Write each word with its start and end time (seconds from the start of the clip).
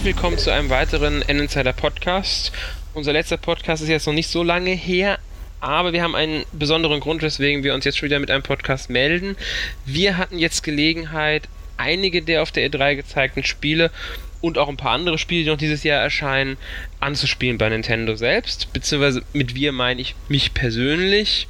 Herzlich 0.00 0.16
willkommen 0.16 0.38
zu 0.38 0.50
einem 0.50 0.70
weiteren 0.70 1.20
N-Insider 1.20 1.74
Podcast. 1.74 2.52
Unser 2.94 3.12
letzter 3.12 3.36
Podcast 3.36 3.82
ist 3.82 3.90
jetzt 3.90 4.06
noch 4.06 4.14
nicht 4.14 4.30
so 4.30 4.42
lange 4.42 4.70
her, 4.70 5.18
aber 5.60 5.92
wir 5.92 6.02
haben 6.02 6.14
einen 6.14 6.46
besonderen 6.52 7.00
Grund, 7.00 7.20
weswegen 7.20 7.62
wir 7.62 7.74
uns 7.74 7.84
jetzt 7.84 7.98
schon 7.98 8.06
wieder 8.06 8.18
mit 8.18 8.30
einem 8.30 8.42
Podcast 8.42 8.88
melden. 8.88 9.36
Wir 9.84 10.16
hatten 10.16 10.38
jetzt 10.38 10.62
Gelegenheit, 10.62 11.50
einige 11.76 12.22
der 12.22 12.40
auf 12.40 12.50
der 12.50 12.66
E3 12.66 12.96
gezeigten 12.96 13.44
Spiele 13.44 13.90
und 14.40 14.56
auch 14.56 14.70
ein 14.70 14.78
paar 14.78 14.92
andere 14.92 15.18
Spiele, 15.18 15.44
die 15.44 15.50
noch 15.50 15.58
dieses 15.58 15.84
Jahr 15.84 16.00
erscheinen, 16.00 16.56
anzuspielen 16.98 17.58
bei 17.58 17.68
Nintendo 17.68 18.14
selbst. 18.16 18.72
Beziehungsweise 18.72 19.22
mit 19.34 19.54
wir 19.54 19.72
meine 19.72 20.00
ich 20.00 20.14
mich 20.28 20.54
persönlich. 20.54 21.46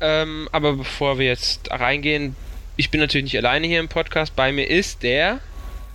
Ähm, 0.00 0.48
aber 0.52 0.72
bevor 0.72 1.18
wir 1.18 1.26
jetzt 1.26 1.70
reingehen, 1.70 2.34
ich 2.78 2.90
bin 2.90 3.02
natürlich 3.02 3.24
nicht 3.24 3.36
alleine 3.36 3.66
hier 3.66 3.80
im 3.80 3.88
Podcast. 3.88 4.34
Bei 4.34 4.52
mir 4.52 4.70
ist 4.70 5.02
der 5.02 5.40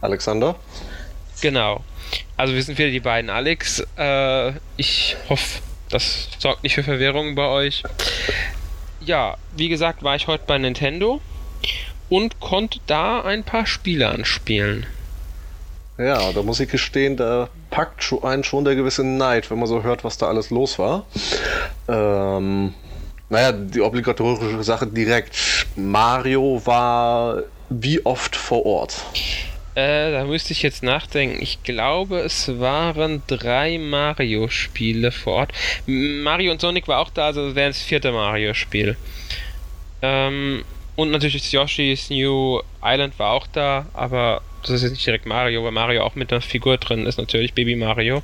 Alexander. 0.02 0.56
Genau. 1.42 1.84
Also 2.40 2.54
wir 2.54 2.64
sind 2.64 2.78
wieder 2.78 2.90
die 2.90 3.02
beiden 3.02 3.30
Alex. 3.30 3.86
Äh, 3.98 4.54
ich 4.78 5.18
hoffe, 5.28 5.60
das 5.90 6.30
sorgt 6.40 6.64
nicht 6.64 6.74
für 6.74 6.84
Verwirrung 6.84 7.36
bei 7.36 7.46
euch. 7.46 7.84
Ja, 9.02 9.36
wie 9.58 9.68
gesagt, 9.68 10.04
war 10.04 10.16
ich 10.16 10.28
heute 10.28 10.46
bei 10.48 10.58
Nintendo 10.58 11.20
und 12.08 12.40
konnte 12.40 12.80
da 12.88 13.20
ein 13.20 13.44
paar 13.44 13.66
Spiele 13.66 14.08
anspielen. 14.08 14.86
Ja, 15.98 16.32
da 16.32 16.42
muss 16.42 16.62
ich 16.62 16.70
gestehen, 16.70 17.18
da 17.18 17.50
packt 17.72 18.16
einen 18.24 18.46
schon 18.46 18.64
der 18.64 18.76
gewisse 18.76 19.04
Neid, 19.04 19.52
wenn 19.52 19.60
man 19.60 19.68
so 19.68 19.84
hört, 19.84 20.06
was 20.06 20.18
da 20.18 20.30
alles 20.30 20.50
los 20.50 20.80
war. 20.80 21.08
Ähm, 21.90 22.74
naja, 23.28 23.52
die 23.52 23.82
obligatorische 23.82 24.64
Sache 24.64 24.88
direkt. 24.88 25.36
Mario 25.76 26.62
war 26.64 27.44
wie 27.70 28.06
oft 28.06 28.38
vor 28.38 28.66
Ort? 28.66 29.04
Äh, 29.76 30.12
da 30.12 30.26
müsste 30.26 30.54
ich 30.54 30.62
jetzt 30.62 30.84
nachdenken. 30.84 31.42
Ich 31.42 31.64
glaube, 31.64 32.20
es 32.20 32.60
waren 32.60 33.22
drei 33.28 33.78
Mario-Spiele 33.78 35.12
vor 35.12 35.34
Ort. 35.34 35.52
Mario 35.86 36.52
und 36.52 36.62
Sonic 36.62 36.88
war 36.88 37.00
auch 37.00 37.10
da, 37.10 37.28
also 37.28 37.56
wäre 37.56 37.70
das 37.70 37.82
vierte 37.82 38.12
Mario-Spiel. 38.12 38.98
Ähm, 40.02 40.64
und 40.96 41.12
natürlich 41.12 41.52
Yoshi's 41.52 42.10
New 42.10 42.62
Island 42.84 43.18
war 43.20 43.32
auch 43.32 43.48
da, 43.48 43.86
aber 43.94 44.42
das 44.62 44.72
ist 44.72 44.82
jetzt 44.82 44.92
nicht 44.92 45.06
direkt 45.06 45.26
Mario, 45.26 45.64
weil 45.64 45.72
Mario 45.72 46.04
auch 46.04 46.16
mit 46.16 46.32
einer 46.34 46.42
Figur 46.42 46.78
drin 46.78 47.06
ist, 47.06 47.18
natürlich 47.18 47.54
Baby 47.54 47.76
Mario. 47.76 48.24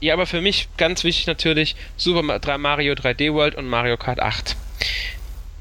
Ja, 0.00 0.14
aber 0.14 0.26
für 0.26 0.42
mich 0.42 0.68
ganz 0.76 1.04
wichtig 1.04 1.26
natürlich 1.26 1.74
Super 1.96 2.22
Mario 2.58 2.92
3D 2.92 3.32
World 3.32 3.54
und 3.54 3.66
Mario 3.66 3.96
Kart 3.96 4.20
8 4.20 4.56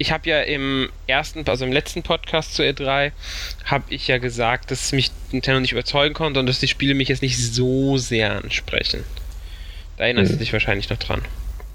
ich 0.02 0.12
habe 0.12 0.28
ja 0.28 0.42
im 0.42 0.90
ersten, 1.06 1.48
also 1.48 1.64
im 1.64 1.72
letzten 1.72 2.02
Podcast 2.02 2.56
zu 2.56 2.64
E3, 2.64 3.12
habe 3.66 3.84
ich 3.90 4.08
ja 4.08 4.18
gesagt, 4.18 4.72
dass 4.72 4.92
mich 4.94 5.12
Nintendo 5.32 5.60
nicht 5.60 5.74
überzeugen 5.74 6.16
konnte 6.16 6.40
und 6.40 6.48
dass 6.48 6.60
die 6.60 6.68
Spiele 6.68 6.96
mich 6.96 7.08
jetzt 7.08 7.22
nicht 7.22 7.38
so 7.38 8.00
sehr 8.00 8.36
ansprechen. 8.36 9.04
Da 9.98 10.06
erinnerst 10.06 10.32
mhm. 10.32 10.36
du 10.36 10.40
dich 10.40 10.54
wahrscheinlich 10.54 10.90
noch 10.90 10.98
dran. 10.98 11.22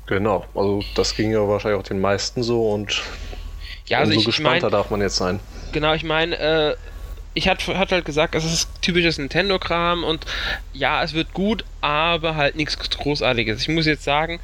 Genau, 0.07 0.45
also 0.57 0.83
das 0.97 1.15
ging 1.15 1.31
ja 1.31 1.47
wahrscheinlich 1.47 1.81
auch 1.81 1.87
den 1.87 2.01
meisten 2.01 2.43
so 2.43 2.73
und 2.73 3.01
ja, 3.87 3.99
also 3.99 4.11
umso 4.11 4.21
ich, 4.21 4.27
gespannter 4.27 4.57
ich 4.57 4.63
mein, 4.65 4.73
darf 4.73 4.91
man 4.91 5.01
jetzt 5.01 5.17
sein. 5.17 5.39
Genau, 5.71 5.95
ich 5.95 6.03
meine, 6.03 6.37
äh, 6.37 6.77
ich 7.35 7.47
hatte 7.47 7.79
hat 7.79 7.93
halt 7.93 8.05
gesagt, 8.05 8.35
es 8.35 8.45
ist 8.45 8.69
typisches 8.83 9.19
Nintendo-Kram 9.19 10.03
und 10.03 10.27
ja, 10.73 11.05
es 11.05 11.15
wird 11.15 11.33
gut, 11.33 11.65
aber 11.81 12.35
halt 12.35 12.57
nichts 12.57 12.77
Großartiges. 12.77 13.63
Ich 13.63 13.69
muss 13.69 13.87
jetzt 13.87 14.03
sagen, 14.03 14.41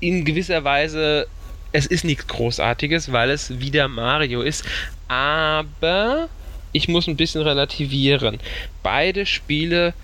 in 0.00 0.26
gewisser 0.26 0.62
Weise 0.64 1.26
es 1.72 1.86
ist 1.86 2.04
nichts 2.04 2.26
Großartiges, 2.26 3.12
weil 3.12 3.30
es 3.30 3.60
wieder 3.60 3.88
Mario 3.88 4.42
ist. 4.42 4.64
Aber 5.08 6.28
ich 6.72 6.88
muss 6.88 7.06
ein 7.06 7.16
bisschen 7.16 7.42
relativieren. 7.42 8.38
Beide 8.82 9.26
Spiele 9.26 9.94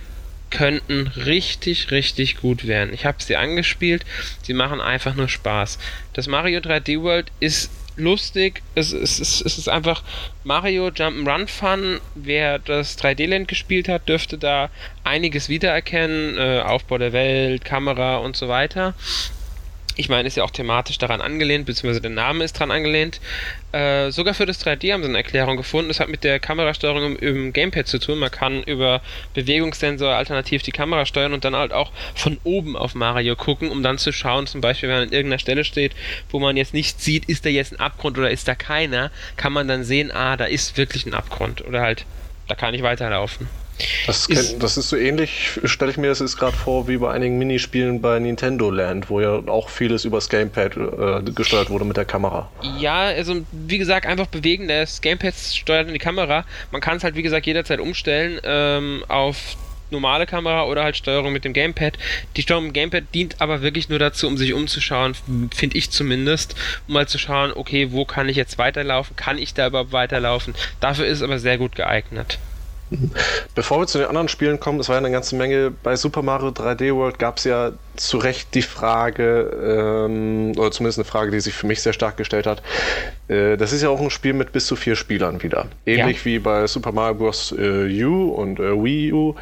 könnten 0.50 1.08
richtig, 1.08 1.90
richtig 1.90 2.36
gut 2.36 2.66
werden. 2.66 2.94
Ich 2.94 3.04
habe 3.04 3.22
sie 3.22 3.36
angespielt, 3.36 4.04
sie 4.42 4.54
machen 4.54 4.80
einfach 4.80 5.14
nur 5.14 5.28
Spaß. 5.28 5.78
Das 6.12 6.26
Mario 6.28 6.60
3D 6.60 7.02
World 7.02 7.26
ist 7.40 7.70
lustig, 7.96 8.62
es, 8.74 8.92
es, 8.92 9.20
es, 9.20 9.40
es 9.40 9.58
ist 9.58 9.68
einfach 9.68 10.02
Mario 10.44 10.88
Jump'n'Run 10.88 11.48
Fun. 11.48 12.00
Wer 12.14 12.58
das 12.58 12.98
3D-Land 12.98 13.48
gespielt 13.48 13.88
hat, 13.88 14.08
dürfte 14.08 14.38
da 14.38 14.70
einiges 15.02 15.48
wiedererkennen. 15.48 16.38
Äh, 16.38 16.60
Aufbau 16.60 16.98
der 16.98 17.12
Welt, 17.12 17.64
Kamera 17.64 18.18
und 18.18 18.36
so 18.36 18.48
weiter 18.48 18.94
ich 19.96 20.08
meine, 20.08 20.26
ist 20.26 20.36
ja 20.36 20.44
auch 20.44 20.50
thematisch 20.50 20.98
daran 20.98 21.20
angelehnt, 21.20 21.66
beziehungsweise 21.66 22.00
der 22.00 22.10
Name 22.10 22.44
ist 22.44 22.56
daran 22.56 22.70
angelehnt. 22.70 23.20
Äh, 23.72 24.10
sogar 24.10 24.34
für 24.34 24.46
das 24.46 24.64
3D 24.64 24.92
haben 24.92 25.02
sie 25.02 25.08
eine 25.08 25.18
Erklärung 25.18 25.56
gefunden. 25.56 25.88
Das 25.88 26.00
hat 26.00 26.08
mit 26.08 26.24
der 26.24 26.40
Kamerasteuerung 26.40 27.16
im, 27.16 27.18
im, 27.18 27.52
Gamepad 27.52 27.86
zu 27.86 27.98
tun. 27.98 28.18
Man 28.18 28.30
kann 28.30 28.62
über 28.64 29.02
Bewegungssensor 29.34 30.14
alternativ 30.14 30.62
die 30.62 30.72
Kamera 30.72 31.06
steuern 31.06 31.32
und 31.32 31.44
dann 31.44 31.54
halt 31.54 31.72
auch 31.72 31.92
von 32.14 32.38
oben 32.44 32.76
auf 32.76 32.94
Mario 32.94 33.36
gucken, 33.36 33.70
um 33.70 33.82
dann 33.82 33.98
zu 33.98 34.12
schauen, 34.12 34.46
zum 34.46 34.60
Beispiel, 34.60 34.88
wenn 34.88 34.96
man 34.96 35.08
an 35.08 35.12
irgendeiner 35.12 35.38
Stelle 35.38 35.64
steht, 35.64 35.92
wo 36.30 36.40
man 36.40 36.56
jetzt 36.56 36.74
nicht 36.74 37.00
sieht, 37.00 37.26
ist 37.26 37.44
da 37.44 37.50
jetzt 37.50 37.72
ein 37.72 37.80
Abgrund 37.80 38.18
oder 38.18 38.30
ist 38.30 38.48
da 38.48 38.54
keiner, 38.54 39.10
kann 39.36 39.52
man 39.52 39.68
dann 39.68 39.84
sehen, 39.84 40.10
ah, 40.10 40.36
da 40.36 40.44
ist 40.46 40.76
wirklich 40.76 41.06
ein 41.06 41.14
Abgrund 41.14 41.64
oder 41.64 41.80
halt, 41.80 42.04
da 42.48 42.54
kann 42.54 42.74
ich 42.74 42.82
weiterlaufen. 42.82 43.48
Das, 44.06 44.26
ist, 44.26 44.62
das 44.62 44.76
ist 44.76 44.88
so 44.88 44.96
ähnlich, 44.96 45.58
stelle 45.64 45.90
ich 45.90 45.96
mir 45.96 46.08
das 46.08 46.20
jetzt 46.20 46.38
gerade 46.38 46.56
vor, 46.56 46.86
wie 46.86 46.96
bei 46.96 47.10
einigen 47.12 47.38
Minispielen 47.38 48.00
bei 48.00 48.18
Nintendo 48.18 48.70
Land, 48.70 49.10
wo 49.10 49.20
ja 49.20 49.42
auch 49.46 49.68
vieles 49.68 50.04
übers 50.04 50.28
Gamepad 50.28 50.76
äh, 50.76 51.30
gesteuert 51.32 51.70
wurde 51.70 51.84
mit 51.84 51.96
der 51.96 52.04
Kamera. 52.04 52.50
Ja, 52.78 53.00
also 53.00 53.42
wie 53.52 53.78
gesagt, 53.78 54.06
einfach 54.06 54.26
bewegen. 54.26 54.68
Das 54.68 55.00
Gamepad 55.00 55.34
steuert 55.34 55.88
die 55.92 55.98
Kamera. 55.98 56.44
Man 56.70 56.80
kann 56.80 56.98
es 56.98 57.04
halt, 57.04 57.16
wie 57.16 57.22
gesagt, 57.22 57.46
jederzeit 57.46 57.80
umstellen 57.80 58.40
ähm, 58.44 59.04
auf 59.08 59.56
normale 59.90 60.26
Kamera 60.26 60.64
oder 60.64 60.84
halt 60.84 60.96
Steuerung 60.96 61.32
mit 61.32 61.44
dem 61.44 61.52
Gamepad. 61.52 61.98
Die 62.36 62.42
Steuerung 62.42 62.66
mit 62.66 62.76
dem 62.76 62.90
Gamepad 62.90 63.14
dient 63.14 63.40
aber 63.40 63.62
wirklich 63.62 63.88
nur 63.88 63.98
dazu, 63.98 64.26
um 64.26 64.36
sich 64.36 64.52
umzuschauen, 64.52 65.14
finde 65.54 65.76
ich 65.76 65.90
zumindest, 65.90 66.54
um 66.86 66.94
mal 66.94 67.08
zu 67.08 67.18
schauen, 67.18 67.52
okay, 67.54 67.92
wo 67.92 68.04
kann 68.04 68.28
ich 68.28 68.36
jetzt 68.36 68.58
weiterlaufen? 68.58 69.16
Kann 69.16 69.38
ich 69.38 69.54
da 69.54 69.66
überhaupt 69.66 69.92
weiterlaufen? 69.92 70.54
Dafür 70.80 71.06
ist 71.06 71.18
es 71.18 71.22
aber 71.22 71.38
sehr 71.38 71.58
gut 71.58 71.74
geeignet. 71.74 72.38
Bevor 73.54 73.80
wir 73.80 73.86
zu 73.86 73.98
den 73.98 74.06
anderen 74.06 74.28
Spielen 74.28 74.60
kommen, 74.60 74.80
es 74.80 74.88
war 74.88 74.96
ja 74.96 74.98
eine 74.98 75.10
ganze 75.10 75.36
Menge. 75.36 75.70
Bei 75.70 75.96
Super 75.96 76.22
Mario 76.22 76.48
3D 76.48 76.94
World 76.94 77.18
gab 77.18 77.38
es 77.38 77.44
ja 77.44 77.72
zu 77.96 78.18
Recht 78.18 78.54
die 78.54 78.62
Frage, 78.62 80.06
ähm, 80.06 80.52
oder 80.56 80.70
zumindest 80.70 80.98
eine 80.98 81.04
Frage, 81.04 81.30
die 81.30 81.40
sich 81.40 81.54
für 81.54 81.66
mich 81.66 81.82
sehr 81.82 81.92
stark 81.92 82.16
gestellt 82.16 82.46
hat. 82.46 82.62
Äh, 83.28 83.56
das 83.56 83.72
ist 83.72 83.82
ja 83.82 83.88
auch 83.88 84.00
ein 84.00 84.10
Spiel 84.10 84.32
mit 84.32 84.52
bis 84.52 84.66
zu 84.66 84.76
vier 84.76 84.96
Spielern 84.96 85.42
wieder. 85.42 85.66
Ähnlich 85.86 86.18
ja. 86.18 86.24
wie 86.24 86.38
bei 86.38 86.66
Super 86.66 86.92
Mario 86.92 87.14
Bros. 87.14 87.52
Äh, 87.56 88.04
U 88.04 88.30
und 88.30 88.60
äh, 88.60 88.72
Wii 88.72 89.12
U. 89.12 89.34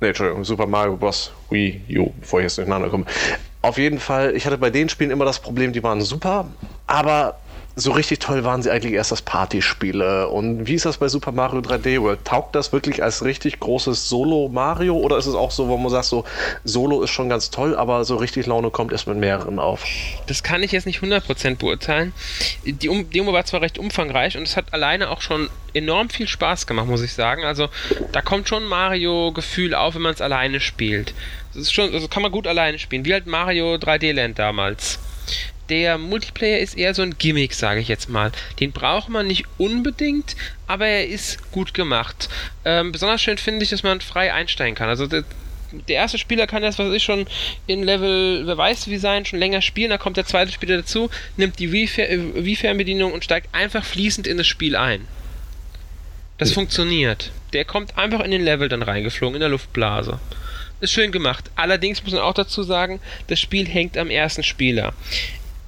Ne, 0.00 0.08
Entschuldigung, 0.08 0.44
Super 0.44 0.66
Mario 0.66 0.96
Bros. 0.96 1.32
Wii 1.50 1.98
U, 1.98 2.12
bevor 2.20 2.40
ich 2.40 2.44
jetzt 2.44 2.58
durcheinander 2.58 2.88
komme. 2.88 3.04
Auf 3.60 3.78
jeden 3.78 3.98
Fall, 3.98 4.36
ich 4.36 4.46
hatte 4.46 4.56
bei 4.56 4.70
den 4.70 4.88
Spielen 4.88 5.10
immer 5.10 5.24
das 5.24 5.40
Problem, 5.40 5.72
die 5.72 5.82
waren 5.82 6.00
super, 6.00 6.46
aber 6.86 7.38
so 7.78 7.92
richtig 7.92 8.18
toll 8.18 8.42
waren 8.42 8.60
sie 8.60 8.70
eigentlich 8.70 8.92
erst 8.92 9.12
als 9.12 9.22
Partyspiele. 9.22 10.28
Und 10.28 10.66
wie 10.66 10.74
ist 10.74 10.84
das 10.84 10.98
bei 10.98 11.08
Super 11.08 11.30
Mario 11.30 11.60
3D 11.60 12.02
World? 12.02 12.24
Taugt 12.24 12.56
das 12.56 12.72
wirklich 12.72 13.02
als 13.04 13.24
richtig 13.24 13.60
großes 13.60 14.08
Solo-Mario 14.08 14.96
oder 14.96 15.16
ist 15.16 15.26
es 15.26 15.34
auch 15.34 15.52
so, 15.52 15.68
wo 15.68 15.76
man 15.76 15.90
sagt, 15.90 16.06
so 16.06 16.24
Solo 16.64 17.02
ist 17.02 17.10
schon 17.10 17.28
ganz 17.28 17.50
toll, 17.50 17.76
aber 17.76 18.04
so 18.04 18.16
richtig 18.16 18.46
Laune 18.46 18.70
kommt 18.70 18.90
erst 18.90 19.06
mit 19.06 19.16
mehreren 19.16 19.60
auf? 19.60 19.84
Das 20.26 20.42
kann 20.42 20.62
ich 20.64 20.72
jetzt 20.72 20.86
nicht 20.86 21.00
100% 21.00 21.56
beurteilen. 21.56 22.12
Die 22.64 22.88
um 22.88 23.08
Demo 23.10 23.32
war 23.32 23.44
zwar 23.44 23.62
recht 23.62 23.78
umfangreich 23.78 24.36
und 24.36 24.42
es 24.42 24.56
hat 24.56 24.72
alleine 24.74 25.10
auch 25.10 25.20
schon 25.20 25.48
enorm 25.72 26.10
viel 26.10 26.26
Spaß 26.26 26.66
gemacht, 26.66 26.88
muss 26.88 27.02
ich 27.02 27.12
sagen. 27.12 27.44
Also 27.44 27.68
da 28.10 28.22
kommt 28.22 28.48
schon 28.48 28.64
Mario-Gefühl 28.64 29.74
auf, 29.74 29.94
wenn 29.94 30.02
man 30.02 30.14
es 30.14 30.20
alleine 30.20 30.58
spielt. 30.58 31.14
Das 31.54 31.62
ist 31.62 31.72
schon, 31.72 31.94
also 31.94 32.08
kann 32.08 32.24
man 32.24 32.32
gut 32.32 32.48
alleine 32.48 32.80
spielen, 32.80 33.04
wie 33.04 33.12
halt 33.12 33.28
Mario 33.28 33.74
3D 33.74 34.12
Land 34.12 34.40
damals 34.40 34.98
der 35.68 35.98
Multiplayer 35.98 36.58
ist 36.58 36.76
eher 36.76 36.94
so 36.94 37.02
ein 37.02 37.16
Gimmick, 37.18 37.54
sage 37.54 37.80
ich 37.80 37.88
jetzt 37.88 38.08
mal. 38.08 38.32
Den 38.60 38.72
braucht 38.72 39.08
man 39.08 39.26
nicht 39.26 39.44
unbedingt, 39.58 40.36
aber 40.66 40.86
er 40.86 41.06
ist 41.06 41.52
gut 41.52 41.74
gemacht. 41.74 42.28
Ähm, 42.64 42.92
besonders 42.92 43.22
schön 43.22 43.38
finde 43.38 43.64
ich, 43.64 43.70
dass 43.70 43.82
man 43.82 44.00
frei 44.00 44.32
einsteigen 44.32 44.74
kann. 44.74 44.88
Also 44.88 45.06
der, 45.06 45.24
der 45.88 45.96
erste 45.96 46.18
Spieler 46.18 46.46
kann 46.46 46.62
das, 46.62 46.78
was 46.78 46.92
ich 46.92 47.02
schon 47.02 47.26
in 47.66 47.82
Level, 47.82 48.46
wer 48.46 48.56
weiß 48.56 48.88
wie 48.88 48.96
sein, 48.96 49.26
schon 49.26 49.38
länger 49.38 49.60
spielen. 49.60 49.90
Dann 49.90 49.98
kommt 49.98 50.16
der 50.16 50.26
zweite 50.26 50.52
Spieler 50.52 50.78
dazu, 50.78 51.10
nimmt 51.36 51.58
die 51.58 51.72
Wii-Fernbedienung 51.72 53.12
und 53.12 53.24
steigt 53.24 53.54
einfach 53.54 53.84
fließend 53.84 54.26
in 54.26 54.38
das 54.38 54.46
Spiel 54.46 54.74
ein. 54.76 55.06
Das 56.38 56.52
funktioniert. 56.52 57.32
Der 57.52 57.64
kommt 57.64 57.98
einfach 57.98 58.20
in 58.20 58.30
den 58.30 58.44
Level 58.44 58.68
dann 58.68 58.82
reingeflogen, 58.82 59.34
in 59.34 59.40
der 59.40 59.48
Luftblase. 59.48 60.20
Ist 60.80 60.92
schön 60.92 61.10
gemacht. 61.10 61.50
Allerdings 61.56 62.04
muss 62.04 62.12
man 62.12 62.22
auch 62.22 62.34
dazu 62.34 62.62
sagen, 62.62 63.00
das 63.26 63.40
Spiel 63.40 63.66
hängt 63.66 63.98
am 63.98 64.08
ersten 64.08 64.44
Spieler 64.44 64.94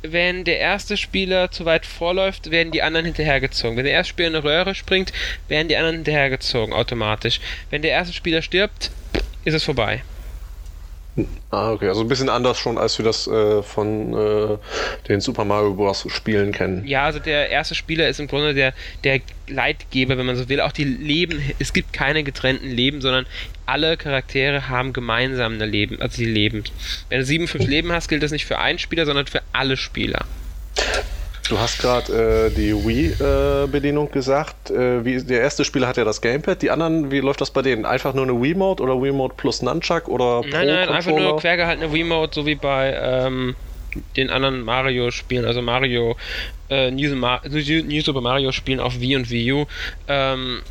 wenn 0.02 0.44
der 0.44 0.58
erste 0.58 0.96
Spieler 0.96 1.50
zu 1.50 1.64
weit 1.64 1.86
vorläuft, 1.86 2.50
werden 2.50 2.72
die 2.72 2.82
anderen 2.82 3.06
hinterhergezogen. 3.06 3.76
Wenn 3.76 3.84
der 3.84 3.94
erste 3.94 4.10
Spieler 4.10 4.28
in 4.28 4.36
eine 4.36 4.44
Röhre 4.44 4.74
springt, 4.74 5.12
werden 5.48 5.68
die 5.68 5.76
anderen 5.76 5.96
hinterhergezogen 5.96 6.72
automatisch. 6.72 7.40
Wenn 7.70 7.82
der 7.82 7.90
erste 7.92 8.14
Spieler 8.14 8.42
stirbt, 8.42 8.90
ist 9.44 9.54
es 9.54 9.64
vorbei. 9.64 10.02
Ah, 11.50 11.72
okay. 11.72 11.88
Also 11.88 12.02
ein 12.02 12.08
bisschen 12.08 12.28
anders 12.28 12.58
schon, 12.58 12.78
als 12.78 12.98
wir 12.98 13.04
das 13.04 13.26
äh, 13.26 13.62
von 13.62 14.14
äh, 14.14 14.58
den 15.08 15.20
Super 15.20 15.44
Mario 15.44 15.74
Bros. 15.74 16.06
Spielen 16.08 16.52
kennen. 16.52 16.86
Ja, 16.86 17.04
also 17.04 17.18
der 17.18 17.50
erste 17.50 17.74
Spieler 17.74 18.08
ist 18.08 18.20
im 18.20 18.28
Grunde 18.28 18.54
der, 18.54 18.72
der 19.04 19.20
Leitgeber, 19.48 20.16
wenn 20.16 20.26
man 20.26 20.36
so 20.36 20.48
will. 20.48 20.60
Auch 20.60 20.72
die 20.72 20.84
Leben, 20.84 21.42
es 21.58 21.72
gibt 21.72 21.92
keine 21.92 22.22
getrennten 22.22 22.68
Leben, 22.68 23.00
sondern 23.00 23.26
alle 23.66 23.96
Charaktere 23.96 24.68
haben 24.68 24.92
gemeinsam 24.92 25.54
eine 25.54 25.66
Leben, 25.66 26.00
also 26.00 26.16
die 26.16 26.26
leben. 26.26 26.64
Wenn 27.08 27.20
du 27.20 27.24
7, 27.24 27.48
5 27.48 27.66
Leben 27.66 27.92
hast, 27.92 28.08
gilt 28.08 28.22
das 28.22 28.30
nicht 28.30 28.46
für 28.46 28.58
einen 28.58 28.78
Spieler, 28.78 29.06
sondern 29.06 29.26
für 29.26 29.42
alle 29.52 29.76
Spieler. 29.76 30.26
Du 31.50 31.58
hast 31.58 31.80
gerade 31.80 32.46
äh, 32.46 32.54
die 32.54 32.72
Wii-Bedienung 32.72 34.08
äh, 34.08 34.12
gesagt. 34.12 34.70
Äh, 34.70 35.04
wie, 35.04 35.20
der 35.20 35.40
erste 35.40 35.64
Spieler 35.64 35.88
hat 35.88 35.96
ja 35.96 36.04
das 36.04 36.20
Gamepad. 36.20 36.62
Die 36.62 36.70
anderen, 36.70 37.10
wie 37.10 37.18
läuft 37.18 37.40
das 37.40 37.50
bei 37.50 37.60
denen? 37.60 37.84
Einfach 37.84 38.14
nur 38.14 38.22
eine 38.22 38.40
Wii-Mode 38.40 38.80
oder 38.80 39.02
Wii-Mode 39.02 39.34
plus 39.36 39.60
Nunchuck 39.60 40.06
oder 40.08 40.42
Nein, 40.48 40.68
nein, 40.68 40.88
einfach 40.88 41.10
nur 41.10 41.36
quergehaltene 41.38 41.92
Wii-Mode, 41.92 42.32
so 42.32 42.46
wie 42.46 42.54
bei 42.54 42.96
ähm, 43.02 43.56
den 44.16 44.30
anderen 44.30 44.62
Mario-Spielen. 44.62 45.44
Also 45.44 45.60
Mario, 45.60 46.16
äh, 46.68 46.92
New, 46.92 47.16
New, 47.16 48.00
Super 48.00 48.20
Mario-Spielen 48.20 48.78
auf 48.78 49.00
Wii 49.00 49.16
und 49.16 49.28
Wii 49.28 49.52
U. 49.52 49.66
Ähm, 50.06 50.62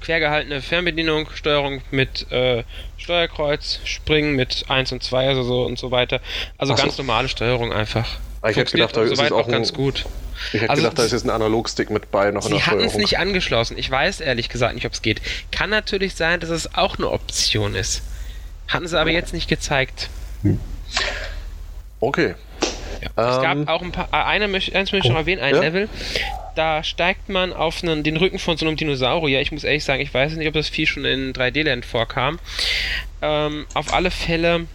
quergehaltene 0.00 0.60
Fernbedienung, 0.60 1.28
Steuerung 1.32 1.80
mit 1.92 2.30
äh, 2.32 2.64
Steuerkreuz, 2.96 3.78
Springen 3.84 4.34
mit 4.34 4.64
1 4.66 4.90
und 4.90 5.04
2 5.04 5.28
also 5.28 5.44
so 5.44 5.62
und 5.62 5.78
so 5.78 5.92
weiter. 5.92 6.20
Also 6.58 6.74
so. 6.74 6.82
ganz 6.82 6.98
normale 6.98 7.28
Steuerung 7.28 7.72
einfach. 7.72 8.18
Ich 8.50 8.56
hätte 8.56 8.72
gedacht, 8.72 8.96
da 8.96 9.02
ist 9.02 9.18
es 9.18 9.32
auch 9.32 9.48
ganz 9.48 9.72
gut. 9.72 10.04
Ich 10.52 10.60
hätte 10.60 10.70
also, 10.70 10.82
gedacht, 10.82 10.98
da 10.98 11.04
ist 11.04 11.12
jetzt 11.12 11.24
ein 11.24 11.30
Analogstick 11.30 11.90
mit 11.90 12.10
bei 12.10 12.30
noch 12.30 12.44
in 12.44 12.50
der 12.50 12.58
Sie 12.58 12.66
hatten 12.66 12.80
es 12.80 12.94
nicht 12.96 13.18
angeschlossen. 13.18 13.78
Ich 13.78 13.90
weiß 13.90 14.20
ehrlich 14.20 14.48
gesagt 14.48 14.74
nicht, 14.74 14.86
ob 14.86 14.92
es 14.92 15.02
geht. 15.02 15.22
Kann 15.50 15.70
natürlich 15.70 16.14
sein, 16.14 16.40
dass 16.40 16.50
es 16.50 16.74
auch 16.74 16.98
eine 16.98 17.10
Option 17.10 17.74
ist. 17.74 18.02
Hatten 18.68 18.86
sie 18.86 18.98
aber 18.98 19.10
jetzt 19.10 19.32
nicht 19.32 19.48
gezeigt. 19.48 20.08
Hm. 20.42 20.60
Okay. 22.00 22.34
Ja. 23.02 23.36
Es 23.36 23.42
gab 23.42 23.56
ähm, 23.56 23.68
auch 23.68 23.82
ein 23.82 23.92
paar. 23.92 24.08
Äh, 24.12 24.16
eine, 24.16 24.44
eins 24.44 24.72
möchte 24.72 24.98
ich 24.98 25.08
noch 25.08 25.16
erwähnen, 25.16 25.42
ein 25.42 25.54
ja? 25.54 25.60
Level. 25.60 25.88
Da 26.54 26.84
steigt 26.84 27.28
man 27.28 27.52
auf 27.52 27.82
einen, 27.82 28.02
den 28.02 28.16
Rücken 28.16 28.38
von 28.38 28.56
so 28.56 28.66
einem 28.66 28.76
Dinosaurier. 28.76 29.40
Ich 29.40 29.52
muss 29.52 29.64
ehrlich 29.64 29.84
sagen, 29.84 30.00
ich 30.00 30.12
weiß 30.12 30.34
nicht, 30.34 30.46
ob 30.46 30.54
das 30.54 30.68
Vieh 30.68 30.86
schon 30.86 31.04
in 31.04 31.32
3D-Land 31.32 31.84
vorkam. 31.84 32.38
Ähm, 33.22 33.66
auf 33.74 33.92
alle 33.92 34.10
Fälle 34.10 34.66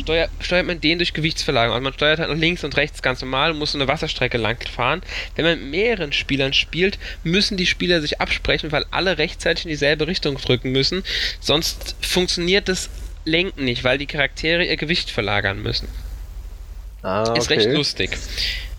steuert, 0.00 0.30
steuert 0.40 0.66
man 0.66 0.80
den 0.80 0.98
durch 0.98 1.12
Gewichtsverlagerung. 1.12 1.74
Also 1.74 1.84
man 1.84 1.92
steuert 1.92 2.18
halt 2.18 2.30
nach 2.30 2.36
links 2.36 2.64
und 2.64 2.76
rechts 2.76 3.02
ganz 3.02 3.20
normal 3.20 3.52
und 3.52 3.58
muss 3.58 3.72
so 3.72 3.78
eine 3.78 3.88
Wasserstrecke 3.88 4.38
lang 4.38 4.58
fahren. 4.68 5.02
Wenn 5.36 5.44
man 5.44 5.60
mit 5.60 5.70
mehreren 5.70 6.12
Spielern 6.12 6.52
spielt, 6.52 6.98
müssen 7.24 7.56
die 7.56 7.66
Spieler 7.66 8.00
sich 8.00 8.20
absprechen, 8.20 8.72
weil 8.72 8.84
alle 8.90 9.18
rechtzeitig 9.18 9.64
in 9.64 9.70
dieselbe 9.70 10.06
Richtung 10.06 10.36
drücken 10.36 10.72
müssen. 10.72 11.02
Sonst 11.40 11.96
funktioniert 12.00 12.68
das 12.68 12.90
Lenken 13.24 13.64
nicht, 13.64 13.84
weil 13.84 13.98
die 13.98 14.06
Charaktere 14.06 14.64
ihr 14.64 14.76
Gewicht 14.76 15.10
verlagern 15.10 15.62
müssen. 15.62 15.88
Ah, 17.02 17.22
okay. 17.22 17.38
Ist 17.38 17.50
recht 17.50 17.70
lustig. 17.70 18.16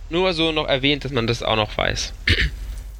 Nur 0.10 0.34
so 0.34 0.52
noch 0.52 0.68
erwähnt, 0.68 1.06
dass 1.06 1.12
man 1.12 1.28
das 1.28 1.44
auch 1.44 1.56
noch 1.56 1.78
weiß. 1.78 2.14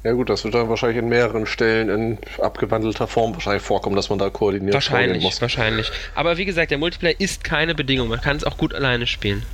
Ja 0.02 0.12
gut, 0.12 0.30
das 0.30 0.44
wird 0.44 0.54
dann 0.54 0.68
wahrscheinlich 0.70 0.98
in 0.98 1.08
mehreren 1.08 1.46
Stellen 1.46 1.90
in 1.90 2.18
abgewandelter 2.40 3.06
Form 3.06 3.34
wahrscheinlich 3.34 3.62
vorkommen, 3.62 3.96
dass 3.96 4.08
man 4.08 4.18
da 4.18 4.30
koordiniert 4.30 4.72
wahrscheinlich, 4.72 5.22
muss. 5.22 5.42
Wahrscheinlich, 5.42 5.90
Aber 6.14 6.38
wie 6.38 6.46
gesagt, 6.46 6.70
der 6.70 6.78
Multiplayer 6.78 7.14
ist 7.18 7.44
keine 7.44 7.74
Bedingung. 7.74 8.08
Man 8.08 8.20
kann 8.20 8.36
es 8.36 8.44
auch 8.44 8.56
gut 8.56 8.74
alleine 8.74 9.06
spielen. 9.06 9.44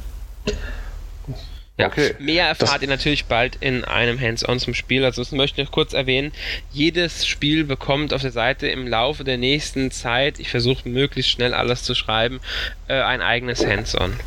Ja, 1.79 1.89
okay. 1.89 2.15
mehr 2.19 2.47
erfahrt 2.47 2.77
das 2.77 2.83
ihr 2.83 2.89
natürlich 2.89 3.27
bald 3.27 3.57
in 3.57 3.85
einem 3.85 4.19
Hands-on 4.19 4.59
zum 4.59 4.73
Spiel. 4.73 5.05
Also 5.05 5.21
das 5.21 5.33
möchte 5.33 5.61
ich 5.61 5.67
noch 5.67 5.73
kurz 5.73 5.93
erwähnen. 5.93 6.33
Jedes 6.73 7.27
Spiel 7.27 7.65
bekommt 7.65 8.15
auf 8.15 8.23
der 8.23 8.31
Seite 8.31 8.69
im 8.69 8.87
Laufe 8.87 9.25
der 9.25 9.37
nächsten 9.37 9.91
Zeit, 9.91 10.39
ich 10.39 10.49
versuche 10.49 10.89
möglichst 10.89 11.33
schnell 11.33 11.53
alles 11.53 11.83
zu 11.83 11.95
schreiben, 11.95 12.41
äh, 12.89 12.95
ein 12.95 13.21
eigenes 13.21 13.67
Hands-on. 13.67 14.19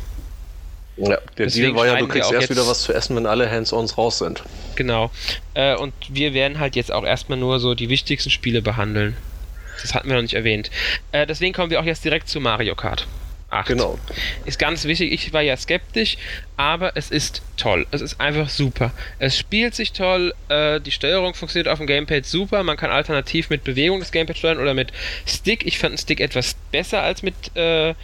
Ja, 0.96 1.08
der 1.08 1.46
Deswegen 1.46 1.74
Deal 1.74 1.76
war 1.76 1.86
ja, 1.86 1.96
du 1.96 2.08
kriegst 2.08 2.30
erst 2.30 2.50
wieder 2.50 2.66
was 2.66 2.82
zu 2.82 2.92
essen, 2.92 3.16
wenn 3.16 3.26
alle 3.26 3.50
Hands-ons 3.50 3.96
raus 3.96 4.18
sind. 4.18 4.42
Genau. 4.76 5.10
Äh, 5.54 5.76
und 5.76 5.94
wir 6.08 6.34
werden 6.34 6.58
halt 6.58 6.76
jetzt 6.76 6.92
auch 6.92 7.04
erstmal 7.04 7.38
nur 7.38 7.58
so 7.58 7.74
die 7.74 7.88
wichtigsten 7.88 8.30
Spiele 8.30 8.60
behandeln. 8.60 9.16
Das 9.80 9.94
hatten 9.94 10.08
wir 10.08 10.16
noch 10.16 10.22
nicht 10.22 10.34
erwähnt. 10.34 10.70
Äh, 11.12 11.26
deswegen 11.26 11.54
kommen 11.54 11.70
wir 11.70 11.80
auch 11.80 11.84
jetzt 11.84 12.04
direkt 12.04 12.28
zu 12.28 12.40
Mario 12.40 12.74
Kart. 12.74 13.06
8. 13.50 13.66
Genau. 13.66 13.98
Ist 14.44 14.58
ganz 14.58 14.84
wichtig. 14.84 15.12
Ich 15.12 15.32
war 15.32 15.42
ja 15.42 15.56
skeptisch, 15.56 16.16
aber 16.56 16.96
es 16.96 17.10
ist 17.10 17.42
toll. 17.56 17.86
Es 17.90 18.00
ist 18.00 18.20
einfach 18.20 18.48
super. 18.48 18.92
Es 19.18 19.36
spielt 19.36 19.74
sich 19.74 19.92
toll. 19.92 20.34
Äh, 20.48 20.80
die 20.80 20.92
Steuerung 20.92 21.34
funktioniert 21.34 21.68
auf 21.68 21.78
dem 21.78 21.86
Gamepad 21.86 22.24
super. 22.24 22.62
Man 22.62 22.76
kann 22.76 22.90
alternativ 22.90 23.50
mit 23.50 23.64
Bewegung 23.64 24.00
das 24.00 24.12
Gamepad 24.12 24.38
steuern 24.38 24.58
oder 24.58 24.74
mit 24.74 24.92
Stick. 25.26 25.66
Ich 25.66 25.78
fand 25.78 25.94
den 25.94 25.98
Stick 25.98 26.20
etwas 26.20 26.54
besser 26.70 27.02
als 27.02 27.22
mit, 27.22 27.34
äh, 27.56 27.94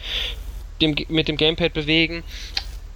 dem, 0.81 0.95
mit 1.07 1.27
dem 1.29 1.37
Gamepad 1.37 1.73
bewegen. 1.73 2.23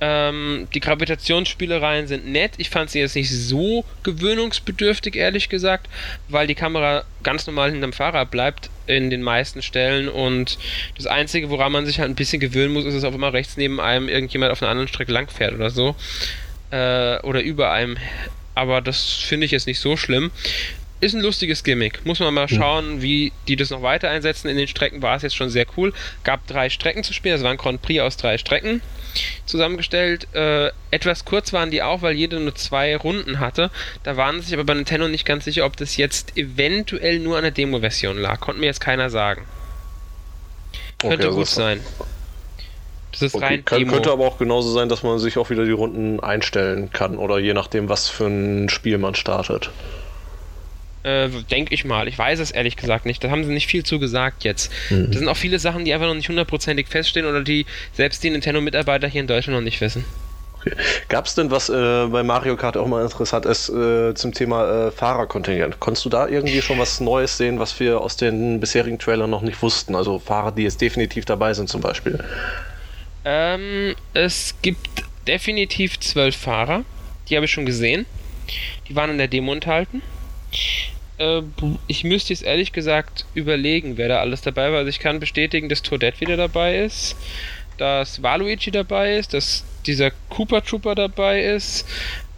Ähm, 0.03 0.68
die 0.74 0.80
Gravitationsspielereien 0.80 2.07
sind 2.07 2.27
nett. 2.27 2.53
Ich 2.57 2.71
fand 2.71 2.89
sie 2.89 3.00
jetzt 3.00 3.15
nicht 3.15 3.30
so 3.30 3.86
gewöhnungsbedürftig, 4.01 5.15
ehrlich 5.15 5.48
gesagt, 5.48 5.88
weil 6.27 6.48
die 6.48 6.56
Kamera 6.56 7.03
ganz 7.21 7.45
normal 7.45 7.71
hinterm 7.71 7.94
Fahrer 7.94 8.25
bleibt 8.25 8.71
in 8.88 9.12
den 9.12 9.21
meisten 9.21 9.62
Stellen 9.62 10.09
und 10.09 10.57
das 10.98 11.06
Einzige, 11.06 11.51
woran 11.51 11.71
man 11.71 11.86
sich 11.86 12.00
halt 12.00 12.09
ein 12.09 12.15
bisschen 12.15 12.39
gewöhnen 12.39 12.74
muss, 12.74 12.86
ist, 12.86 12.95
dass 12.95 13.03
auf 13.03 13.13
immer 13.13 13.31
rechts 13.31 13.57
neben 13.57 13.80
einem 13.80 14.09
irgendjemand 14.09 14.51
auf 14.51 14.63
einer 14.63 14.71
anderen 14.71 14.88
Strecke 14.88 15.12
langfährt 15.12 15.53
oder 15.53 15.69
so. 15.69 15.95
Äh, 16.71 17.19
oder 17.19 17.44
über 17.44 17.71
einem. 17.71 17.97
Aber 18.56 18.81
das 18.81 19.13
finde 19.13 19.45
ich 19.45 19.51
jetzt 19.51 19.68
nicht 19.68 19.80
so 19.80 19.97
schlimm 19.97 20.31
ist 21.01 21.15
ein 21.15 21.21
lustiges 21.21 21.63
Gimmick. 21.63 22.06
Muss 22.06 22.19
man 22.19 22.31
mal 22.31 22.47
schauen, 22.47 23.01
wie 23.01 23.33
die 23.47 23.56
das 23.56 23.71
noch 23.71 23.81
weiter 23.81 24.12
einsetzen. 24.12 24.50
In 24.50 24.57
den 24.57 24.68
Strecken 24.68 25.01
war 25.01 25.15
es 25.15 25.24
jetzt 25.24 25.36
schon 25.36 25.50
sehr 25.50 25.65
cool. 25.75 25.94
Gab 26.24 26.45
drei 26.45 26.69
Strecken 26.69 27.04
zu 27.04 27.12
spielen. 27.12 27.33
Das 27.33 27.44
war 27.44 27.50
ein 27.50 27.57
Grand 27.57 27.81
Prix 27.81 28.01
aus 28.01 28.18
drei 28.18 28.38
Strecken 28.38 28.81
zusammengestellt. 29.46 30.28
Äh, 30.34 30.72
etwas 30.92 31.25
kurz 31.25 31.54
waren 31.54 31.72
die 31.72 31.81
auch, 31.81 32.02
weil 32.02 32.16
jede 32.16 32.40
nur 32.40 32.56
zwei 32.56 32.96
Runden 32.96 33.40
hatte. 33.40 33.72
Da 34.04 34.18
waren 34.18 34.42
sich 34.42 34.54
aber 34.54 34.63
bei 34.63 34.74
Nintendo 34.74 35.08
nicht 35.08 35.25
ganz 35.25 35.46
sicher, 35.46 35.66
ob 35.66 35.78
das 35.78 35.98
jetzt 35.98 36.38
eventuell 36.38 37.19
nur 37.19 37.38
an 37.38 37.44
der 37.44 37.52
Demo-Version 37.52 38.18
lag. 38.18 38.40
Konnte 38.40 38.60
mir 38.60 38.68
jetzt 38.68 38.81
keiner 38.81 39.10
sagen. 39.10 39.46
Könnte 41.00 41.28
okay, 41.28 41.36
gut 41.36 41.48
sein. 41.48 41.81
Das 43.12 43.22
ist 43.22 43.36
okay, 43.36 43.46
rein 43.46 43.66
kann, 43.66 43.80
Demo. 43.80 43.94
Könnte 43.94 44.12
aber 44.12 44.25
auch 44.25 44.38
genauso 44.38 44.72
sein, 44.72 44.88
dass 44.88 45.04
man 45.04 45.19
sich 45.19 45.38
auch 45.38 45.50
wieder 45.50 45.66
die 45.66 45.72
Runden 45.72 46.19
einstellen 46.19 46.92
kann 46.92 47.18
oder 47.18 47.40
je 47.40 47.54
nachdem, 47.54 47.90
was 47.90 48.07
für 48.07 48.28
ein 48.28 48.69
Spiel 48.69 48.98
man 48.98 49.16
startet. 49.16 49.72
Äh, 51.03 51.30
Denke 51.50 51.74
ich 51.74 51.86
mal. 51.86 52.07
Ich 52.07 52.18
weiß 52.18 52.39
es 52.39 52.51
ehrlich 52.51 52.77
gesagt 52.77 53.06
nicht. 53.06 53.24
Da 53.24 53.30
haben 53.30 53.44
sie 53.44 53.51
nicht 53.51 53.68
viel 53.68 53.83
zu 53.83 54.00
gesagt 54.00 54.44
jetzt. 54.44 54.71
Mhm. 54.89 55.07
Das 55.07 55.18
sind 55.18 55.27
auch 55.27 55.38
viele 55.38 55.59
Sachen, 55.59 55.86
die 55.86 55.94
einfach 55.94 56.07
noch 56.07 56.15
nicht 56.15 56.30
hundertprozentig 56.30 56.88
feststehen 56.88 57.25
oder 57.25 57.42
die 57.42 57.65
selbst 57.94 58.24
die 58.24 58.30
Nintendo-Mitarbeiter 58.30 59.07
hier 59.07 59.21
in 59.21 59.27
Deutschland 59.27 59.57
noch 59.57 59.63
nicht 59.63 59.81
wissen. 59.81 60.06
Okay. 60.61 60.76
Gab 61.09 61.26
es 61.26 61.33
denn 61.33 61.49
was 61.49 61.69
äh, 61.69 62.06
bei 62.07 62.21
Mario 62.21 62.56
Kart 62.56 62.78
auch 62.78 62.85
mal 62.85 63.02
interessant 63.04 63.47
ist 63.47 63.69
äh, 63.69 64.14
zum 64.14 64.31
Thema 64.31 64.87
äh, 64.87 64.92
Fahrerkontingent? 64.92 65.80
Konntest 65.80 66.06
du 66.06 66.09
da 66.09 66.28
irgendwie 66.28 66.61
schon 66.61 66.78
was 66.78 66.99
Neues 66.99 67.35
sehen, 67.37 67.57
was 67.57 67.80
wir 67.80 67.99
aus 67.99 68.16
den 68.16 68.59
bisherigen 68.59 68.99
Trailern 68.99 69.30
noch 69.30 69.42
nicht 69.42 69.59
wussten? 69.64 69.95
Also 69.95 70.19
Fahrer, 70.19 70.52
die 70.52 70.64
jetzt 70.64 70.80
definitiv 70.80 71.26
dabei 71.26 71.54
sind 71.56 71.68
zum 71.68 71.81
Beispiel. 71.81 72.23
Ähm, 73.26 73.95
es 74.14 74.56
gibt 74.61 75.04
definitiv 75.28 75.99
zwölf 75.99 76.35
Fahrer. 76.35 76.83
Die 77.30 77.35
habe 77.35 77.45
ich 77.45 77.52
schon 77.52 77.66
gesehen. 77.66 78.06
Die 78.87 78.95
waren 78.95 79.09
in 79.09 79.18
der 79.18 79.28
Demo 79.28 79.54
enthalten. 79.54 80.04
Äh, 81.21 81.42
ich 81.87 82.04
müsste 82.04 82.33
jetzt 82.33 82.44
ehrlich 82.44 82.71
gesagt 82.73 83.25
überlegen, 83.33 83.97
wer 83.97 84.07
da 84.07 84.19
alles 84.19 84.42
dabei 84.42 84.71
war. 84.71 84.80
Also 84.80 84.90
ich 84.90 84.99
kann 84.99 85.19
bestätigen, 85.19 85.69
dass 85.69 85.81
Toadette 85.81 86.21
wieder 86.21 86.37
dabei 86.37 86.78
ist, 86.80 87.16
dass 87.78 88.21
Waluigi 88.21 88.71
dabei 88.71 89.18
ist, 89.18 89.33
dass 89.33 89.63
dieser 89.85 90.11
Cooper 90.30 90.63
Trooper 90.63 90.95
dabei 90.95 91.42
ist, 91.42 91.87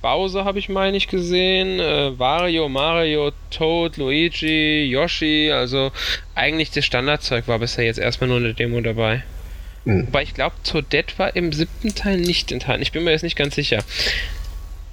Bowser 0.03 0.43
habe 0.43 0.59
ich 0.59 0.67
meine 0.67 0.97
ich 0.97 1.07
gesehen, 1.07 1.79
äh, 1.79 2.19
Wario, 2.19 2.67
Mario, 2.67 3.31
Toad, 3.49 3.95
Luigi, 3.95 4.83
Yoshi, 4.83 5.49
also 5.49 5.93
eigentlich 6.35 6.71
das 6.71 6.85
Standardzeug 6.85 7.47
war 7.47 7.57
bisher 7.57 7.85
jetzt 7.85 7.99
erstmal 7.99 8.27
nur 8.27 8.37
eine 8.37 8.53
Demo 8.53 8.81
dabei. 8.81 9.23
Mhm. 9.85 10.07
Aber 10.09 10.21
ich 10.21 10.33
glaube, 10.33 10.55
Toadette 10.63 11.17
war 11.17 11.35
im 11.37 11.53
siebten 11.53 11.95
Teil 11.95 12.17
nicht 12.17 12.51
enthalten. 12.51 12.83
Ich 12.83 12.91
bin 12.91 13.05
mir 13.05 13.11
jetzt 13.11 13.23
nicht 13.23 13.37
ganz 13.37 13.55
sicher. 13.55 13.79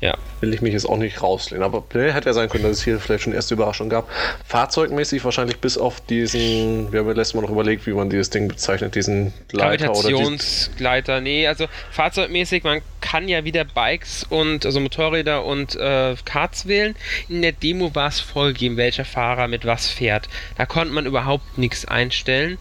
Ja. 0.00 0.16
Will 0.40 0.54
ich 0.54 0.62
mich 0.62 0.72
jetzt 0.72 0.88
auch 0.88 0.96
nicht 0.96 1.22
rauslehnen. 1.22 1.62
Aber 1.62 1.84
ne, 1.92 2.12
hätte 2.12 2.30
ja 2.30 2.32
sein 2.32 2.48
können, 2.48 2.64
dass 2.64 2.72
es 2.72 2.84
hier 2.84 2.98
vielleicht 2.98 3.24
schon 3.24 3.34
erste 3.34 3.54
Überraschung 3.54 3.90
gab. 3.90 4.08
Fahrzeugmäßig 4.46 5.22
wahrscheinlich 5.24 5.58
bis 5.58 5.76
auf 5.76 6.00
diesen, 6.00 6.90
wir 6.90 7.00
haben 7.00 7.08
ja 7.08 7.12
letztes 7.12 7.34
Mal 7.34 7.42
noch 7.42 7.50
überlegt, 7.50 7.86
wie 7.86 7.92
man 7.92 8.08
dieses 8.08 8.30
Ding 8.30 8.48
bezeichnet, 8.48 8.94
diesen 8.94 9.34
Gleiter 9.48 9.90
oder 9.90 10.00
Gravitationsgleiter. 10.00 11.20
Nee, 11.20 11.46
also 11.46 11.66
fahrzeugmäßig, 11.90 12.64
man 12.64 12.80
kann 13.02 13.28
ja 13.28 13.44
wieder 13.44 13.64
Bikes 13.64 14.24
und 14.24 14.64
also 14.64 14.80
Motorräder 14.80 15.44
und 15.44 15.76
äh, 15.76 16.14
Karts 16.24 16.66
wählen. 16.66 16.94
In 17.28 17.42
der 17.42 17.52
Demo 17.52 17.94
war 17.94 18.08
es 18.08 18.20
vorgegeben, 18.20 18.78
welcher 18.78 19.04
Fahrer 19.04 19.48
mit 19.48 19.66
was 19.66 19.88
fährt. 19.88 20.28
Da 20.56 20.64
konnte 20.64 20.94
man 20.94 21.04
überhaupt 21.04 21.58
nichts 21.58 21.84
einstellen. 21.84 22.58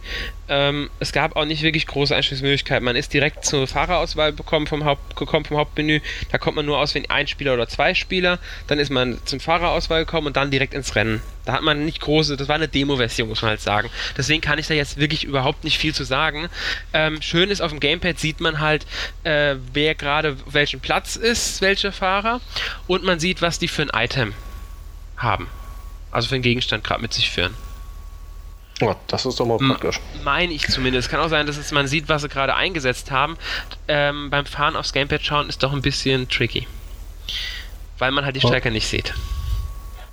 Ähm, 0.50 0.90
es 0.98 1.12
gab 1.12 1.36
auch 1.36 1.44
nicht 1.44 1.62
wirklich 1.62 1.86
große 1.86 2.14
Einstellungsmöglichkeiten. 2.14 2.84
Man 2.84 2.96
ist 2.96 3.14
direkt 3.14 3.44
zur 3.44 3.68
Fahrerauswahl 3.68 4.32
bekommen 4.32 4.66
vom 4.66 4.84
Haupt, 4.84 5.14
gekommen 5.14 5.44
vom 5.44 5.56
Hauptmenü. 5.56 6.00
Da 6.32 6.38
kommt 6.38 6.56
man 6.56 6.66
nur 6.66 6.78
aus, 6.78 6.92
wenn 6.96 7.08
ein 7.08 7.28
Spieler 7.28 7.54
oder 7.54 7.68
zwei 7.68 7.94
Spieler. 7.94 8.40
Dann 8.66 8.80
ist 8.80 8.90
man 8.90 9.18
zum 9.26 9.38
Fahrerauswahl 9.38 10.04
gekommen 10.04 10.26
und 10.26 10.36
dann 10.36 10.50
direkt 10.50 10.74
ins 10.74 10.96
Rennen. 10.96 11.22
Da 11.44 11.52
hat 11.52 11.62
man 11.62 11.84
nicht 11.84 12.00
große, 12.00 12.36
das 12.36 12.48
war 12.48 12.56
eine 12.56 12.66
Demo-Version, 12.66 13.28
muss 13.28 13.42
man 13.42 13.50
halt 13.50 13.60
sagen. 13.60 13.90
Deswegen 14.16 14.40
kann 14.40 14.58
ich 14.58 14.66
da 14.66 14.74
jetzt 14.74 14.98
wirklich 14.98 15.22
überhaupt 15.22 15.62
nicht 15.62 15.78
viel 15.78 15.94
zu 15.94 16.02
sagen. 16.02 16.48
Ähm, 16.92 17.22
schön 17.22 17.48
ist, 17.48 17.60
auf 17.60 17.70
dem 17.70 17.78
Gamepad 17.78 18.18
sieht 18.18 18.40
man 18.40 18.58
halt, 18.58 18.86
äh, 19.22 19.54
wer 19.72 19.94
gerade 19.94 20.36
welchen 20.46 20.80
Platz 20.80 21.14
ist, 21.14 21.60
welche 21.62 21.92
Fahrer. 21.92 22.40
Und 22.88 23.04
man 23.04 23.20
sieht, 23.20 23.40
was 23.40 23.60
die 23.60 23.68
für 23.68 23.82
ein 23.82 23.90
Item 23.94 24.34
haben. 25.16 25.46
Also 26.10 26.28
für 26.28 26.34
einen 26.34 26.42
Gegenstand 26.42 26.82
gerade 26.82 27.02
mit 27.02 27.12
sich 27.12 27.30
führen. 27.30 27.54
Ja, 28.80 28.96
das 29.08 29.26
ist 29.26 29.38
doch 29.38 29.46
mal 29.46 29.58
praktisch. 29.58 30.00
Meine 30.24 30.52
ich 30.52 30.66
zumindest. 30.68 31.10
Kann 31.10 31.20
auch 31.20 31.28
sein, 31.28 31.46
dass 31.46 31.58
es, 31.58 31.70
man 31.70 31.86
sieht, 31.86 32.08
was 32.08 32.22
sie 32.22 32.28
gerade 32.28 32.54
eingesetzt 32.54 33.10
haben. 33.10 33.36
Ähm, 33.88 34.30
beim 34.30 34.46
Fahren 34.46 34.76
aufs 34.76 34.92
Gamepad 34.92 35.22
schauen 35.22 35.48
ist 35.48 35.62
doch 35.62 35.72
ein 35.72 35.82
bisschen 35.82 36.28
tricky. 36.28 36.66
Weil 37.98 38.10
man 38.10 38.24
halt 38.24 38.36
die 38.36 38.40
Strecke 38.40 38.70
oh. 38.70 38.72
nicht 38.72 38.88
sieht. 38.88 39.12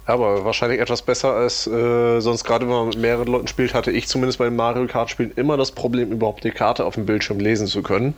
Aber 0.05 0.45
wahrscheinlich 0.45 0.79
etwas 0.79 1.01
besser 1.01 1.33
als 1.33 1.67
äh, 1.67 2.21
sonst 2.21 2.45
gerade, 2.45 2.65
wenn 2.65 2.73
man 2.73 2.87
mit 2.87 2.97
mehreren 2.97 3.27
Leuten 3.27 3.47
spielt, 3.47 3.73
hatte 3.73 3.91
ich 3.91 4.07
zumindest 4.07 4.39
bei 4.39 4.45
den 4.45 4.55
Mario 4.55 4.87
Kart 4.87 5.09
Spielen 5.09 5.31
immer 5.35 5.57
das 5.57 5.71
Problem, 5.71 6.13
überhaupt 6.13 6.45
die 6.45 6.51
Karte 6.51 6.85
auf 6.85 6.95
dem 6.95 7.05
Bildschirm 7.05 7.39
lesen 7.39 7.67
zu 7.67 7.83
können. 7.83 8.13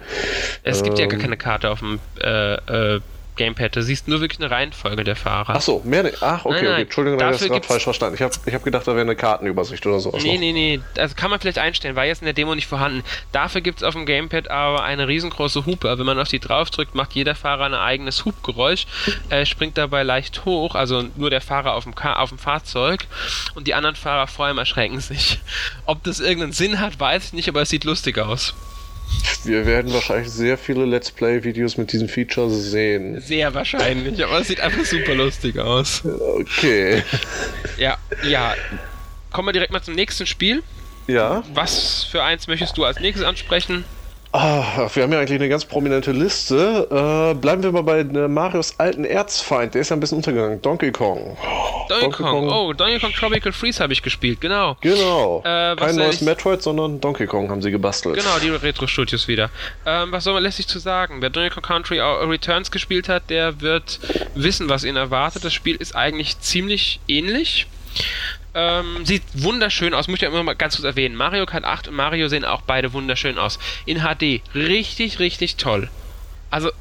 Es 0.64 0.80
ähm, 0.80 0.84
gibt 0.86 1.00
ja 1.00 1.08
gar 1.08 1.16
ähm, 1.16 1.22
keine 1.22 1.38
Karte 1.38 1.72
auf 1.72 1.80
dem 1.80 2.00
äh, 2.22 2.54
äh, 2.96 3.02
Gamepad. 3.40 3.76
Du 3.76 3.82
siehst 3.82 4.08
nur 4.08 4.22
wirklich 4.22 4.40
eine 4.40 4.52
Reihenfolge 4.52 5.04
der 5.04 5.16
Fahrer. 5.16 5.56
Ach 5.56 5.62
so, 5.62 5.82
mehr 5.86 6.04
nicht. 6.04 6.22
Ach, 6.22 6.46
okay, 6.46 6.56
nein, 6.56 6.64
nein. 6.64 6.74
okay. 6.74 6.82
Entschuldigung, 6.84 7.20
ich 7.20 7.26
habe 7.26 7.60
das 7.60 7.66
falsch 7.66 7.84
verstanden. 7.84 8.16
Ich 8.16 8.22
habe 8.22 8.34
ich 8.46 8.54
hab 8.54 8.64
gedacht, 8.64 8.86
da 8.86 8.92
wäre 8.92 9.02
eine 9.02 9.16
Kartenübersicht 9.16 9.86
oder 9.88 10.00
so. 10.00 10.12
Nee, 10.22 10.38
nee, 10.38 10.52
nee. 10.52 10.80
Also 10.98 11.16
kann 11.16 11.32
man 11.32 11.40
vielleicht 11.40 11.58
einstellen, 11.58 11.96
war 11.96 12.06
jetzt 12.06 12.22
in 12.22 12.26
der 12.26 12.34
Demo 12.34 12.54
nicht 12.54 12.68
vorhanden. 12.68 13.04
Dafür 13.32 13.62
gibt 13.62 13.78
es 13.78 13.84
auf 13.84 13.94
dem 13.94 14.06
Gamepad 14.06 14.50
aber 14.50 14.84
eine 14.84 15.08
riesengroße 15.08 15.66
Hupe. 15.66 15.98
Wenn 15.98 16.06
man 16.06 16.20
auf 16.20 16.28
die 16.28 16.40
draufdrückt, 16.40 16.96
macht 16.96 17.14
jeder 17.14 17.34
Fahrer 17.34 17.66
ein 17.66 17.74
eigenes 17.74 18.26
Hubgeräusch, 18.26 18.86
äh, 19.30 19.46
springt 19.46 19.78
dabei 19.78 20.04
leicht 20.04 20.44
hoch, 20.44 20.76
also 20.76 21.06
nur 21.16 21.30
der 21.30 21.42
Fahrer 21.42 21.76
auf 21.76 21.86
dem, 21.86 21.94
auf 21.98 22.30
dem 22.30 22.38
Fahrzeug 22.38 23.08
und 23.56 23.68
die 23.68 23.74
anderen 23.74 23.96
Fahrer 23.96 24.28
vor 24.28 24.46
allem 24.48 24.58
erschrecken 24.58 25.00
sich. 25.00 25.40
Ob 25.86 26.04
das 26.04 26.20
irgendeinen 26.20 26.52
Sinn 26.52 26.80
hat, 26.80 27.00
weiß 27.00 27.28
ich 27.28 27.34
nicht, 27.34 27.48
aber 27.48 27.62
es 27.62 27.70
sieht 27.70 27.86
lustig 27.86 28.18
aus. 28.18 28.54
Wir 29.44 29.66
werden 29.66 29.94
wahrscheinlich 29.94 30.32
sehr 30.32 30.58
viele 30.58 30.86
Let's 30.86 31.12
Play-Videos 31.12 31.78
mit 31.78 31.94
diesem 31.94 32.10
Feature 32.10 32.50
sehen. 32.50 33.22
Sehr 33.22 33.54
wahrscheinlich, 33.54 34.24
aber 34.24 34.40
es 34.40 34.48
sieht 34.48 34.60
einfach 34.60 34.86
super 34.86 35.16
lustig 35.16 35.58
aus. 35.58 36.04
Okay. 36.06 37.04
Ja, 37.78 37.98
ja. 38.28 38.56
Kommen 39.32 39.48
wir 39.48 39.54
direkt 39.54 39.72
mal 39.72 39.82
zum 39.82 39.96
nächsten 39.96 40.26
Spiel. 40.26 40.64
Ja. 41.08 41.44
Was 41.54 42.04
für 42.04 42.24
eins 42.24 42.48
möchtest 42.48 42.78
du 42.78 42.84
als 42.84 43.00
nächstes 43.00 43.26
ansprechen? 43.26 43.86
Ah, 44.32 44.88
wir 44.94 45.04
haben 45.04 45.12
ja 45.12 45.20
eigentlich 45.20 45.40
eine 45.40 45.50
ganz 45.50 45.66
prominente 45.66 46.12
Liste. 46.12 46.88
Äh, 46.92 47.34
bleiben 47.34 47.64
wir 47.64 47.72
mal 47.72 47.82
bei 47.82 48.02
äh, 48.02 48.28
Marios 48.28 48.76
alten 48.78 49.04
Erzfeind. 49.04 49.74
Der 49.74 49.82
ist 49.82 49.90
ja 49.90 49.96
ein 49.96 50.00
bisschen 50.00 50.18
untergegangen. 50.18 50.62
Donkey 50.62 50.92
Kong. 50.92 51.36
Donkey, 51.90 52.04
Donkey 52.04 52.24
Kong. 52.24 52.48
Kong. 52.48 52.52
Oh, 52.52 52.74
Donkey 52.74 53.00
Kong 53.00 53.12
Tropical 53.12 53.52
Freeze 53.52 53.82
habe 53.82 53.92
ich 53.92 54.04
gespielt, 54.04 54.40
genau. 54.40 54.78
Genau. 54.82 55.40
Äh, 55.44 55.76
Kein 55.76 55.96
neues 55.96 56.18
ich... 56.18 56.22
Metroid, 56.22 56.62
sondern 56.62 57.02
Donkey 57.02 57.26
Kong 57.26 57.50
haben 57.50 57.64
sie 57.64 57.72
gebastelt. 57.72 58.18
Genau, 58.18 58.38
die 58.40 58.50
Retro-Studios 58.50 59.28
wieder. 59.28 59.50
Ähm, 59.88 60.12
was 60.12 60.26
soll 60.26 60.36
man 60.36 60.44
lässt 60.44 60.58
sich 60.58 60.68
zu 60.68 60.78
sagen? 60.78 61.24
Wer 61.24 61.32
Donkey 61.32 61.50
Kong 61.50 61.64
Country 61.64 62.00
Returns 62.00 62.70
gespielt 62.70 63.10
hat, 63.10 63.32
der 63.32 63.62
wird 63.62 64.00
wissen, 64.36 64.70
was 64.70 64.84
ihn 64.84 64.96
erwartet. 64.96 65.44
Das 65.44 65.54
Spiel 65.54 65.76
ist 65.76 65.96
eigentlich 65.96 66.40
ziemlich 66.40 67.00
ähnlich. 67.08 67.66
Ähm, 68.56 69.06
sieht 69.06 69.24
wunderschön 69.34 69.94
aus, 69.94 70.08
muss 70.08 70.18
ich 70.18 70.22
ja 70.24 70.30
immer 70.30 70.44
mal 70.44 70.56
ganz 70.56 70.76
kurz 70.76 70.86
erwähnen. 70.86 71.16
Mario 71.16 71.46
Kart 71.46 71.66
8 71.66 71.90
und 71.90 71.96
Mario 71.96 72.28
sehen 72.28 72.46
auch 72.46 72.62
beide 72.62 72.94
wunderschön 72.94 73.38
aus. 73.38 73.60
In 73.86 74.00
HD. 74.00 74.42
Richtig, 74.56 75.20
richtig 75.20 75.58
toll. 75.58 75.90
Also 76.50 76.72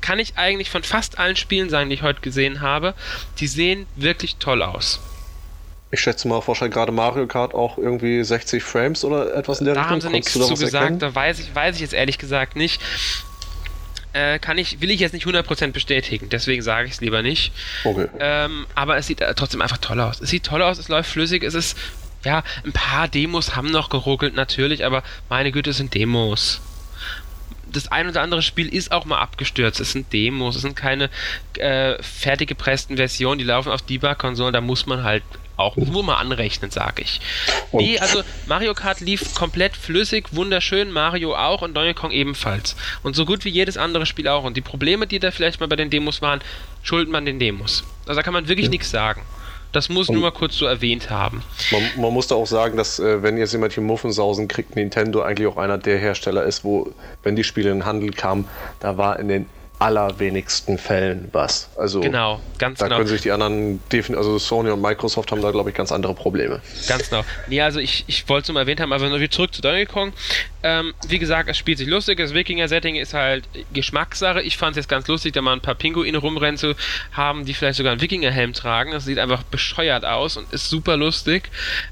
kann 0.00 0.18
ich 0.18 0.36
eigentlich 0.36 0.70
von 0.70 0.82
fast 0.82 1.18
allen 1.18 1.36
Spielen 1.36 1.68
sagen, 1.68 1.90
die 1.90 1.96
ich 1.96 2.02
heute 2.02 2.20
gesehen 2.20 2.60
habe. 2.60 2.94
Die 3.38 3.46
sehen 3.46 3.86
wirklich 3.96 4.36
toll 4.36 4.62
aus. 4.62 5.00
Ich 5.90 6.00
schätze 6.00 6.28
mal, 6.28 6.46
wahrscheinlich 6.46 6.74
gerade 6.74 6.92
Mario 6.92 7.26
Kart 7.26 7.54
auch 7.54 7.78
irgendwie 7.78 8.22
60 8.22 8.62
Frames 8.62 9.04
oder 9.04 9.34
etwas 9.34 9.60
in 9.60 9.64
der 9.64 9.74
da 9.74 9.82
Richtung. 9.82 10.00
Da 10.00 10.06
haben 10.06 10.12
sie 10.12 10.16
nichts 10.16 10.32
zu 10.32 10.48
gesagt, 10.48 10.74
erkennen? 10.74 10.98
da 10.98 11.14
weiß 11.14 11.40
ich, 11.40 11.54
weiß 11.54 11.76
ich 11.76 11.80
jetzt 11.80 11.94
ehrlich 11.94 12.18
gesagt 12.18 12.56
nicht 12.56 12.80
äh, 14.18 14.38
kann 14.38 14.58
ich, 14.58 14.80
will 14.80 14.90
ich 14.90 15.00
jetzt 15.00 15.12
nicht 15.12 15.26
100% 15.26 15.72
bestätigen, 15.72 16.28
deswegen 16.28 16.62
sage 16.62 16.88
ich 16.88 16.94
es 16.94 17.00
lieber 17.00 17.22
nicht. 17.22 17.52
Okay. 17.84 18.08
Ähm, 18.18 18.66
aber 18.74 18.96
es 18.96 19.06
sieht 19.06 19.20
äh, 19.20 19.34
trotzdem 19.34 19.62
einfach 19.62 19.78
toll 19.78 20.00
aus. 20.00 20.20
Es 20.20 20.30
sieht 20.30 20.44
toll 20.44 20.62
aus, 20.62 20.78
es 20.78 20.88
läuft 20.88 21.10
flüssig, 21.10 21.44
es 21.44 21.54
ist, 21.54 21.78
ja, 22.24 22.42
ein 22.64 22.72
paar 22.72 23.06
Demos 23.06 23.54
haben 23.54 23.70
noch 23.70 23.90
geruckelt, 23.90 24.34
natürlich, 24.34 24.84
aber 24.84 25.04
meine 25.28 25.52
Güte, 25.52 25.70
es 25.70 25.76
sind 25.76 25.94
Demos 25.94 26.60
das 27.70 27.88
ein 27.92 28.08
oder 28.08 28.22
andere 28.22 28.40
Spiel 28.40 28.66
ist 28.66 28.92
auch 28.92 29.04
mal 29.04 29.18
abgestürzt. 29.18 29.78
Es 29.78 29.92
sind 29.92 30.10
Demos, 30.14 30.56
es 30.56 30.62
sind 30.62 30.74
keine 30.74 31.10
äh, 31.58 32.02
fertig 32.02 32.48
gepressten 32.48 32.96
Versionen, 32.96 33.38
die 33.38 33.44
laufen 33.44 33.70
auf 33.70 33.82
Debug-Konsolen, 33.82 34.54
da 34.54 34.62
muss 34.62 34.86
man 34.86 35.04
halt 35.04 35.22
auch 35.58 35.76
nur 35.76 36.02
mal 36.02 36.16
anrechnen, 36.16 36.70
sage 36.70 37.02
ich. 37.02 37.20
Und 37.72 37.82
nee, 37.82 37.98
also 37.98 38.22
Mario 38.46 38.74
Kart 38.74 39.00
lief 39.00 39.34
komplett 39.34 39.76
flüssig, 39.76 40.28
wunderschön, 40.32 40.90
Mario 40.92 41.34
auch 41.34 41.62
und 41.62 41.76
Donkey 41.76 41.94
Kong 41.94 42.10
ebenfalls. 42.10 42.76
Und 43.02 43.16
so 43.16 43.26
gut 43.26 43.44
wie 43.44 43.50
jedes 43.50 43.76
andere 43.76 44.06
Spiel 44.06 44.28
auch. 44.28 44.44
Und 44.44 44.56
die 44.56 44.60
Probleme, 44.60 45.06
die 45.06 45.18
da 45.18 45.30
vielleicht 45.30 45.60
mal 45.60 45.68
bei 45.68 45.76
den 45.76 45.90
Demos 45.90 46.22
waren, 46.22 46.40
schuldet 46.82 47.10
man 47.10 47.26
den 47.26 47.38
Demos. 47.38 47.84
Also 48.06 48.18
da 48.18 48.22
kann 48.22 48.32
man 48.32 48.48
wirklich 48.48 48.66
ja. 48.66 48.70
nichts 48.70 48.90
sagen. 48.90 49.22
Das 49.72 49.90
muss 49.90 50.08
und 50.08 50.14
nur 50.14 50.22
mal 50.22 50.30
kurz 50.30 50.56
so 50.56 50.64
erwähnt 50.64 51.10
haben. 51.10 51.42
Man, 51.70 51.82
man 52.00 52.12
muss 52.12 52.26
da 52.26 52.36
auch 52.36 52.46
sagen, 52.46 52.78
dass 52.78 52.98
äh, 52.98 53.22
wenn 53.22 53.36
jetzt 53.36 53.52
jemand 53.52 53.74
hier 53.74 53.82
Muffensausen 53.82 54.48
kriegt, 54.48 54.76
Nintendo 54.76 55.20
eigentlich 55.20 55.46
auch 55.46 55.58
einer 55.58 55.76
der 55.76 55.98
Hersteller 55.98 56.44
ist, 56.44 56.64
wo, 56.64 56.92
wenn 57.22 57.36
die 57.36 57.44
Spiele 57.44 57.70
in 57.70 57.80
den 57.80 57.84
Handel 57.84 58.12
kamen, 58.12 58.48
da 58.80 58.96
war 58.96 59.18
in 59.18 59.28
den 59.28 59.46
allerwenigsten 59.78 60.76
Fällen 60.76 61.28
was. 61.32 61.70
Also 61.76 62.00
genau, 62.00 62.40
ganz 62.58 62.80
da 62.80 62.86
genau. 62.86 62.96
können 62.96 63.08
sich 63.08 63.22
die 63.22 63.30
anderen, 63.30 63.80
also 64.16 64.38
Sony 64.38 64.70
und 64.70 64.82
Microsoft 64.82 65.30
haben 65.30 65.40
da, 65.40 65.50
glaube 65.50 65.70
ich, 65.70 65.76
ganz 65.76 65.92
andere 65.92 66.14
Probleme. 66.14 66.60
Ganz 66.88 67.08
genau. 67.10 67.24
Nee, 67.46 67.60
also 67.60 67.78
ich, 67.78 68.04
ich 68.08 68.28
wollte 68.28 68.42
es 68.42 68.48
nur 68.48 68.60
erwähnt 68.60 68.80
haben, 68.80 68.92
aber 68.92 69.12
wieder 69.12 69.30
zurück 69.30 69.54
zu 69.54 69.62
Donkey 69.62 69.86
Kong. 69.86 70.12
Ähm, 70.62 70.94
wie 71.06 71.20
gesagt, 71.20 71.48
es 71.48 71.56
spielt 71.56 71.78
sich 71.78 71.86
lustig, 71.86 72.18
das 72.18 72.34
Wikinger-Setting 72.34 72.96
ist 72.96 73.14
halt 73.14 73.44
Geschmackssache. 73.72 74.42
Ich 74.42 74.56
fand 74.56 74.72
es 74.72 74.82
jetzt 74.82 74.88
ganz 74.88 75.06
lustig, 75.06 75.32
da 75.32 75.42
mal 75.42 75.52
ein 75.52 75.60
paar 75.60 75.76
Pinguine 75.76 76.18
rumrennen 76.18 76.56
zu 76.56 76.74
haben, 77.12 77.44
die 77.44 77.54
vielleicht 77.54 77.76
sogar 77.76 77.92
einen 77.92 78.00
Wikinger-Helm 78.00 78.54
tragen. 78.54 78.90
Das 78.90 79.04
sieht 79.04 79.18
einfach 79.20 79.44
bescheuert 79.44 80.04
aus 80.04 80.36
und 80.36 80.52
ist 80.52 80.68
super 80.68 80.96
lustig. 80.96 81.50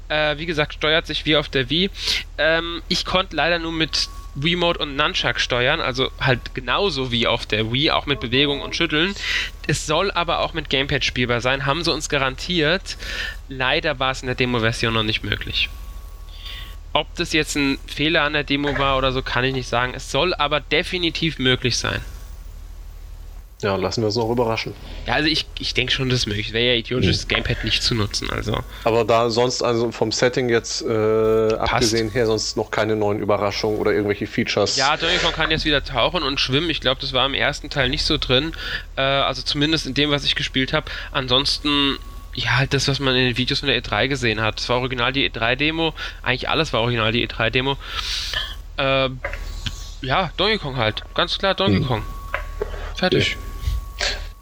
Äh, 0.09 0.37
wie 0.37 0.45
gesagt, 0.45 0.73
steuert 0.73 1.07
sich 1.07 1.25
wie 1.25 1.37
auf 1.37 1.47
der 1.47 1.69
Wii. 1.69 1.89
Ähm, 2.37 2.81
ich 2.89 3.05
konnte 3.05 3.35
leider 3.35 3.59
nur 3.59 3.71
mit 3.71 4.09
Remote 4.41 4.79
und 4.79 4.95
Nunchuck 4.95 5.39
steuern, 5.39 5.79
also 5.79 6.11
halt 6.19 6.53
genauso 6.53 7.11
wie 7.11 7.27
auf 7.27 7.45
der 7.45 7.71
Wii, 7.71 7.91
auch 7.91 8.05
mit 8.05 8.19
Bewegung 8.19 8.61
und 8.61 8.75
Schütteln. 8.75 9.15
Es 9.67 9.85
soll 9.85 10.11
aber 10.11 10.39
auch 10.39 10.53
mit 10.53 10.69
Gamepad 10.69 11.03
spielbar 11.03 11.41
sein, 11.41 11.65
haben 11.65 11.83
sie 11.83 11.91
uns 11.91 12.09
garantiert. 12.09 12.97
Leider 13.49 13.99
war 13.99 14.11
es 14.11 14.21
in 14.21 14.27
der 14.27 14.35
Demo-Version 14.35 14.93
noch 14.93 15.03
nicht 15.03 15.23
möglich. 15.23 15.69
Ob 16.93 17.13
das 17.15 17.33
jetzt 17.33 17.55
ein 17.55 17.77
Fehler 17.85 18.23
an 18.23 18.33
der 18.33 18.43
Demo 18.43 18.77
war 18.77 18.97
oder 18.97 19.11
so, 19.11 19.21
kann 19.21 19.43
ich 19.43 19.53
nicht 19.53 19.67
sagen. 19.67 19.93
Es 19.95 20.11
soll 20.11 20.33
aber 20.33 20.59
definitiv 20.59 21.37
möglich 21.37 21.77
sein. 21.77 22.01
Ja, 23.63 23.75
lassen 23.75 24.01
wir 24.01 24.07
uns 24.07 24.15
noch 24.15 24.29
überraschen. 24.29 24.75
Ja, 25.07 25.13
also 25.13 25.27
ich, 25.27 25.47
ich 25.57 25.73
denke 25.73 25.91
schon, 25.91 26.09
das 26.09 26.19
ist 26.19 26.25
möglich. 26.27 26.53
Wäre 26.53 26.73
ja 26.73 26.79
idiotisch, 26.79 27.15
das 27.15 27.27
Gamepad 27.27 27.63
nicht 27.63 27.81
zu 27.81 27.95
nutzen. 27.95 28.29
Also. 28.29 28.59
Aber 28.83 29.03
da 29.03 29.31
sonst, 29.31 29.63
also 29.63 29.91
vom 29.91 30.11
Setting 30.11 30.49
jetzt 30.49 30.83
äh, 30.83 31.53
abgesehen 31.53 32.11
her, 32.11 32.27
sonst 32.27 32.55
noch 32.55 32.69
keine 32.69 32.95
neuen 32.95 33.19
Überraschungen 33.19 33.79
oder 33.79 33.93
irgendwelche 33.93 34.27
Features. 34.27 34.75
Ja, 34.75 34.95
Donkey 34.95 35.17
Kong 35.17 35.31
kann 35.31 35.49
jetzt 35.49 35.65
wieder 35.65 35.83
tauchen 35.83 36.21
und 36.21 36.39
schwimmen. 36.39 36.69
Ich 36.69 36.81
glaube, 36.81 37.01
das 37.01 37.13
war 37.13 37.25
im 37.25 37.33
ersten 37.33 37.71
Teil 37.71 37.89
nicht 37.89 38.03
so 38.03 38.19
drin. 38.19 38.51
Äh, 38.95 39.01
also 39.01 39.41
zumindest 39.41 39.87
in 39.87 39.95
dem, 39.95 40.11
was 40.11 40.23
ich 40.23 40.35
gespielt 40.35 40.71
habe. 40.71 40.91
Ansonsten 41.11 41.97
ja, 42.35 42.57
halt 42.57 42.75
das, 42.75 42.87
was 42.87 42.99
man 42.99 43.15
in 43.15 43.25
den 43.25 43.37
Videos 43.37 43.61
von 43.61 43.69
der 43.69 43.81
E3 43.81 44.07
gesehen 44.07 44.39
hat. 44.39 44.59
Das 44.59 44.69
war 44.69 44.77
original 44.77 45.11
die 45.11 45.27
E3-Demo. 45.27 45.95
Eigentlich 46.21 46.47
alles 46.47 46.73
war 46.73 46.81
original 46.81 47.11
die 47.11 47.27
E3-Demo. 47.27 47.75
Äh, 48.77 49.09
ja, 50.03 50.31
Donkey 50.37 50.59
Kong 50.59 50.77
halt. 50.77 51.03
Ganz 51.15 51.39
klar 51.39 51.55
Donkey 51.55 51.77
hm. 51.77 51.87
Kong. 51.87 52.03
Fertig. 52.95 53.35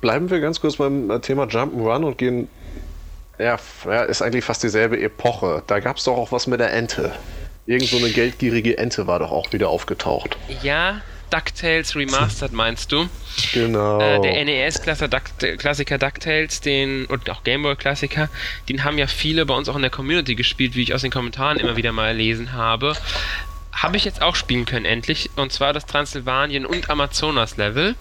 Bleiben 0.05 0.29
wir 0.29 0.39
ganz 0.39 0.61
kurz 0.61 0.75
beim 0.75 1.09
äh, 1.09 1.19
Thema 1.19 1.45
Jump'n'Run 1.45 2.03
und 2.03 2.19
gehen. 2.19 2.47
Ja, 3.39 3.57
ist 4.03 4.21
eigentlich 4.21 4.45
fast 4.45 4.61
dieselbe 4.61 5.01
Epoche. 5.01 5.63
Da 5.65 5.79
gab 5.79 5.97
es 5.97 6.03
doch 6.03 6.15
auch 6.15 6.31
was 6.31 6.45
mit 6.45 6.59
der 6.59 6.71
Ente. 6.73 7.11
Irgend 7.65 7.89
so 7.89 7.97
eine 7.97 8.11
geldgierige 8.11 8.77
Ente 8.77 9.07
war 9.07 9.17
doch 9.17 9.31
auch 9.31 9.51
wieder 9.51 9.67
aufgetaucht. 9.69 10.37
Ja, 10.61 11.01
DuckTales 11.31 11.95
Remastered 11.95 12.53
meinst 12.53 12.91
du? 12.91 13.07
Genau. 13.51 13.99
Äh, 13.99 14.21
der 14.21 14.45
NES-Klassiker 14.45 15.97
DuckTales, 15.97 16.61
den, 16.61 17.05
und 17.07 17.27
auch 17.31 17.43
Gameboy-Klassiker, 17.43 18.29
den 18.69 18.83
haben 18.83 18.99
ja 18.99 19.07
viele 19.07 19.47
bei 19.47 19.55
uns 19.55 19.67
auch 19.69 19.75
in 19.75 19.81
der 19.81 19.89
Community 19.89 20.35
gespielt, 20.35 20.75
wie 20.75 20.83
ich 20.83 20.93
aus 20.93 21.01
den 21.01 21.09
Kommentaren 21.09 21.57
immer 21.57 21.77
wieder 21.77 21.91
mal 21.91 22.11
gelesen 22.11 22.53
habe. 22.53 22.93
Habe 23.71 23.97
ich 23.97 24.05
jetzt 24.05 24.21
auch 24.21 24.35
spielen 24.35 24.65
können, 24.65 24.85
endlich. 24.85 25.31
Und 25.35 25.51
zwar 25.51 25.73
das 25.73 25.87
Transsilvanien- 25.87 26.67
und 26.67 26.91
Amazonas-Level. 26.91 27.95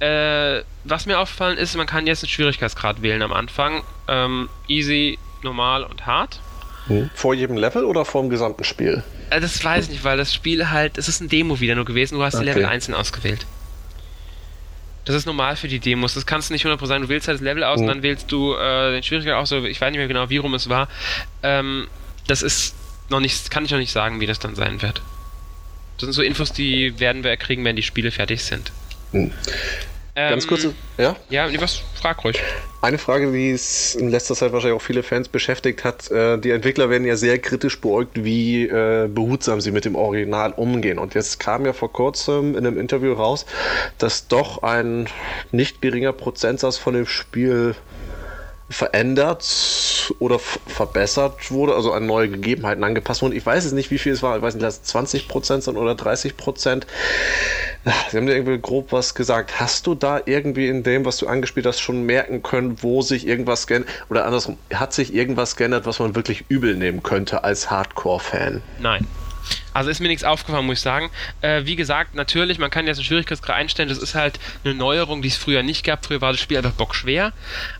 Äh, 0.00 0.62
was 0.84 1.06
mir 1.06 1.18
aufgefallen 1.18 1.58
ist, 1.58 1.74
man 1.76 1.86
kann 1.86 2.06
jetzt 2.06 2.22
einen 2.22 2.30
Schwierigkeitsgrad 2.30 3.02
wählen 3.02 3.22
am 3.22 3.32
Anfang. 3.32 3.82
Ähm, 4.08 4.48
easy, 4.68 5.18
normal 5.42 5.84
und 5.84 6.06
hart. 6.06 6.40
Hm. 6.88 7.10
Vor 7.14 7.34
jedem 7.34 7.56
Level 7.56 7.84
oder 7.84 8.04
vor 8.04 8.22
dem 8.22 8.30
gesamten 8.30 8.64
Spiel? 8.64 9.02
Äh, 9.30 9.40
das 9.40 9.62
weiß 9.64 9.86
ich 9.86 9.90
nicht, 9.90 10.04
weil 10.04 10.16
das 10.16 10.34
Spiel 10.34 10.70
halt, 10.70 10.98
es 10.98 11.08
ist 11.08 11.20
ein 11.20 11.28
Demo 11.28 11.60
wieder 11.60 11.74
nur 11.74 11.84
gewesen, 11.84 12.16
du 12.16 12.22
hast 12.22 12.34
okay. 12.34 12.44
die 12.44 12.50
Level 12.50 12.66
einzeln 12.66 12.94
ausgewählt. 12.94 13.46
Das 15.06 15.14
ist 15.14 15.24
normal 15.24 15.54
für 15.54 15.68
die 15.68 15.78
Demos. 15.78 16.14
Das 16.14 16.26
kannst 16.26 16.50
du 16.50 16.52
nicht 16.52 16.66
100% 16.66 16.84
sagen. 16.84 17.02
Du 17.04 17.08
wählst 17.08 17.28
halt 17.28 17.36
das 17.36 17.44
Level 17.44 17.62
aus 17.62 17.78
mhm. 17.78 17.84
und 17.84 17.88
dann 17.88 18.02
wählst 18.02 18.30
du 18.30 18.54
äh, 18.54 18.92
den 18.92 19.02
Schwierigkeit 19.04 19.34
aus. 19.34 19.52
Ich 19.52 19.80
weiß 19.80 19.90
nicht 19.92 19.98
mehr 19.98 20.08
genau, 20.08 20.28
wie 20.30 20.38
rum 20.38 20.52
es 20.54 20.68
war. 20.68 20.88
Ähm, 21.44 21.86
das 22.26 22.42
ist 22.42 22.74
noch 23.08 23.20
nicht, 23.20 23.50
kann 23.50 23.64
ich 23.64 23.70
noch 23.70 23.78
nicht 23.78 23.92
sagen, 23.92 24.20
wie 24.20 24.26
das 24.26 24.40
dann 24.40 24.56
sein 24.56 24.82
wird. 24.82 25.00
Das 25.96 26.06
sind 26.06 26.12
so 26.12 26.22
Infos, 26.22 26.52
die 26.52 26.98
werden 26.98 27.22
wir 27.22 27.36
kriegen, 27.36 27.64
wenn 27.64 27.76
die 27.76 27.84
Spiele 27.84 28.10
fertig 28.10 28.42
sind. 28.42 28.72
Mhm. 29.12 29.32
Ganz 30.16 30.44
ähm, 30.44 30.48
kurz, 30.48 30.66
ja? 30.96 31.14
Ja, 31.28 31.60
was? 31.60 31.82
Frag 31.94 32.24
ruhig. 32.24 32.40
Eine 32.80 32.96
Frage, 32.96 33.30
die 33.32 33.50
es 33.50 33.94
in 33.94 34.08
letzter 34.08 34.34
Zeit 34.34 34.50
wahrscheinlich 34.50 34.80
auch 34.80 34.82
viele 34.84 35.02
Fans 35.02 35.28
beschäftigt 35.28 35.84
hat. 35.84 36.10
Äh, 36.10 36.38
die 36.38 36.52
Entwickler 36.52 36.88
werden 36.88 37.06
ja 37.06 37.16
sehr 37.16 37.38
kritisch 37.38 37.82
beäugt, 37.82 38.24
wie 38.24 38.66
äh, 38.66 39.08
behutsam 39.08 39.60
sie 39.60 39.72
mit 39.72 39.84
dem 39.84 39.94
Original 39.94 40.52
umgehen. 40.52 40.98
Und 40.98 41.14
jetzt 41.14 41.38
kam 41.38 41.66
ja 41.66 41.74
vor 41.74 41.92
kurzem 41.92 42.56
in 42.56 42.66
einem 42.66 42.78
Interview 42.78 43.12
raus, 43.12 43.44
dass 43.98 44.26
doch 44.26 44.62
ein 44.62 45.06
nicht 45.52 45.82
geringer 45.82 46.14
Prozentsatz 46.14 46.78
von 46.78 46.94
dem 46.94 47.06
Spiel 47.06 47.74
verändert 48.68 50.12
oder 50.18 50.38
verbessert 50.38 51.50
wurde, 51.50 51.74
also 51.74 51.92
an 51.92 52.06
neue 52.06 52.28
Gegebenheiten 52.28 52.82
angepasst 52.82 53.22
wurde. 53.22 53.36
Ich 53.36 53.46
weiß 53.46 53.64
es 53.64 53.72
nicht, 53.72 53.90
wie 53.90 53.98
viel 53.98 54.12
es 54.12 54.22
war. 54.22 54.36
Ich 54.36 54.42
weiß 54.42 54.54
nicht, 54.54 54.64
dass 54.64 54.82
20 54.82 55.28
Prozent 55.28 55.62
sind 55.62 55.76
oder 55.76 55.94
30 55.94 56.36
Prozent. 56.36 56.86
Sie 58.10 58.16
haben 58.16 58.26
dir 58.26 58.34
irgendwie 58.34 58.58
grob 58.58 58.90
was 58.90 59.14
gesagt. 59.14 59.60
Hast 59.60 59.86
du 59.86 59.94
da 59.94 60.20
irgendwie 60.26 60.68
in 60.68 60.82
dem, 60.82 61.04
was 61.04 61.18
du 61.18 61.28
angespielt 61.28 61.66
hast, 61.66 61.80
schon 61.80 62.04
merken 62.04 62.42
können, 62.42 62.82
wo 62.82 63.02
sich 63.02 63.26
irgendwas 63.26 63.68
geändert 63.68 63.90
oder 64.10 64.24
andersrum, 64.24 64.58
hat 64.74 64.92
sich 64.92 65.14
irgendwas 65.14 65.54
geändert, 65.54 65.86
was 65.86 66.00
man 66.00 66.16
wirklich 66.16 66.46
übel 66.48 66.74
nehmen 66.74 67.04
könnte 67.04 67.44
als 67.44 67.70
Hardcore-Fan? 67.70 68.62
Nein. 68.78 69.06
Also 69.76 69.90
ist 69.90 70.00
mir 70.00 70.08
nichts 70.08 70.24
aufgefallen, 70.24 70.64
muss 70.64 70.78
ich 70.78 70.82
sagen. 70.82 71.10
Äh, 71.42 71.66
wie 71.66 71.76
gesagt, 71.76 72.14
natürlich, 72.14 72.58
man 72.58 72.70
kann 72.70 72.86
jetzt 72.86 72.96
einen 72.96 73.04
Schwierigkeitsgrad 73.04 73.56
einstellen. 73.56 73.90
Das 73.90 73.98
ist 73.98 74.14
halt 74.14 74.40
eine 74.64 74.72
Neuerung, 74.72 75.20
die 75.20 75.28
es 75.28 75.36
früher 75.36 75.62
nicht 75.62 75.84
gab. 75.84 76.06
Früher 76.06 76.22
war 76.22 76.32
das 76.32 76.40
Spiel 76.40 76.56
einfach 76.56 76.72
bockschwer. 76.72 77.34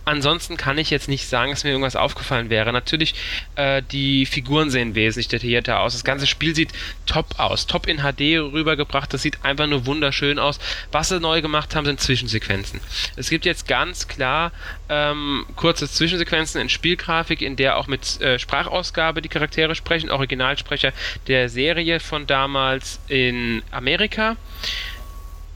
Ansonsten 0.04 0.58
kann 0.58 0.76
ich 0.76 0.90
jetzt 0.90 1.08
nicht 1.08 1.26
sagen, 1.26 1.52
dass 1.52 1.64
mir 1.64 1.70
irgendwas 1.70 1.96
aufgefallen 1.96 2.50
wäre. 2.50 2.70
Natürlich, 2.70 3.14
äh, 3.54 3.82
die 3.82 4.26
Figuren 4.26 4.68
sehen 4.68 4.94
wesentlich 4.94 5.28
detaillierter 5.28 5.80
aus. 5.80 5.94
Das 5.94 6.04
ganze 6.04 6.26
Spiel 6.26 6.54
sieht 6.54 6.72
top 7.06 7.38
aus. 7.38 7.66
Top 7.66 7.86
in 7.86 8.02
HD 8.02 8.40
rübergebracht. 8.40 9.14
Das 9.14 9.22
sieht 9.22 9.42
einfach 9.42 9.66
nur 9.66 9.86
wunderschön 9.86 10.38
aus. 10.38 10.58
Was 10.92 11.08
sie 11.08 11.18
neu 11.18 11.40
gemacht 11.40 11.74
haben, 11.74 11.86
sind 11.86 11.98
Zwischensequenzen. 11.98 12.78
Es 13.16 13.30
gibt 13.30 13.46
jetzt 13.46 13.66
ganz 13.68 14.06
klar 14.06 14.52
ähm, 14.88 15.46
kurze 15.56 15.88
Zwischensequenzen 15.88 16.60
in 16.60 16.68
Spielgrafik, 16.68 17.42
in 17.42 17.56
der 17.56 17.76
auch 17.76 17.86
mit 17.86 18.20
äh, 18.20 18.38
Sprachausgabe 18.38 19.22
die 19.22 19.28
Charaktere 19.28 19.74
sprechen. 19.74 20.10
Originalsprecher 20.10 20.92
der 21.26 21.48
Serie 21.48 22.00
von 22.00 22.26
damals 22.26 23.00
in 23.08 23.62
Amerika. 23.70 24.36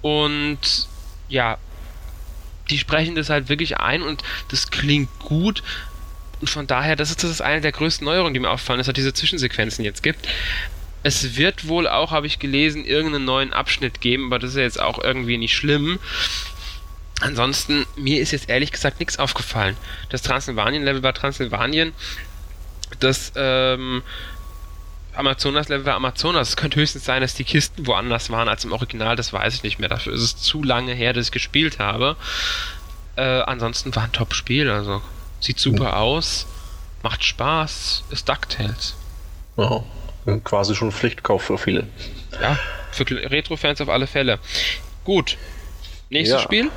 Und 0.03 0.89
ja, 1.29 1.59
die 2.71 2.79
sprechen 2.79 3.15
das 3.15 3.31
halt 3.31 3.49
wirklich 3.49 3.79
ein 3.79 4.03
und 4.03 4.23
das 4.49 4.71
klingt 4.71 5.11
gut. 5.21 5.63
Und 6.41 6.49
von 6.49 6.67
daher, 6.67 6.97
das 6.97 7.11
ist, 7.11 7.23
das 7.23 7.31
ist 7.31 7.43
eine 7.43 7.61
der 7.61 7.73
größten 7.73 8.05
Neuerungen, 8.05 8.33
die 8.33 8.41
mir 8.41 8.51
auffallen, 8.51 8.79
dass 8.79 8.89
es 8.89 8.95
diese 8.95 9.13
Zwischensequenzen 9.13 9.85
jetzt 9.85 10.03
gibt. 10.03 10.27
Es 11.03 11.37
wird 11.37 11.69
wohl 11.69 11.89
auch, 11.89 12.11
habe 12.11 12.27
ich 12.27 12.39
gelesen, 12.39 12.85
irgendeinen 12.85 13.25
neuen 13.25 13.53
Abschnitt 13.53 14.01
geben, 14.01 14.27
aber 14.27 14.39
das 14.39 14.51
ist 14.51 14.57
ja 14.57 14.63
jetzt 14.63 14.81
auch 14.81 15.03
irgendwie 15.03 15.39
nicht 15.39 15.55
schlimm. 15.55 15.99
Ansonsten, 17.21 17.87
mir 17.97 18.21
ist 18.21 18.31
jetzt 18.33 18.49
ehrlich 18.49 18.73
gesagt 18.73 18.99
nichts 18.99 19.19
aufgefallen. 19.19 19.77
Das 20.09 20.23
Transsilvanien-Level 20.23 21.03
war 21.03 21.13
Transsilvanien. 21.13 21.93
Das 22.99 23.33
ähm, 23.37 24.03
Amazonas-Level 25.15 25.85
war 25.85 25.95
Amazonas. 25.97 26.51
Es 26.51 26.57
könnte 26.57 26.81
höchstens 26.81 27.05
sein, 27.05 27.21
dass 27.21 27.35
die 27.35 27.45
Kisten 27.45 27.87
woanders 27.87 28.31
waren 28.31 28.49
als 28.49 28.65
im 28.65 28.73
Original, 28.73 29.17
das 29.17 29.33
weiß 29.33 29.55
ich 29.55 29.63
nicht 29.63 29.79
mehr. 29.79 29.89
Dafür 29.89 30.15
ist 30.15 30.23
es 30.23 30.37
zu 30.37 30.63
lange 30.63 30.95
her, 30.95 31.13
dass 31.13 31.27
ich 31.27 31.33
gespielt 31.33 31.79
habe. 31.79 32.17
Äh, 33.17 33.23
ansonsten 33.23 33.95
war 33.95 34.05
ein 34.05 34.13
Top-Spiel, 34.13 34.71
also 34.71 35.03
sieht 35.41 35.59
super 35.59 35.89
mhm. 35.89 35.95
aus, 35.95 36.47
macht 37.03 37.25
Spaß, 37.25 38.05
ist 38.11 38.29
DuckTales. 38.29 38.95
Ja, 39.57 39.85
quasi 40.45 40.75
schon 40.75 40.93
Pflichtkauf 40.93 41.43
für 41.43 41.59
viele. 41.59 41.87
Ja, 42.41 42.59
für 42.93 43.05
Retro-Fans 43.11 43.81
auf 43.81 43.89
alle 43.89 44.07
Fälle. 44.07 44.39
Gut, 45.05 45.37
nächstes 46.09 46.41
ja. 46.41 46.45
Spiel. 46.45 46.71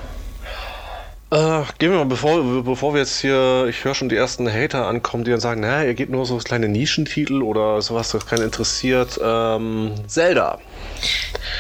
Äh, 1.34 1.64
gehen 1.80 1.90
wir 1.90 1.98
mal, 1.98 2.06
bevor, 2.06 2.64
bevor 2.64 2.94
wir 2.94 3.00
jetzt 3.00 3.20
hier, 3.20 3.66
ich 3.68 3.84
höre 3.84 3.96
schon 3.96 4.08
die 4.08 4.16
ersten 4.16 4.48
Hater 4.48 4.86
ankommen, 4.86 5.24
die 5.24 5.32
dann 5.32 5.40
sagen, 5.40 5.62
naja, 5.62 5.84
ihr 5.88 5.96
geht 5.96 6.12
nur 6.12 6.28
so 6.28 6.38
kleine 6.38 6.68
Nischentitel 6.68 7.42
oder 7.42 7.82
sowas, 7.82 8.12
das 8.12 8.28
keinen 8.28 8.44
interessiert. 8.44 9.20
Ähm, 9.24 9.94
Zelda. 10.06 10.60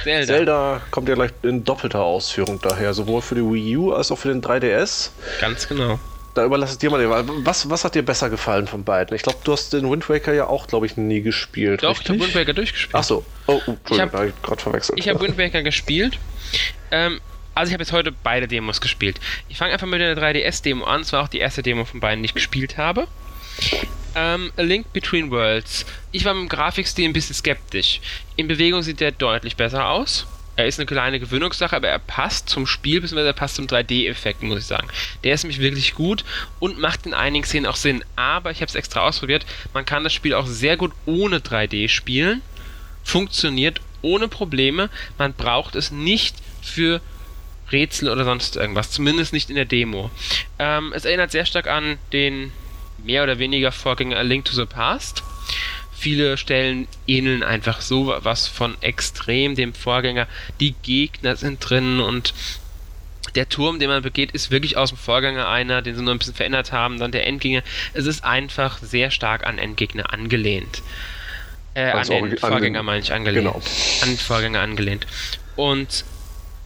Zelda. 0.03 0.25
Zelda 0.27 0.81
kommt 0.91 1.09
ja 1.09 1.15
gleich 1.15 1.31
in 1.41 1.63
doppelter 1.63 2.01
Ausführung 2.03 2.59
daher, 2.61 2.93
sowohl 2.93 3.23
für 3.23 3.33
die 3.33 3.41
Wii 3.41 3.77
U 3.77 3.93
als 3.93 4.11
auch 4.11 4.17
für 4.19 4.27
den 4.27 4.43
3DS. 4.43 5.09
Ganz 5.41 5.67
genau. 5.67 5.99
Da 6.35 6.45
überlasse 6.45 6.73
ich 6.73 6.77
dir 6.77 6.91
mal 6.91 7.23
was, 7.43 7.67
was 7.67 7.83
hat 7.83 7.95
dir 7.95 8.03
besser 8.03 8.29
gefallen 8.29 8.67
von 8.67 8.83
beiden? 8.83 9.15
Ich 9.15 9.23
glaube, 9.23 9.39
du 9.43 9.53
hast 9.53 9.73
den 9.73 9.89
Wind 9.89 10.07
Waker 10.07 10.33
ja 10.33 10.45
auch, 10.45 10.67
glaube 10.67 10.85
ich, 10.85 10.97
nie 10.97 11.21
gespielt. 11.21 11.81
Doch, 11.81 11.99
richtig? 11.99 12.05
ich 12.05 12.09
habe 12.11 12.19
Wind 12.21 12.35
Waker 12.35 12.53
durchgespielt. 12.53 12.95
Achso. 12.95 13.25
Oh, 13.47 13.53
oh 13.65 13.71
Entschuldigung, 13.71 13.79
ich 13.89 13.99
habe 13.99 14.33
gerade 14.43 14.61
verwechselt. 14.61 14.99
Ich 14.99 15.09
habe 15.09 15.19
Wind 15.21 15.37
Waker 15.39 15.63
gespielt. 15.63 16.19
Ähm, 16.91 17.19
also 17.55 17.69
ich 17.69 17.73
habe 17.73 17.83
jetzt 17.83 17.91
heute 17.91 18.11
beide 18.11 18.47
Demos 18.47 18.81
gespielt. 18.81 19.19
Ich 19.49 19.57
fange 19.57 19.73
einfach 19.73 19.87
mit 19.87 20.01
der 20.01 20.17
3DS-Demo 20.17 20.85
an. 20.85 21.01
Das 21.01 21.13
war 21.13 21.23
auch 21.23 21.27
die 21.27 21.39
erste 21.39 21.61
Demo 21.61 21.85
von 21.85 21.99
beiden, 21.99 22.23
die 22.23 22.27
ich 22.27 22.33
gespielt 22.33 22.77
habe. 22.77 23.07
Ähm, 24.15 24.51
A 24.57 24.61
Link 24.61 24.91
Between 24.93 25.31
Worlds. 25.31 25.85
Ich 26.11 26.25
war 26.25 26.33
mit 26.33 26.43
dem 26.43 26.49
Grafikstil 26.49 27.07
ein 27.07 27.13
bisschen 27.13 27.35
skeptisch. 27.35 28.01
In 28.35 28.47
Bewegung 28.47 28.81
sieht 28.81 28.99
der 28.99 29.11
deutlich 29.11 29.55
besser 29.55 29.89
aus. 29.89 30.27
Er 30.55 30.67
ist 30.67 30.79
eine 30.79 30.85
kleine 30.85 31.19
Gewöhnungssache, 31.19 31.75
aber 31.75 31.87
er 31.87 31.97
passt 31.97 32.47
zum 32.47 32.67
Spiel, 32.67 33.01
bzw. 33.01 33.25
er 33.25 33.33
passt 33.33 33.55
zum 33.55 33.65
3D-Effekt, 33.65 34.43
muss 34.43 34.59
ich 34.59 34.65
sagen. 34.65 34.87
Der 35.23 35.33
ist 35.33 35.43
nämlich 35.43 35.59
wirklich 35.59 35.95
gut 35.95 36.23
und 36.59 36.79
macht 36.79 37.07
in 37.07 37.15
einigen 37.15 37.43
Szenen 37.43 37.65
auch 37.65 37.75
Sinn. 37.75 38.03
Aber 38.15 38.51
ich 38.51 38.57
habe 38.57 38.69
es 38.69 38.75
extra 38.75 39.01
ausprobiert. 39.01 39.47
Man 39.73 39.85
kann 39.85 40.03
das 40.03 40.13
Spiel 40.13 40.35
auch 40.35 40.45
sehr 40.45 40.77
gut 40.77 40.91
ohne 41.07 41.39
3D 41.39 41.89
spielen. 41.89 42.43
Funktioniert 43.03 43.81
ohne 44.03 44.27
Probleme. 44.27 44.91
Man 45.17 45.33
braucht 45.33 45.75
es 45.75 45.89
nicht 45.89 46.35
für 46.61 47.01
Rätsel 47.73 48.09
oder 48.09 48.23
sonst 48.23 48.55
irgendwas. 48.55 48.91
Zumindest 48.91 49.33
nicht 49.33 49.49
in 49.49 49.55
der 49.55 49.65
Demo. 49.65 50.09
Ähm, 50.59 50.93
es 50.95 51.05
erinnert 51.05 51.31
sehr 51.31 51.45
stark 51.45 51.67
an 51.67 51.97
den 52.13 52.51
mehr 53.03 53.23
oder 53.23 53.39
weniger 53.39 53.71
Vorgänger 53.71 54.17
A 54.17 54.21
Link 54.21 54.45
to 54.45 54.53
the 54.53 54.65
Past. 54.65 55.23
Viele 55.91 56.37
Stellen 56.37 56.87
ähneln 57.07 57.43
einfach 57.43 57.81
so 57.81 58.13
was 58.19 58.47
von 58.47 58.75
extrem 58.81 59.55
dem 59.55 59.73
Vorgänger. 59.73 60.27
Die 60.59 60.73
Gegner 60.83 61.35
sind 61.35 61.59
drin 61.59 61.99
und 61.99 62.33
der 63.35 63.49
Turm, 63.49 63.79
den 63.79 63.89
man 63.89 64.03
begeht, 64.03 64.31
ist 64.31 64.51
wirklich 64.51 64.77
aus 64.77 64.89
dem 64.89 64.97
Vorgänger 64.97 65.47
einer, 65.47 65.81
den 65.81 65.95
sie 65.95 66.03
nur 66.03 66.13
ein 66.13 66.19
bisschen 66.19 66.35
verändert 66.35 66.71
haben. 66.71 66.99
Dann 66.99 67.11
der 67.11 67.25
Endgegner. 67.25 67.63
Es 67.93 68.05
ist 68.05 68.23
einfach 68.23 68.77
sehr 68.79 69.11
stark 69.11 69.45
an 69.45 69.57
Endgegner 69.57 70.13
angelehnt. 70.13 70.83
Äh, 71.73 71.91
also 71.91 72.15
an 72.15 72.29
den 72.29 72.37
Vorgänger 72.37 72.83
meine 72.83 73.01
ich 73.01 73.11
angelehnt. 73.11 73.45
Genau. 73.45 73.61
An 74.01 74.09
den 74.09 74.17
Vorgänger 74.17 74.61
angelehnt. 74.61 75.07
Und 75.55 76.05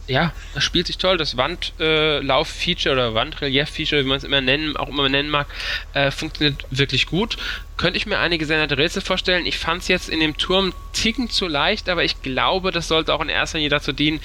ja, 0.08 0.32
das 0.54 0.64
spielt 0.64 0.86
sich 0.86 0.98
toll. 0.98 1.18
Das 1.18 1.36
Wandlauf-Feature 1.36 2.94
äh, 2.94 2.98
oder 2.98 3.14
Wandrelief-Feature, 3.14 4.02
wie 4.02 4.08
man 4.08 4.16
es 4.16 4.24
immer 4.24 4.40
nennen, 4.40 4.76
auch 4.76 4.88
immer 4.88 5.08
nennen 5.08 5.28
mag, 5.28 5.46
äh, 5.92 6.10
funktioniert 6.10 6.64
wirklich 6.70 7.06
gut. 7.06 7.36
Könnte 7.76 7.98
ich 7.98 8.06
mir 8.06 8.18
einige 8.18 8.46
sehr 8.46 8.58
nette 8.58 8.78
Rätsel 8.78 9.02
vorstellen. 9.02 9.46
Ich 9.46 9.58
fand 9.58 9.82
es 9.82 9.88
jetzt 9.88 10.08
in 10.08 10.20
dem 10.20 10.36
Turm 10.36 10.72
ticken 10.94 11.28
zu 11.30 11.46
leicht, 11.46 11.88
aber 11.88 12.04
ich 12.04 12.22
glaube, 12.22 12.72
das 12.72 12.88
sollte 12.88 13.14
auch 13.14 13.20
in 13.20 13.28
erster 13.28 13.58
Linie 13.58 13.70
dazu 13.70 13.92
dienen, 13.92 14.20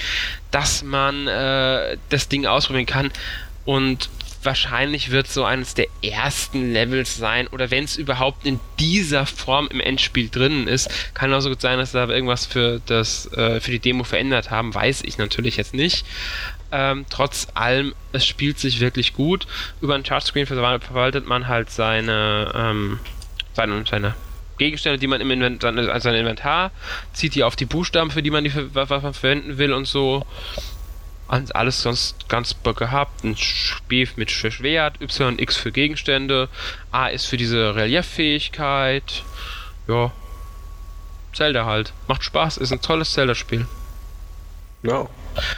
dass 0.51 0.83
man 0.83 1.27
äh, 1.27 1.97
das 2.09 2.29
Ding 2.29 2.45
ausprobieren 2.45 2.85
kann. 2.85 3.11
Und 3.65 4.09
wahrscheinlich 4.45 5.11
wird 5.11 5.27
so 5.27 5.43
eines 5.43 5.73
der 5.73 5.87
ersten 6.01 6.73
Levels 6.73 7.17
sein 7.17 7.47
oder 7.47 7.71
wenn 7.71 7.83
es 7.83 7.97
überhaupt 7.97 8.45
in 8.45 8.59
dieser 8.79 9.25
Form 9.25 9.67
im 9.69 9.79
Endspiel 9.79 10.29
drin 10.29 10.67
ist, 10.67 10.89
kann 11.13 11.33
auch 11.33 11.41
so 11.41 11.49
gut 11.49 11.61
sein, 11.61 11.79
dass 11.79 11.91
da 11.91 12.07
irgendwas 12.07 12.45
für 12.45 12.81
das 12.85 13.31
äh, 13.33 13.59
für 13.59 13.71
die 13.71 13.79
Demo 13.79 14.03
verändert 14.03 14.51
haben, 14.51 14.73
weiß 14.73 15.03
ich 15.03 15.17
natürlich 15.17 15.57
jetzt 15.57 15.73
nicht. 15.73 16.05
Ähm, 16.71 17.05
trotz 17.09 17.47
allem, 17.53 17.93
es 18.13 18.25
spielt 18.25 18.57
sich 18.57 18.79
wirklich 18.79 19.13
gut. 19.13 19.45
Über 19.79 19.93
ein 19.95 20.03
Chartscreen 20.03 20.47
verwaltet 20.47 21.27
man 21.27 21.47
halt 21.47 21.69
seine 21.69 22.51
ähm, 22.55 22.99
seine, 23.53 23.85
seine 23.87 24.15
Gegenstände, 24.57 24.99
die 24.99 25.07
man 25.07 25.21
im 25.21 25.31
Inventar, 25.31 25.75
also 25.75 26.09
Inventar, 26.09 26.71
zieht 27.13 27.35
die 27.35 27.43
auf 27.43 27.55
die 27.55 27.65
Buchstaben, 27.65 28.11
für 28.11 28.23
die 28.23 28.31
man 28.31 28.43
die 28.43 28.49
ver 28.49 28.69
verwenden 28.87 29.57
will 29.57 29.73
und 29.73 29.85
so 29.85 30.25
alles 31.53 31.81
sonst 31.81 32.29
ganz 32.29 32.55
gehabt. 32.75 33.23
Ein 33.23 33.35
B 33.87 34.07
mit 34.15 34.31
Schwert, 34.31 35.01
Y 35.01 35.27
und 35.29 35.41
X 35.41 35.57
für 35.57 35.71
Gegenstände, 35.71 36.49
A 36.91 37.07
ist 37.07 37.25
für 37.25 37.37
diese 37.37 37.75
Relieffähigkeit. 37.75 39.23
Ja. 39.87 40.11
Zelda 41.33 41.65
halt. 41.65 41.93
Macht 42.07 42.23
Spaß, 42.23 42.57
ist 42.57 42.71
ein 42.71 42.81
tolles 42.81 43.13
Zelda-Spiel. 43.13 43.65
Ja. 44.83 45.07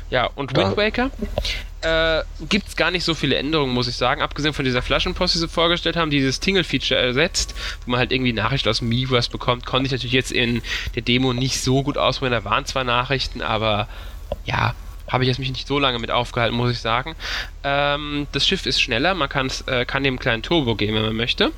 Ja, 0.10 0.30
und 0.36 0.56
Wind 0.56 0.78
Waker 0.78 1.12
äh, 1.86 2.24
gibt 2.50 2.68
es 2.70 2.76
gar 2.76 2.92
nicht 2.92 3.04
so 3.04 3.14
viele 3.14 3.36
Änderungen, 3.36 3.74
muss 3.74 3.88
ich 3.88 3.96
sagen. 3.96 4.22
Abgesehen 4.22 4.54
von 4.54 4.66
dieser 4.66 4.82
Flaschenpost, 4.82 5.36
die 5.36 5.40
sie 5.40 5.48
vorgestellt 5.48 5.96
haben, 5.96 6.10
die 6.10 6.18
dieses 6.18 6.40
Tingle-Feature 6.40 7.00
ersetzt, 7.00 7.56
wo 7.86 7.92
man 7.92 8.00
halt 8.00 8.12
irgendwie 8.12 8.34
Nachrichten 8.34 8.70
aus 8.70 8.80
dem 8.80 8.90
Miiverse 8.90 9.30
bekommt, 9.30 9.66
konnte 9.66 9.88
ich 9.88 9.92
natürlich 9.92 10.14
jetzt 10.14 10.32
in 10.32 10.62
der 10.96 11.02
Demo 11.02 11.34
nicht 11.34 11.62
so 11.62 11.84
gut 11.84 11.98
ausprobieren. 11.98 12.44
Da 12.44 12.50
waren 12.50 12.66
zwar 12.66 12.84
Nachrichten, 12.84 13.42
aber 13.42 13.88
ja, 14.46 14.74
habe 15.08 15.24
ich 15.24 15.28
jetzt 15.28 15.40
mich 15.40 15.50
nicht 15.50 15.68
so 15.68 15.80
lange 15.80 16.00
mit 16.00 16.12
aufgehalten, 16.12 16.56
muss 16.56 16.72
ich 16.72 16.80
sagen. 16.80 17.16
Ähm, 17.64 18.28
das 18.32 18.48
Schiff 18.48 18.66
ist 18.66 18.82
schneller, 18.82 19.14
man 19.14 19.30
äh, 19.68 19.86
kann 19.86 20.04
dem 20.04 20.14
einen 20.14 20.20
kleinen 20.20 20.44
Turbo 20.44 20.76
geben, 20.76 20.96
wenn 20.96 21.04
man 21.04 21.16
möchte. 21.16 21.52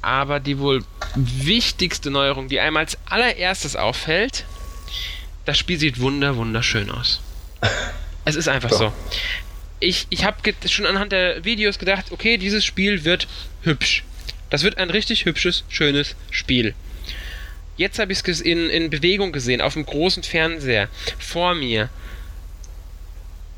Aber 0.00 0.40
die 0.40 0.58
wohl 0.58 0.84
wichtigste 1.14 2.10
Neuerung, 2.10 2.48
die 2.48 2.60
einem 2.60 2.76
als 2.76 2.98
allererstes 3.06 3.74
auffällt, 3.76 4.44
das 5.44 5.58
Spiel 5.58 5.78
sieht 5.78 5.98
wunder, 6.00 6.36
wunderschön 6.36 6.90
aus. 6.90 7.20
Es 8.24 8.36
ist 8.36 8.48
einfach 8.48 8.70
Doch. 8.70 8.78
so. 8.78 8.92
Ich, 9.80 10.06
ich 10.10 10.24
habe 10.24 10.36
schon 10.66 10.86
anhand 10.86 11.12
der 11.12 11.44
Videos 11.44 11.78
gedacht, 11.78 12.06
okay, 12.10 12.36
dieses 12.36 12.64
Spiel 12.64 13.04
wird 13.04 13.26
hübsch. 13.62 14.04
Das 14.50 14.62
wird 14.62 14.78
ein 14.78 14.90
richtig 14.90 15.24
hübsches, 15.24 15.64
schönes 15.68 16.16
Spiel. 16.30 16.74
Jetzt 17.78 17.98
habe 17.98 18.12
ich 18.12 18.26
es 18.26 18.40
in, 18.40 18.68
in 18.68 18.90
Bewegung 18.90 19.32
gesehen, 19.32 19.60
auf 19.60 19.74
dem 19.74 19.86
großen 19.86 20.24
Fernseher, 20.24 20.88
vor 21.18 21.54
mir. 21.54 21.88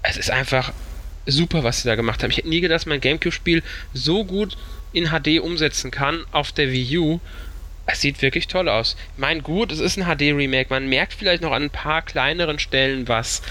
Es 0.02 0.16
ist 0.16 0.30
einfach 0.30 0.72
super, 1.26 1.64
was 1.64 1.82
sie 1.82 1.88
da 1.88 1.96
gemacht 1.96 2.22
haben. 2.22 2.30
Ich 2.30 2.36
hätte 2.36 2.48
nie 2.48 2.60
gedacht, 2.60 2.76
dass 2.76 2.86
mein 2.86 3.00
Gamecube-Spiel 3.00 3.62
so 3.92 4.24
gut 4.24 4.56
in 4.92 5.08
HD 5.08 5.40
umsetzen 5.40 5.90
kann 5.90 6.24
auf 6.32 6.52
der 6.52 6.70
Wii 6.70 6.98
U. 6.98 7.20
Es 7.86 8.02
sieht 8.02 8.20
wirklich 8.22 8.46
toll 8.46 8.68
aus. 8.68 8.94
Mein 9.16 9.42
gut, 9.42 9.72
es 9.72 9.80
ist 9.80 9.96
ein 9.96 10.04
HD-Remake. 10.04 10.68
Man 10.68 10.88
merkt 10.88 11.14
vielleicht 11.14 11.42
noch 11.42 11.52
an 11.52 11.64
ein 11.64 11.70
paar 11.70 12.02
kleineren 12.02 12.58
Stellen 12.58 13.08
was. 13.08 13.42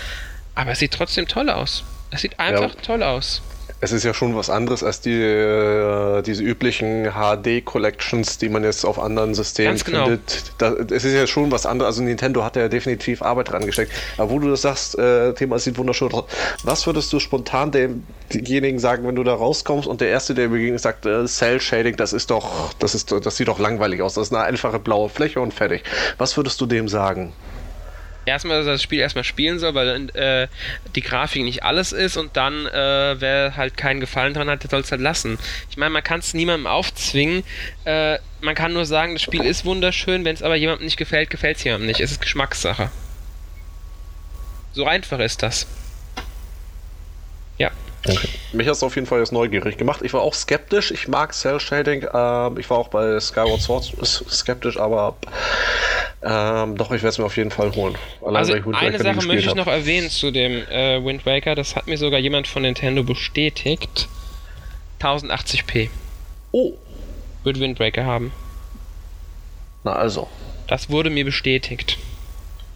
Aber 0.53 0.71
es 0.71 0.79
sieht 0.79 0.91
trotzdem 0.91 1.27
toll 1.27 1.49
aus. 1.49 1.84
Es 2.12 2.21
sieht 2.21 2.39
einfach 2.39 2.75
ja. 2.75 2.82
toll 2.82 3.03
aus 3.03 3.41
es 3.82 3.91
ist 3.91 4.03
ja 4.03 4.13
schon 4.13 4.36
was 4.36 4.49
anderes 4.49 4.84
als 4.84 5.01
die, 5.01 5.13
äh, 5.13 6.21
diese 6.21 6.43
üblichen 6.43 7.12
HD-Collections, 7.13 8.38
die 8.38 8.49
man 8.49 8.63
jetzt 8.63 8.86
auf 8.86 8.99
anderen 8.99 9.34
Systemen 9.34 9.71
Ganz 9.71 9.86
genau. 9.86 10.05
findet. 10.05 10.51
Da, 10.58 10.73
es 10.73 11.05
ist 11.05 11.13
ja 11.13 11.27
schon 11.27 11.51
was 11.51 11.65
anderes. 11.65 11.95
Also 11.95 12.03
Nintendo 12.03 12.43
hat 12.43 12.55
ja 12.55 12.67
definitiv 12.67 13.21
Arbeit 13.21 13.51
dran 13.51 13.65
gesteckt. 13.65 13.91
Aber 14.17 14.32
wo 14.32 14.39
du 14.39 14.49
das 14.49 14.63
sagst, 14.63 14.97
äh, 14.97 15.34
Thema 15.34 15.60
sieht 15.60 15.77
wunderschön 15.77 16.12
aus. 16.12 16.25
Was 16.63 16.86
würdest 16.88 17.12
du 17.13 17.19
spontan 17.19 17.71
demjenigen 18.34 18.79
sagen, 18.79 19.08
wenn 19.08 19.15
du 19.15 19.23
da 19.23 19.34
rauskommst 19.34 19.88
und 19.88 20.01
der 20.01 20.10
Erste, 20.10 20.34
der 20.34 20.49
begegnet, 20.49 20.82
sagt, 20.82 21.05
äh, 21.05 21.25
Cell 21.25 21.62
Shading, 21.62 21.95
das 21.95 22.13
ist 22.13 22.32
doch, 22.32 22.73
das 22.79 22.95
ist, 22.95 23.12
das 23.12 23.38
sieht 23.38 23.47
doch 23.47 23.60
langweilig 23.60 24.01
aus. 24.01 24.15
Das 24.15 24.27
ist 24.27 24.34
eine 24.34 24.43
einfache 24.43 24.79
blaue 24.79 25.10
Fläche 25.10 25.39
und 25.39 25.53
fertig. 25.53 25.84
Was 26.17 26.36
würdest 26.36 26.60
du 26.60 26.65
dem 26.65 26.88
sagen? 26.88 27.34
Erstmal, 28.25 28.58
dass 28.58 28.67
er 28.67 28.73
das 28.73 28.84
Spiel 28.84 28.99
erstmal 28.99 29.23
spielen 29.23 29.60
soll, 29.60 29.73
weil 29.73 30.10
äh, 30.15 30.47
die 30.95 31.01
Grafik 31.01 31.43
nicht 31.43 31.63
alles 31.63 31.91
ist 31.91 32.17
und 32.17 32.36
dann, 32.38 32.65
äh, 32.65 33.15
wer 33.19 33.55
halt 33.55 33.77
keinen 33.77 33.99
Gefallen 33.99 34.34
dran 34.34 34.49
hat, 34.49 34.63
der 34.63 34.69
soll 34.69 34.82
es 34.82 34.91
halt 34.91 35.01
lassen. 35.01 35.38
Ich 35.69 35.77
meine, 35.77 35.91
man 35.91 36.03
kann 36.03 36.19
es 36.19 36.34
niemandem 36.34 36.67
aufzwingen. 36.67 37.43
Äh, 37.86 38.19
man 38.41 38.55
kann 38.55 38.73
nur 38.73 38.86
sagen, 38.86 39.13
das 39.13 39.21
Spiel 39.21 39.43
ist 39.43 39.65
wunderschön, 39.65 40.25
wenn 40.25 40.36
es 40.36 40.43
aber 40.43 40.55
jemandem 40.55 40.86
nicht 40.86 40.97
gefällt, 40.97 41.29
gefällt 41.29 41.58
es 41.58 41.63
jemandem 41.63 41.88
nicht. 41.88 41.99
Es 41.99 42.12
ist 42.12 42.21
Geschmackssache. 42.21 42.89
So 44.73 44.86
einfach 44.86 45.19
ist 45.19 45.43
das. 45.43 45.67
Ja. 47.58 47.71
Okay. 48.08 48.29
Mich 48.53 48.65
hat 48.67 48.75
es 48.75 48.84
auf 48.84 48.95
jeden 48.95 49.08
Fall 49.08 49.19
jetzt 49.19 49.34
neugierig 49.34 49.77
gemacht. 49.77 50.01
Ich 50.03 50.13
war 50.13 50.21
auch 50.21 50.34
skeptisch. 50.34 50.91
Ich 50.91 51.08
mag 51.08 51.34
Cell 51.34 51.60
Shading. 51.60 52.08
Ähm, 52.13 52.58
ich 52.58 52.69
war 52.69 52.77
auch 52.77 52.88
bei 52.88 53.19
Skyward 53.19 53.62
Sword 53.62 53.93
skeptisch, 54.05 54.79
aber 54.79 55.17
ähm, 56.21 56.75
doch, 56.75 56.91
ich 56.91 57.01
werde 57.01 57.10
es 57.10 57.17
mir 57.17 57.25
auf 57.25 57.38
jeden 57.38 57.51
Fall 57.51 57.73
holen. 57.75 57.97
Allein, 58.21 58.36
also 58.36 58.53
eine 58.73 58.97
Sache 58.97 59.25
möchte 59.25 59.49
ich 59.49 59.55
noch 59.55 59.67
erwähnen 59.67 60.10
zu 60.10 60.32
dem 60.32 60.67
äh, 60.67 61.03
Wind 61.03 61.25
Waker. 61.25 61.55
Das 61.55 61.75
hat 61.75 61.88
mir 61.88 61.97
sogar 61.97 62.19
jemand 62.19 62.47
von 62.47 62.63
Nintendo 62.63 63.03
bestätigt. 63.03 64.10
1080p. 64.99 65.89
Oh. 66.51 66.73
Wird 67.43 67.60
Wind 67.60 67.79
Waker 67.79 68.05
haben. 68.05 68.34
Na 69.86 69.93
also. 69.93 70.27
Das 70.67 70.89
wurde 70.89 71.10
mir 71.10 71.23
bestätigt 71.23 71.97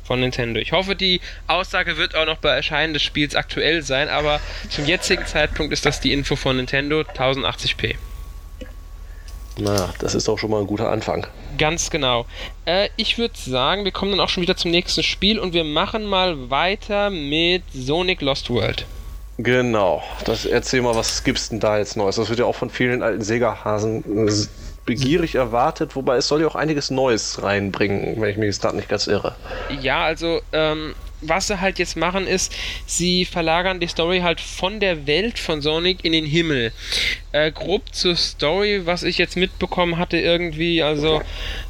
von 0.06 0.22
Nintendo. 0.22 0.60
Ich 0.60 0.72
hoffe, 0.72 0.96
die 0.96 1.20
Aussage 1.48 1.98
wird 1.98 2.16
auch 2.16 2.26
noch 2.26 2.38
bei 2.38 2.50
Erscheinen 2.50 2.94
des 2.94 3.04
Spiels 3.04 3.36
aktuell 3.36 3.82
sein, 3.82 4.08
aber 4.08 4.40
zum 4.70 4.86
jetzigen 4.86 5.26
Zeitpunkt 5.26 5.74
ist 5.74 5.86
das 5.86 6.00
die 6.00 6.14
Info 6.14 6.36
von 6.36 6.58
Nintendo 6.58 7.02
1080p. 7.02 7.96
Na, 9.58 9.94
das 10.00 10.16
ist 10.16 10.28
doch 10.28 10.40
schon 10.40 10.50
mal 10.50 10.62
ein 10.62 10.68
guter 10.68 10.90
Anfang. 10.90 11.28
Ganz 11.58 11.90
genau. 11.90 12.26
Äh, 12.66 12.90
ich 12.98 13.18
würde 13.18 13.36
sagen, 13.38 13.86
wir 13.86 13.92
kommen 13.92 14.12
dann 14.12 14.20
auch 14.20 14.30
schon 14.30 14.42
wieder 14.42 14.56
zum 14.56 14.72
nächsten 14.72 15.04
Spiel 15.04 15.40
und 15.40 15.54
wir 15.54 15.64
machen 15.64 16.06
mal 16.06 16.50
weiter 16.50 17.10
mit 17.10 17.64
Sonic 17.74 18.22
Lost 18.22 18.50
World. 18.50 18.86
Genau. 19.38 20.02
Das, 20.26 20.46
erzähl 20.46 20.82
mal, 20.82 20.96
was 20.96 21.24
gibt's 21.24 21.50
denn 21.50 21.60
da 21.60 21.78
jetzt 21.78 21.98
Neues? 21.98 22.16
Das 22.16 22.30
wird 22.30 22.40
ja 22.40 22.46
auch 22.46 22.56
von 22.56 22.70
vielen 22.70 23.04
alten 23.04 23.22
Sega-Hasen 23.22 24.28
äh, 24.28 24.32
begierig 24.86 25.36
erwartet, 25.36 25.96
wobei 25.96 26.18
es 26.18 26.28
soll 26.28 26.42
ja 26.42 26.48
auch 26.48 26.56
einiges 26.56 26.92
Neues 26.92 27.42
reinbringen, 27.42 28.22
wenn 28.22 28.30
ich 28.30 28.38
mich 28.38 28.48
jetzt 28.48 28.62
gerade 28.62 28.76
nicht 28.76 28.90
ganz 28.90 29.08
irre. 29.08 29.36
Ja, 29.82 30.04
also 30.04 30.42
ähm, 30.52 30.94
was 31.26 31.48
sie 31.48 31.60
halt 31.60 31.80
jetzt 31.80 31.98
machen 31.98 32.28
ist, 32.28 32.54
sie 32.86 33.26
verlagern 33.26 33.80
die 33.80 33.88
Story 33.88 34.20
halt 34.20 34.42
von 34.42 34.80
der 34.80 35.08
Welt 35.08 35.40
von 35.40 35.62
Sonic 35.62 36.04
in 36.04 36.12
den 36.12 36.26
Himmel. 36.26 36.72
Äh, 37.32 37.52
grob 37.52 37.94
zur 37.94 38.16
Story, 38.16 38.82
was 38.86 39.04
ich 39.04 39.18
jetzt 39.18 39.38
mitbekommen 39.38 39.98
hatte 39.98 40.18
irgendwie, 40.18 40.84
also 40.84 41.22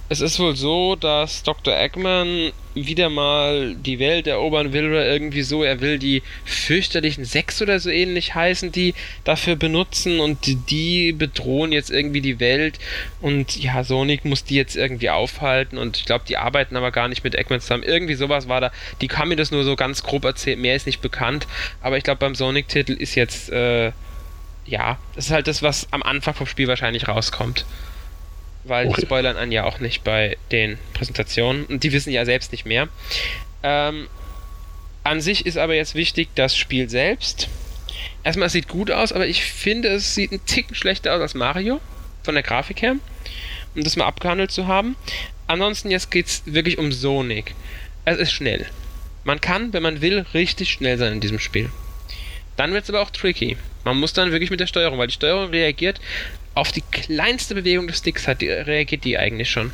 es 0.09 0.21
ist 0.21 0.39
wohl 0.39 0.55
so, 0.55 0.95
dass 0.95 1.43
Dr. 1.43 1.75
Eggman 1.75 2.51
wieder 2.75 3.09
mal 3.09 3.75
die 3.75 3.99
Welt 3.99 4.27
erobern 4.27 4.73
will 4.73 4.89
oder 4.89 5.07
irgendwie 5.07 5.43
so. 5.43 5.63
Er 5.63 5.81
will 5.81 5.97
die 5.97 6.23
fürchterlichen 6.45 7.23
Sechs 7.25 7.61
oder 7.61 7.79
so 7.79 7.89
ähnlich 7.89 8.35
heißen, 8.35 8.71
die 8.71 8.93
dafür 9.23 9.55
benutzen 9.55 10.19
und 10.19 10.45
die, 10.45 10.55
die 10.55 11.13
bedrohen 11.13 11.71
jetzt 11.71 11.89
irgendwie 11.89 12.21
die 12.21 12.39
Welt. 12.39 12.79
Und 13.21 13.57
ja, 13.57 13.83
Sonic 13.83 14.25
muss 14.25 14.43
die 14.43 14.55
jetzt 14.55 14.75
irgendwie 14.75 15.09
aufhalten 15.09 15.77
und 15.77 15.97
ich 15.97 16.05
glaube, 16.05 16.25
die 16.27 16.37
arbeiten 16.37 16.75
aber 16.75 16.91
gar 16.91 17.07
nicht 17.07 17.23
mit 17.23 17.35
Eggman 17.35 17.61
zusammen. 17.61 17.83
Irgendwie 17.83 18.15
sowas 18.15 18.47
war 18.47 18.61
da. 18.61 18.71
Die 19.01 19.07
kann 19.07 19.29
mir 19.29 19.35
das 19.43 19.51
nur 19.51 19.63
so 19.63 19.75
ganz 19.75 20.03
grob 20.03 20.25
erzählt. 20.25 20.59
Mehr 20.59 20.75
ist 20.75 20.85
nicht 20.85 21.01
bekannt. 21.01 21.47
Aber 21.81 21.97
ich 21.97 22.03
glaube, 22.03 22.19
beim 22.19 22.35
Sonic-Titel 22.35 22.93
ist 22.93 23.15
jetzt, 23.15 23.49
äh, 23.49 23.91
ja, 24.65 24.97
das 25.15 25.25
ist 25.25 25.31
halt 25.31 25.47
das, 25.47 25.61
was 25.61 25.87
am 25.91 26.03
Anfang 26.03 26.33
vom 26.33 26.47
Spiel 26.47 26.67
wahrscheinlich 26.67 27.07
rauskommt 27.07 27.65
weil 28.63 28.87
okay. 28.87 28.95
die 29.01 29.05
spoilern 29.05 29.37
einen 29.37 29.51
ja 29.51 29.65
auch 29.65 29.79
nicht 29.79 30.03
bei 30.03 30.37
den 30.51 30.77
Präsentationen 30.93 31.65
und 31.65 31.83
die 31.83 31.91
wissen 31.91 32.11
ja 32.11 32.25
selbst 32.25 32.51
nicht 32.51 32.65
mehr. 32.65 32.87
Ähm, 33.61 34.07
an 35.03 35.21
sich 35.21 35.45
ist 35.45 35.57
aber 35.57 35.75
jetzt 35.75 35.95
wichtig 35.95 36.29
das 36.35 36.55
Spiel 36.55 36.89
selbst. 36.89 37.49
Erstmal, 38.23 38.47
es 38.47 38.53
sieht 38.53 38.69
gut 38.69 38.89
aus, 38.89 39.11
aber 39.11 39.27
ich 39.27 39.43
finde, 39.43 39.89
es 39.89 40.15
sieht 40.15 40.31
ein 40.31 40.45
Ticken 40.45 40.75
schlechter 40.75 41.13
aus 41.13 41.21
als 41.21 41.33
Mario, 41.33 41.81
von 42.23 42.35
der 42.35 42.43
Grafik 42.43 42.81
her, 42.81 42.95
um 43.75 43.83
das 43.83 43.97
mal 43.97 44.05
abgehandelt 44.05 44.51
zu 44.51 44.67
haben. 44.67 44.95
Ansonsten, 45.47 45.91
jetzt 45.91 46.09
geht 46.09 46.27
es 46.27 46.43
wirklich 46.45 46.77
um 46.77 46.91
Sonic. 46.93 47.53
Es 48.05 48.17
ist 48.17 48.31
schnell. 48.31 48.65
Man 49.23 49.39
kann, 49.41 49.73
wenn 49.73 49.83
man 49.83 50.01
will, 50.01 50.25
richtig 50.33 50.71
schnell 50.71 50.97
sein 50.97 51.13
in 51.13 51.19
diesem 51.19 51.39
Spiel. 51.39 51.69
Dann 52.57 52.73
wird 52.73 52.83
es 52.83 52.89
aber 52.89 53.01
auch 53.01 53.09
tricky. 53.09 53.57
Man 53.83 53.99
muss 53.99 54.13
dann 54.13 54.31
wirklich 54.31 54.51
mit 54.51 54.59
der 54.59 54.67
Steuerung, 54.67 54.99
weil 54.99 55.07
die 55.07 55.13
Steuerung 55.13 55.49
reagiert 55.49 55.99
auf 56.55 56.71
die 56.71 56.83
kleinste 56.91 57.55
Bewegung 57.55 57.87
des 57.87 57.97
Sticks 57.97 58.27
hat 58.27 58.41
die, 58.41 58.49
reagiert 58.49 59.03
die 59.03 59.17
eigentlich 59.17 59.49
schon. 59.49 59.71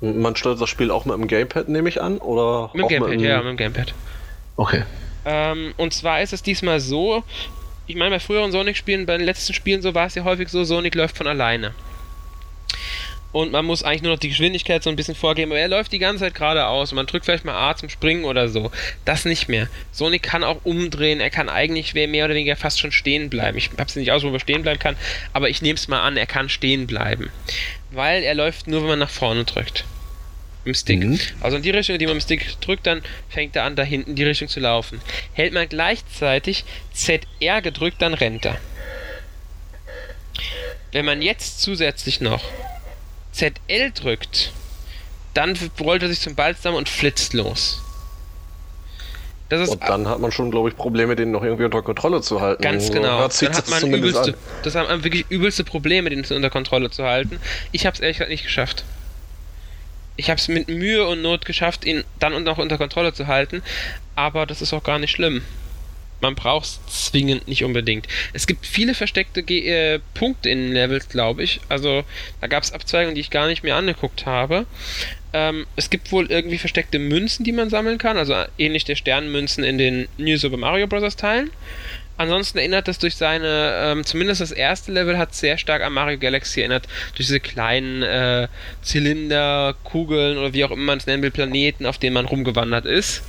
Man 0.00 0.34
steuert 0.34 0.60
das 0.60 0.70
Spiel 0.70 0.90
auch 0.90 1.04
mit 1.04 1.14
dem 1.14 1.28
Gamepad, 1.28 1.68
nehme 1.68 1.88
ich 1.88 2.00
an? 2.00 2.18
Oder 2.18 2.70
mit 2.74 2.84
dem 2.84 2.88
Gamepad, 2.88 3.10
mit 3.10 3.20
ja, 3.20 3.38
mit 3.38 3.48
dem 3.48 3.56
Gamepad. 3.56 3.94
Okay. 4.56 4.84
Ähm, 5.26 5.74
und 5.76 5.92
zwar 5.92 6.22
ist 6.22 6.32
es 6.32 6.42
diesmal 6.42 6.80
so, 6.80 7.22
ich 7.86 7.96
meine, 7.96 8.10
bei 8.10 8.20
früheren 8.20 8.52
Sonic-Spielen, 8.52 9.06
bei 9.06 9.16
den 9.16 9.26
letzten 9.26 9.52
Spielen 9.52 9.82
so 9.82 9.94
war 9.94 10.06
es 10.06 10.14
ja 10.14 10.24
häufig 10.24 10.48
so, 10.48 10.64
Sonic 10.64 10.94
läuft 10.94 11.16
von 11.16 11.26
alleine 11.26 11.74
und 13.34 13.50
man 13.50 13.64
muss 13.64 13.82
eigentlich 13.82 14.02
nur 14.02 14.12
noch 14.12 14.20
die 14.20 14.28
Geschwindigkeit 14.28 14.84
so 14.84 14.90
ein 14.90 14.94
bisschen 14.94 15.16
vorgeben, 15.16 15.50
aber 15.50 15.58
er 15.58 15.66
läuft 15.66 15.90
die 15.90 15.98
ganze 15.98 16.22
Zeit 16.22 16.34
geradeaus 16.34 16.92
und 16.92 16.96
man 16.96 17.06
drückt 17.06 17.24
vielleicht 17.24 17.44
mal 17.44 17.68
A 17.68 17.74
zum 17.74 17.88
Springen 17.88 18.24
oder 18.24 18.48
so. 18.48 18.70
Das 19.04 19.24
nicht 19.24 19.48
mehr. 19.48 19.68
Sonic 19.90 20.22
kann 20.22 20.44
auch 20.44 20.60
umdrehen, 20.62 21.18
er 21.18 21.30
kann 21.30 21.48
eigentlich 21.48 21.94
mehr 21.94 22.26
oder 22.26 22.34
weniger 22.34 22.54
fast 22.54 22.78
schon 22.78 22.92
stehen 22.92 23.30
bleiben. 23.30 23.58
Ich 23.58 23.70
hab's 23.76 23.96
nicht 23.96 24.12
aus, 24.12 24.22
wo 24.22 24.32
er 24.32 24.38
stehen 24.38 24.62
bleiben 24.62 24.78
kann, 24.78 24.94
aber 25.32 25.48
ich 25.50 25.62
nehme 25.62 25.74
es 25.74 25.88
mal 25.88 26.02
an, 26.02 26.16
er 26.16 26.26
kann 26.26 26.48
stehen 26.48 26.86
bleiben. 26.86 27.32
Weil 27.90 28.22
er 28.22 28.36
läuft 28.36 28.68
nur, 28.68 28.82
wenn 28.82 28.90
man 28.90 28.98
nach 29.00 29.10
vorne 29.10 29.42
drückt. 29.42 29.84
Im 30.64 30.74
Stick. 30.74 31.00
Mhm. 31.00 31.18
Also 31.40 31.56
in 31.56 31.64
die 31.64 31.70
Richtung, 31.70 31.98
die 31.98 32.06
man 32.06 32.14
im 32.14 32.20
Stick 32.20 32.60
drückt, 32.60 32.86
dann 32.86 33.02
fängt 33.28 33.56
er 33.56 33.64
an, 33.64 33.74
da 33.74 33.82
hinten 33.82 34.14
die 34.14 34.24
Richtung 34.24 34.46
zu 34.46 34.60
laufen. 34.60 35.00
Hält 35.32 35.52
man 35.52 35.68
gleichzeitig 35.68 36.64
ZR 36.92 37.62
gedrückt, 37.62 38.00
dann 38.00 38.14
rennt 38.14 38.46
er. 38.46 38.58
Wenn 40.92 41.04
man 41.04 41.20
jetzt 41.20 41.60
zusätzlich 41.60 42.20
noch 42.20 42.44
ZL 43.34 43.90
drückt, 43.92 44.52
dann 45.34 45.58
rollt 45.80 46.02
er 46.02 46.08
sich 46.08 46.20
zum 46.20 46.34
Balsam 46.34 46.74
und 46.74 46.88
flitzt 46.88 47.34
los. 47.34 47.82
und 49.50 49.82
dann 49.82 50.08
hat 50.08 50.20
man 50.20 50.30
schon, 50.32 50.50
glaube 50.50 50.68
ich, 50.68 50.76
Probleme, 50.76 51.16
den 51.16 51.32
noch 51.32 51.42
irgendwie 51.42 51.64
unter 51.64 51.82
Kontrolle 51.82 52.22
zu 52.22 52.40
halten. 52.40 52.62
Ganz 52.62 52.90
genau. 52.90 53.28
Dann 53.28 53.54
hat 53.54 53.68
man 53.68 53.92
übelste, 53.92 54.34
das 54.62 54.74
haben 54.76 55.04
wirklich 55.04 55.26
übelste 55.28 55.64
Probleme, 55.64 56.10
den 56.10 56.24
unter 56.24 56.50
Kontrolle 56.50 56.90
zu 56.90 57.04
halten. 57.04 57.40
Ich 57.72 57.86
habe 57.86 57.94
es 57.94 58.00
ehrlich 58.00 58.18
gesagt 58.18 58.30
nicht 58.30 58.44
geschafft. 58.44 58.84
Ich 60.16 60.30
habe 60.30 60.38
es 60.38 60.46
mit 60.46 60.68
Mühe 60.68 61.06
und 61.08 61.22
Not 61.22 61.44
geschafft, 61.44 61.84
ihn 61.84 62.04
dann 62.20 62.40
noch 62.44 62.58
unter 62.58 62.78
Kontrolle 62.78 63.12
zu 63.12 63.26
halten, 63.26 63.62
aber 64.14 64.46
das 64.46 64.62
ist 64.62 64.72
auch 64.72 64.84
gar 64.84 65.00
nicht 65.00 65.10
schlimm 65.10 65.42
man 66.24 66.34
braucht 66.34 66.64
es 66.64 66.80
zwingend 67.04 67.46
nicht 67.48 67.64
unbedingt. 67.64 68.08
Es 68.32 68.46
gibt 68.46 68.66
viele 68.66 68.94
versteckte 68.94 69.42
Ge 69.42 69.68
äh, 69.68 70.00
Punkte 70.14 70.48
in 70.48 70.72
Levels, 70.72 71.10
glaube 71.10 71.42
ich. 71.42 71.60
Also 71.68 72.02
da 72.40 72.46
gab 72.46 72.62
es 72.62 72.72
Abzweigungen, 72.72 73.14
die 73.14 73.20
ich 73.20 73.28
gar 73.28 73.46
nicht 73.46 73.62
mehr 73.62 73.76
angeguckt 73.76 74.24
habe. 74.24 74.64
Ähm, 75.34 75.66
es 75.76 75.90
gibt 75.90 76.12
wohl 76.12 76.30
irgendwie 76.30 76.56
versteckte 76.56 76.98
Münzen, 76.98 77.44
die 77.44 77.52
man 77.52 77.68
sammeln 77.68 77.98
kann, 77.98 78.16
also 78.16 78.34
ähnlich 78.56 78.84
der 78.84 78.96
Sternenmünzen 78.96 79.64
in 79.64 79.76
den 79.76 80.08
New 80.16 80.38
Super 80.38 80.56
Mario 80.56 80.86
Bros. 80.86 81.14
Teilen. 81.14 81.50
Ansonsten 82.16 82.58
erinnert 82.58 82.88
das 82.88 82.98
durch 82.98 83.16
seine, 83.16 83.74
ähm, 83.76 84.04
zumindest 84.04 84.40
das 84.40 84.52
erste 84.52 84.92
Level 84.92 85.18
hat 85.18 85.34
sehr 85.34 85.58
stark 85.58 85.82
an 85.82 85.92
Mario 85.92 86.16
Galaxy 86.16 86.60
erinnert, 86.60 86.86
durch 87.16 87.26
diese 87.26 87.40
kleinen 87.40 88.02
äh, 88.02 88.48
Zylinder, 88.80 89.74
Kugeln 89.84 90.38
oder 90.38 90.54
wie 90.54 90.64
auch 90.64 90.70
immer 90.70 90.84
man 90.84 90.98
es 90.98 91.06
nennen 91.06 91.22
will, 91.22 91.32
Planeten, 91.32 91.84
auf 91.84 91.98
denen 91.98 92.14
man 92.14 92.24
rumgewandert 92.24 92.86
ist 92.86 93.22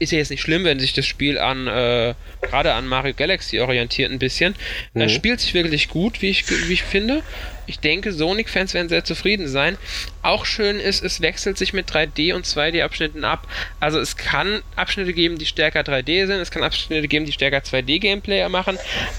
ist 0.00 0.12
ja 0.12 0.18
jetzt 0.18 0.30
nicht 0.30 0.40
schlimm, 0.40 0.64
wenn 0.64 0.80
sich 0.80 0.94
das 0.94 1.06
Spiel 1.06 1.38
an 1.38 1.66
äh, 1.66 2.14
gerade 2.40 2.72
an 2.72 2.88
Mario 2.88 3.14
Galaxy 3.14 3.60
orientiert 3.60 4.10
ein 4.10 4.18
bisschen. 4.18 4.56
Mhm. 4.94 5.02
Er 5.02 5.08
spielt 5.10 5.40
sich 5.40 5.54
wirklich 5.54 5.88
gut, 5.88 6.22
wie 6.22 6.30
ich, 6.30 6.48
wie 6.68 6.72
ich 6.72 6.82
finde. 6.82 7.22
Ich 7.66 7.78
denke, 7.78 8.12
Sonic-Fans 8.12 8.74
werden 8.74 8.88
sehr 8.88 9.04
zufrieden 9.04 9.46
sein. 9.46 9.76
Auch 10.22 10.46
schön 10.46 10.80
ist, 10.80 11.04
es 11.04 11.20
wechselt 11.20 11.58
sich 11.58 11.72
mit 11.72 11.88
3D 11.88 12.34
und 12.34 12.46
2D-Abschnitten 12.46 13.24
ab. 13.24 13.46
Also 13.78 14.00
es 14.00 14.16
kann 14.16 14.62
Abschnitte 14.74 15.12
geben, 15.12 15.38
die 15.38 15.46
stärker 15.46 15.82
3D 15.82 16.26
sind, 16.26 16.40
es 16.40 16.50
kann 16.50 16.62
Abschnitte 16.62 17.06
geben, 17.06 17.26
die 17.26 17.32
stärker 17.32 17.58
2D-Gameplay 17.58 18.48
machen. 18.48 18.78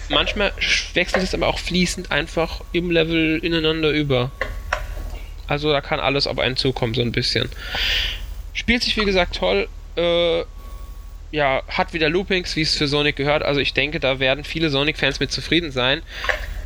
Manchmal 0.10 0.52
wechselt 0.96 1.24
es 1.24 1.34
aber 1.34 1.48
auch 1.48 1.60
fließend 1.60 2.12
einfach 2.12 2.62
im 2.74 2.90
Level 2.90 3.40
ineinander 3.44 3.92
über. 3.92 4.32
Also 5.48 5.72
da 5.72 5.80
kann 5.80 6.00
alles 6.00 6.28
auf 6.28 6.40
einen 6.40 6.58
zukommen, 6.58 6.96
so 6.96 7.02
ein 7.02 7.12
bisschen. 7.12 7.50
Spielt 8.54 8.84
sich 8.84 8.98
wie 8.98 9.06
gesagt 9.06 9.36
toll. 9.36 9.70
Äh, 9.96 10.44
ja, 11.32 11.64
hat 11.68 11.94
wieder 11.94 12.10
Loopings, 12.10 12.56
wie 12.56 12.62
es 12.62 12.76
für 12.76 12.88
Sonic 12.88 13.16
gehört. 13.16 13.44
Also 13.44 13.60
ich 13.60 13.74
denke, 13.74 14.00
da 14.00 14.20
werden 14.20 14.44
viele 14.44 14.70
Sonic-Fans 14.70 15.20
mit 15.20 15.32
zufrieden 15.32 15.72
sein. 15.72 16.02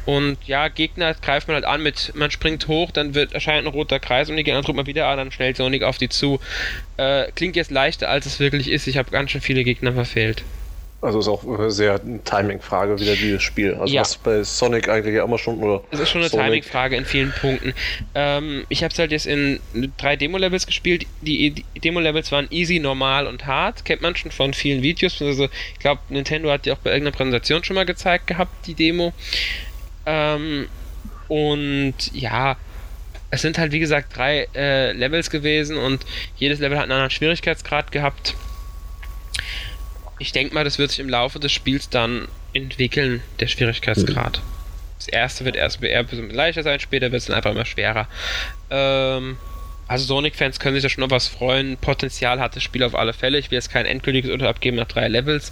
Und 0.06 0.38
ja, 0.46 0.68
Gegner 0.68 1.16
greift 1.16 1.48
man 1.48 1.56
halt 1.56 1.66
an 1.66 1.82
mit, 1.82 2.12
man 2.14 2.30
springt 2.30 2.68
hoch, 2.68 2.92
dann 2.92 3.16
wird 3.16 3.34
erscheint 3.34 3.66
ein 3.66 3.72
roter 3.72 4.00
Kreis 4.00 4.30
und 4.30 4.38
die 4.38 4.44
Gegner 4.44 4.62
drückt 4.62 4.76
man 4.76 4.86
wieder 4.86 5.08
an, 5.08 5.18
dann 5.18 5.32
schnellt 5.32 5.58
Sonic 5.58 5.82
auf 5.82 5.98
die 5.98 6.10
zu. 6.10 6.40
Äh, 6.98 7.32
klingt 7.34 7.56
jetzt 7.56 7.72
leichter, 7.72 8.10
als 8.10 8.28
es 8.28 8.40
wirklich 8.40 8.70
ist. 8.70 8.86
Ich 8.86 8.98
habe 8.98 9.10
ganz 9.10 9.32
schön 9.32 9.42
viele 9.42 9.64
Gegner 9.64 9.94
verfehlt. 9.94 10.44
Also 11.02 11.20
ist 11.20 11.28
auch 11.28 11.44
sehr 11.70 12.02
eine 12.02 12.24
Timing-Frage 12.24 13.00
wieder 13.00 13.16
dieses 13.16 13.44
Spiel. 13.44 13.76
Also 13.76 13.94
ja. 13.94 14.02
was 14.02 14.18
bei 14.18 14.44
Sonic 14.44 14.90
eigentlich 14.90 15.14
ja 15.14 15.24
immer 15.24 15.38
schon 15.38 15.60
oder. 15.60 15.84
Es 15.92 16.00
ist 16.00 16.10
schon 16.10 16.22
eine 16.22 16.32
Timing-Frage 16.32 16.96
in 16.96 17.06
vielen 17.06 17.32
Punkten. 17.32 17.74
Ähm, 18.16 18.66
ich 18.70 18.84
habe 18.84 18.92
es 18.92 18.98
halt 18.98 19.12
jetzt 19.12 19.28
in 19.28 19.60
drei 19.98 20.16
Demo-Levels 20.16 20.66
gespielt. 20.66 21.06
Die, 21.22 21.52
die 21.52 21.80
Demo-Levels 21.80 22.32
waren 22.32 22.48
easy, 22.50 22.80
normal 22.80 23.28
und 23.28 23.46
hart. 23.46 23.86
Kennt 23.86 24.02
man 24.02 24.16
schon 24.16 24.32
von 24.32 24.54
vielen 24.54 24.82
Videos. 24.82 25.22
Also 25.22 25.48
ich 25.74 25.80
glaube, 25.80 26.02
Nintendo 26.10 26.50
hat 26.50 26.66
die 26.66 26.72
auch 26.72 26.78
bei 26.78 26.92
irgendeiner 26.92 27.16
Präsentation 27.16 27.64
schon 27.64 27.76
mal 27.76 27.86
gezeigt 27.86 28.26
gehabt, 28.26 28.66
die 28.66 28.74
Demo. 28.74 29.14
Ähm, 30.08 30.68
und 31.28 31.96
ja, 32.14 32.58
es 33.30 33.42
sind 33.42 33.58
halt 33.58 33.74
wie 33.74 33.80
gesagt 33.80 34.16
drei 34.16 34.48
äh, 34.56 34.92
Levels 34.94 35.30
gewesen 35.30 35.78
und 35.78 36.06
jedes 36.38 36.60
Level 36.60 36.78
hat 36.78 36.84
einen 36.84 36.94
anderen 36.94 37.12
Schwierigkeitsgrad 37.12 37.92
gehabt 37.92 38.36
ich 40.20 40.32
denke 40.32 40.54
mal, 40.54 40.64
das 40.64 40.78
wird 40.78 40.92
sich 40.92 41.00
im 41.00 41.10
Laufe 41.10 41.40
des 41.40 41.52
Spiels 41.52 41.90
dann 41.90 42.28
entwickeln, 42.54 43.22
der 43.40 43.48
Schwierigkeitsgrad. 43.48 44.38
Mhm. 44.38 44.56
Das 44.98 45.08
erste 45.10 45.46
wird 45.46 45.56
erst 45.56 45.84
eher 45.84 46.00
ein 46.00 46.08
bisschen 46.08 46.30
leichter 46.30 46.64
sein, 46.64 46.80
später 46.80 47.12
wird 47.12 47.22
es 47.22 47.26
dann 47.28 47.36
einfach 47.36 47.52
immer 47.52 47.66
schwerer. 47.66 48.08
Ähm, 48.70 49.38
also 49.88 50.06
Sonic-Fans 50.06 50.60
können 50.60 50.76
sich 50.76 50.84
da 50.84 50.90
schon 50.90 51.02
noch 51.02 51.12
was 51.12 51.28
freuen. 51.28 51.78
Potenzial 51.78 52.40
hat 52.40 52.56
das 52.56 52.64
Spiel 52.64 52.84
auf 52.84 52.96
alle 52.96 53.14
Fälle. 53.14 53.38
Ich 53.38 53.52
will 53.52 53.58
jetzt 53.58 53.70
kein 53.72 53.86
endgültiges 53.86 54.32
Urteil 54.32 54.48
abgeben 54.48 54.78
nach 54.78 54.88
drei 54.88 55.08
Levels, 55.08 55.52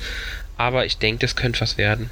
aber 0.57 0.85
ich 0.85 0.97
denke, 0.97 1.19
das 1.19 1.35
könnte 1.35 1.61
was 1.61 1.77
werden. 1.77 2.09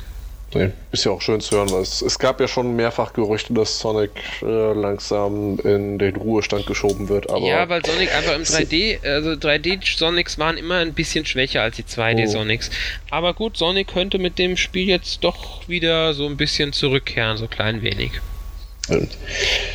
Nee, 0.54 0.72
ist 0.92 1.06
ja 1.06 1.12
auch 1.12 1.22
schön 1.22 1.40
zu 1.40 1.56
hören, 1.56 1.72
weil 1.72 1.82
es, 1.82 2.02
es 2.02 2.20
gab 2.20 2.42
ja 2.42 2.48
schon 2.48 2.76
mehrfach 2.76 3.14
Gerüchte, 3.14 3.54
dass 3.54 3.80
Sonic 3.80 4.12
äh, 4.42 4.74
langsam 4.74 5.58
in 5.64 5.98
den 5.98 6.16
Ruhestand 6.18 6.66
geschoben 6.66 7.08
wird. 7.08 7.30
Aber 7.30 7.48
ja, 7.48 7.70
weil 7.70 7.86
Sonic 7.86 8.14
einfach 8.14 8.36
im 8.36 8.44
3D, 8.44 9.06
also 9.06 9.30
3D-Sonics 9.32 10.38
waren 10.40 10.58
immer 10.58 10.78
ein 10.78 10.94
bisschen 10.94 11.26
schwächer 11.26 11.62
als 11.62 11.78
die 11.78 11.84
2D-Sonics. 11.84 12.70
Oh. 12.70 13.16
Aber 13.16 13.34
gut, 13.34 13.56
Sonic 13.56 13.88
könnte 13.88 14.20
mit 14.20 14.40
dem 14.40 14.58
Spiel 14.58 14.88
jetzt 14.88 15.24
doch 15.24 15.68
wieder 15.70 16.14
so 16.14 16.28
ein 16.28 16.36
bisschen 16.36 16.74
zurückkehren, 16.74 17.38
so 17.38 17.48
klein 17.48 17.82
wenig. 17.82 18.12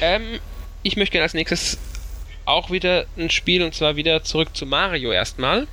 Ähm, 0.02 0.40
ich 0.82 0.96
möchte 0.96 1.12
gerne 1.12 1.22
als 1.22 1.34
nächstes 1.34 1.78
auch 2.44 2.70
wieder 2.70 3.06
ein 3.16 3.30
Spiel 3.30 3.62
und 3.62 3.74
zwar 3.74 3.96
wieder 3.96 4.24
zurück 4.24 4.54
zu 4.54 4.66
Mario 4.66 5.10
erstmal. 5.10 5.66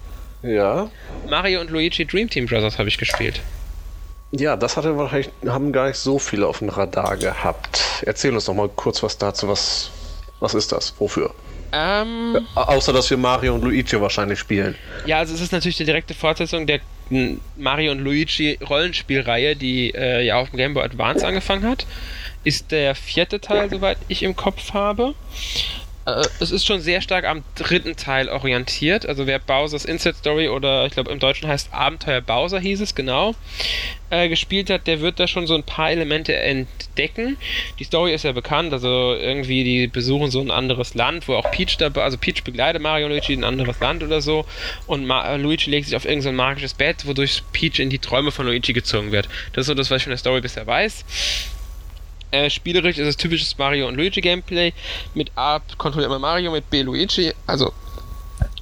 Ja. 0.44 0.90
Mario 1.30 1.62
und 1.62 1.70
Luigi 1.70 2.06
Dream 2.06 2.30
Team 2.30 2.46
Brothers 2.46 2.78
habe 2.78 2.90
ich 2.90 2.98
gespielt. 2.98 3.42
Ja, 4.36 4.56
das 4.56 4.78
hatte 4.78 4.98
wahrscheinlich, 4.98 5.30
haben 5.46 5.72
gar 5.72 5.88
nicht 5.88 5.98
so 5.98 6.18
viele 6.18 6.48
auf 6.48 6.60
dem 6.60 6.70
Radar 6.70 7.18
gehabt. 7.18 7.84
Erzähl 8.02 8.34
uns 8.34 8.46
doch 8.46 8.56
mal 8.56 8.68
kurz 8.68 9.04
was 9.04 9.18
dazu. 9.18 9.48
Was, 9.48 9.92
was 10.40 10.56
ist 10.56 10.72
das? 10.72 10.96
Wofür? 10.98 11.34
Ähm, 11.72 12.40
ja, 12.56 12.64
außer, 12.64 12.94
dass 12.94 13.10
wir 13.12 13.18
Mario 13.18 13.54
und 13.54 13.64
Luigi 13.64 14.00
wahrscheinlich 14.02 14.40
spielen. 14.40 14.76
Ja, 15.06 15.20
also 15.20 15.36
es 15.36 15.42
ist 15.42 15.52
natürlich 15.52 15.78
die 15.78 15.86
direkte 15.86 16.16
Fortsetzung 16.16 16.66
der 16.66 16.80
Mario 17.58 17.92
und 17.92 18.00
Luigi 18.00 18.58
Rollenspielreihe, 18.68 19.56
die 19.56 19.92
äh, 19.92 20.26
ja 20.26 20.38
auf 20.38 20.50
dem 20.50 20.58
Game 20.58 20.74
Boy 20.74 20.84
Advance 20.84 21.26
angefangen 21.26 21.68
hat. 21.68 21.86
Ist 22.44 22.72
der 22.72 22.96
vierte 22.96 23.40
Teil, 23.40 23.70
soweit 23.70 23.98
ich 24.08 24.24
im 24.24 24.36
Kopf 24.36 24.74
habe. 24.74 25.14
Äh, 26.06 26.24
es 26.40 26.52
ist 26.52 26.66
schon 26.66 26.82
sehr 26.82 27.02
stark 27.02 27.26
am 27.26 27.44
dritten 27.56 27.96
Teil 27.96 28.30
orientiert. 28.30 29.06
Also 29.06 29.28
wer 29.28 29.40
Bowser's 29.40 29.86
Inside 29.86 30.16
Story 30.16 30.50
oder 30.50 30.86
ich 30.86 30.94
glaube 30.94 31.12
im 31.12 31.20
Deutschen 31.20 31.48
heißt 31.48 31.74
Abenteuer 31.74 32.22
Bowser 32.22 32.60
hieß 32.60 32.82
es 32.82 32.96
genau, 32.96 33.36
äh, 34.10 34.28
gespielt 34.30 34.70
hat, 34.70 34.88
der 34.88 35.02
wird 35.02 35.20
da 35.20 35.28
schon 35.28 35.48
so 35.48 35.56
ein 35.56 35.64
paar 35.64 35.92
Elemente 35.92 36.36
entdecken. 36.36 37.38
Die 37.80 37.84
Story 37.84 38.14
ist 38.14 38.24
ja 38.24 38.32
bekannt, 38.32 38.74
also 38.74 39.16
irgendwie 39.16 39.64
die 39.64 39.88
besuchen 39.88 40.30
so 40.30 40.42
ein 40.42 40.52
anderes 40.52 40.94
Land, 40.94 41.28
wo 41.28 41.36
auch 41.36 41.50
Peach 41.52 41.78
dabei, 41.78 42.04
also 42.04 42.18
Peach 42.18 42.44
begleitet 42.44 42.82
Mario 42.82 43.06
und 43.06 43.14
Luigi 43.14 43.34
in 43.34 43.44
ein 43.44 43.54
anderes 43.60 43.80
Land 43.80 44.04
oder 44.04 44.22
so 44.22 44.46
und 44.88 45.06
Ma 45.06 45.36
Luigi 45.36 45.70
legt 45.70 45.88
sich 45.88 45.96
auf 45.96 46.06
irgendein 46.06 46.34
so 46.34 46.38
magisches 46.38 46.74
Bett, 46.74 47.06
wodurch 47.06 47.44
Peach 47.54 47.80
in 47.80 47.90
die 47.90 48.00
Träume 48.00 48.32
von 48.32 48.46
Luigi 48.46 48.74
gezogen 48.74 49.12
wird. 49.12 49.30
Das 49.54 49.64
ist 49.64 49.68
so 49.68 49.74
das, 49.74 49.90
was 49.90 49.98
ich 49.98 50.04
von 50.04 50.12
der 50.12 50.18
Story 50.18 50.42
bisher 50.42 50.68
weiß. 50.68 51.06
Äh, 52.34 52.50
spielerisch 52.50 52.98
ist 52.98 53.08
es 53.08 53.16
typisches 53.16 53.56
Mario 53.60 53.88
und 53.88 53.96
Luigi 53.96 54.20
Gameplay. 54.20 54.74
Mit 55.14 55.32
A 55.36 55.60
kontrolliert 55.78 56.10
man 56.10 56.20
Mario, 56.20 56.52
mit 56.52 56.68
B 56.72 56.82
Luigi, 56.82 57.32
also 57.46 57.72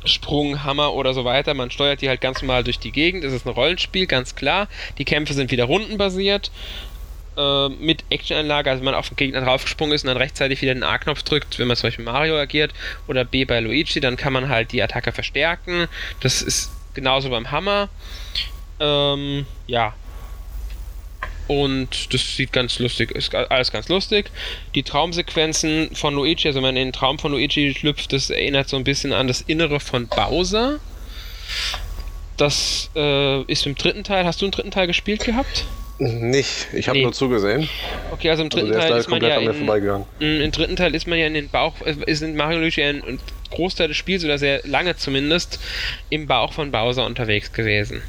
Sprung, 0.03 0.61
Hammer 0.65 0.93
oder 0.93 1.13
so 1.13 1.23
weiter. 1.23 1.53
Man 1.53 1.71
steuert 1.71 2.01
die 2.01 2.09
halt 2.09 2.19
ganz 2.19 2.41
normal 2.41 2.65
durch 2.65 2.79
die 2.79 2.91
Gegend. 2.91 3.23
Es 3.23 3.31
ist 3.31 3.45
ein 3.45 3.53
Rollenspiel, 3.53 4.07
ganz 4.07 4.35
klar. 4.35 4.67
Die 4.97 5.05
Kämpfe 5.05 5.33
sind 5.33 5.51
wieder 5.51 5.63
rundenbasiert. 5.63 6.51
Äh, 7.37 7.69
mit 7.69 8.03
Actionanlage, 8.09 8.69
also 8.69 8.81
wenn 8.81 8.91
man 8.91 8.95
auf 8.95 9.07
den 9.07 9.15
Gegner 9.15 9.39
draufgesprungen 9.39 9.95
ist 9.95 10.03
und 10.03 10.09
dann 10.09 10.17
rechtzeitig 10.17 10.61
wieder 10.61 10.73
den 10.73 10.83
A-Knopf 10.83 11.23
drückt, 11.23 11.57
wenn 11.57 11.67
man 11.69 11.77
zum 11.77 11.87
Beispiel 11.87 12.03
Mario 12.03 12.37
agiert, 12.37 12.73
oder 13.07 13.23
B 13.23 13.45
bei 13.45 13.61
Luigi, 13.61 14.01
dann 14.01 14.17
kann 14.17 14.33
man 14.33 14.49
halt 14.49 14.73
die 14.73 14.83
Attacke 14.83 15.13
verstärken. 15.13 15.87
Das 16.19 16.41
ist 16.41 16.71
genauso 16.93 17.29
beim 17.29 17.51
Hammer. 17.51 17.87
Ähm, 18.81 19.45
ja, 19.65 19.93
und 21.51 22.13
das 22.13 22.37
sieht 22.37 22.53
ganz 22.53 22.79
lustig, 22.79 23.11
ist 23.11 23.35
alles 23.35 23.73
ganz 23.73 23.89
lustig. 23.89 24.31
Die 24.73 24.83
Traumsequenzen 24.83 25.89
von 25.93 26.13
Luigi, 26.15 26.47
also 26.47 26.59
wenn 26.59 26.63
man 26.63 26.77
in 26.77 26.87
den 26.87 26.93
Traum 26.93 27.19
von 27.19 27.33
Luigi 27.33 27.75
schlüpft, 27.77 28.13
das 28.13 28.29
erinnert 28.29 28.69
so 28.69 28.77
ein 28.77 28.85
bisschen 28.85 29.11
an 29.11 29.27
das 29.27 29.41
Innere 29.41 29.81
von 29.81 30.07
Bowser. 30.07 30.79
Das 32.37 32.89
äh, 32.95 33.41
ist 33.51 33.65
im 33.65 33.75
dritten 33.75 34.05
Teil. 34.05 34.23
Hast 34.23 34.39
du 34.39 34.45
einen 34.45 34.53
dritten 34.53 34.71
Teil 34.71 34.87
gespielt 34.87 35.25
gehabt? 35.25 35.65
Nicht, 35.99 36.69
ich 36.71 36.87
habe 36.87 36.97
nee. 36.97 37.03
nur 37.03 37.11
zugesehen. 37.11 37.67
Okay, 38.11 38.29
also 38.29 38.43
im 38.43 38.47
also 38.47 38.57
dritten 38.57 38.73
also 38.73 38.87
Teil 38.87 38.99
ist, 39.01 39.09
man 39.09 39.21
ja 39.21 39.37
in, 39.37 40.05
in, 40.19 40.41
im 40.41 40.51
dritten 40.51 40.77
Teil 40.77 40.95
ist 40.95 41.05
man 41.05 41.19
ja 41.19 41.27
in 41.27 41.33
den 41.33 41.49
Bauch, 41.49 41.73
äh, 41.85 41.95
ist 42.05 42.21
in 42.21 42.37
Mario 42.37 42.59
Luigi 42.59 42.81
ein 42.81 43.19
Großteil 43.49 43.89
des 43.89 43.97
Spiels 43.97 44.23
oder 44.23 44.37
sehr 44.37 44.61
lange 44.63 44.95
zumindest 44.95 45.59
im 46.09 46.27
Bauch 46.27 46.53
von 46.53 46.71
Bowser 46.71 47.05
unterwegs 47.05 47.51
gewesen. 47.51 48.01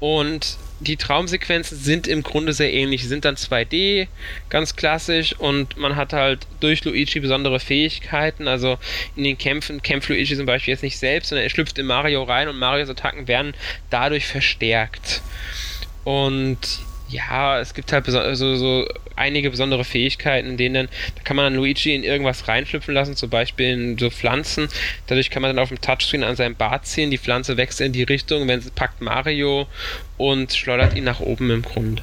Und 0.00 0.58
die 0.82 0.96
Traumsequenzen 0.96 1.78
sind 1.78 2.06
im 2.06 2.22
Grunde 2.22 2.52
sehr 2.52 2.72
ähnlich. 2.72 3.02
Sie 3.02 3.08
sind 3.08 3.24
dann 3.24 3.36
2D, 3.36 4.08
ganz 4.48 4.76
klassisch, 4.76 5.34
und 5.38 5.76
man 5.76 5.96
hat 5.96 6.12
halt 6.12 6.46
durch 6.60 6.84
Luigi 6.84 7.20
besondere 7.20 7.60
Fähigkeiten. 7.60 8.48
Also 8.48 8.78
in 9.16 9.24
den 9.24 9.38
Kämpfen 9.38 9.82
kämpft 9.82 10.08
Luigi 10.08 10.36
zum 10.36 10.46
Beispiel 10.46 10.72
jetzt 10.72 10.82
nicht 10.82 10.98
selbst, 10.98 11.28
sondern 11.28 11.44
er 11.44 11.50
schlüpft 11.50 11.78
in 11.78 11.86
Mario 11.86 12.22
rein 12.22 12.48
und 12.48 12.58
Marios 12.58 12.88
Attacken 12.88 13.28
werden 13.28 13.54
dadurch 13.90 14.26
verstärkt. 14.26 15.22
Und 16.04 16.58
ja, 17.12 17.60
es 17.60 17.74
gibt 17.74 17.92
halt 17.92 18.06
so, 18.06 18.56
so 18.56 18.86
einige 19.16 19.50
besondere 19.50 19.84
Fähigkeiten, 19.84 20.50
in 20.50 20.56
denen 20.56 20.74
dann, 20.74 20.88
da 21.14 21.22
kann 21.22 21.36
man 21.36 21.54
Luigi 21.54 21.94
in 21.94 22.04
irgendwas 22.04 22.48
reinschlüpfen 22.48 22.94
lassen, 22.94 23.16
zum 23.16 23.30
Beispiel 23.30 23.66
in 23.66 23.98
so 23.98 24.10
Pflanzen. 24.10 24.68
Dadurch 25.06 25.30
kann 25.30 25.42
man 25.42 25.54
dann 25.54 25.62
auf 25.62 25.68
dem 25.68 25.80
Touchscreen 25.80 26.24
an 26.24 26.36
seinem 26.36 26.56
Bart 26.56 26.86
ziehen, 26.86 27.10
die 27.10 27.18
Pflanze 27.18 27.56
wächst 27.56 27.80
in 27.80 27.92
die 27.92 28.02
Richtung, 28.02 28.48
wenn 28.48 28.60
sie 28.60 28.70
packt 28.70 29.00
Mario 29.00 29.68
und 30.16 30.52
schleudert 30.54 30.96
ihn 30.96 31.04
nach 31.04 31.20
oben 31.20 31.50
im 31.50 31.62
Grund. 31.62 32.02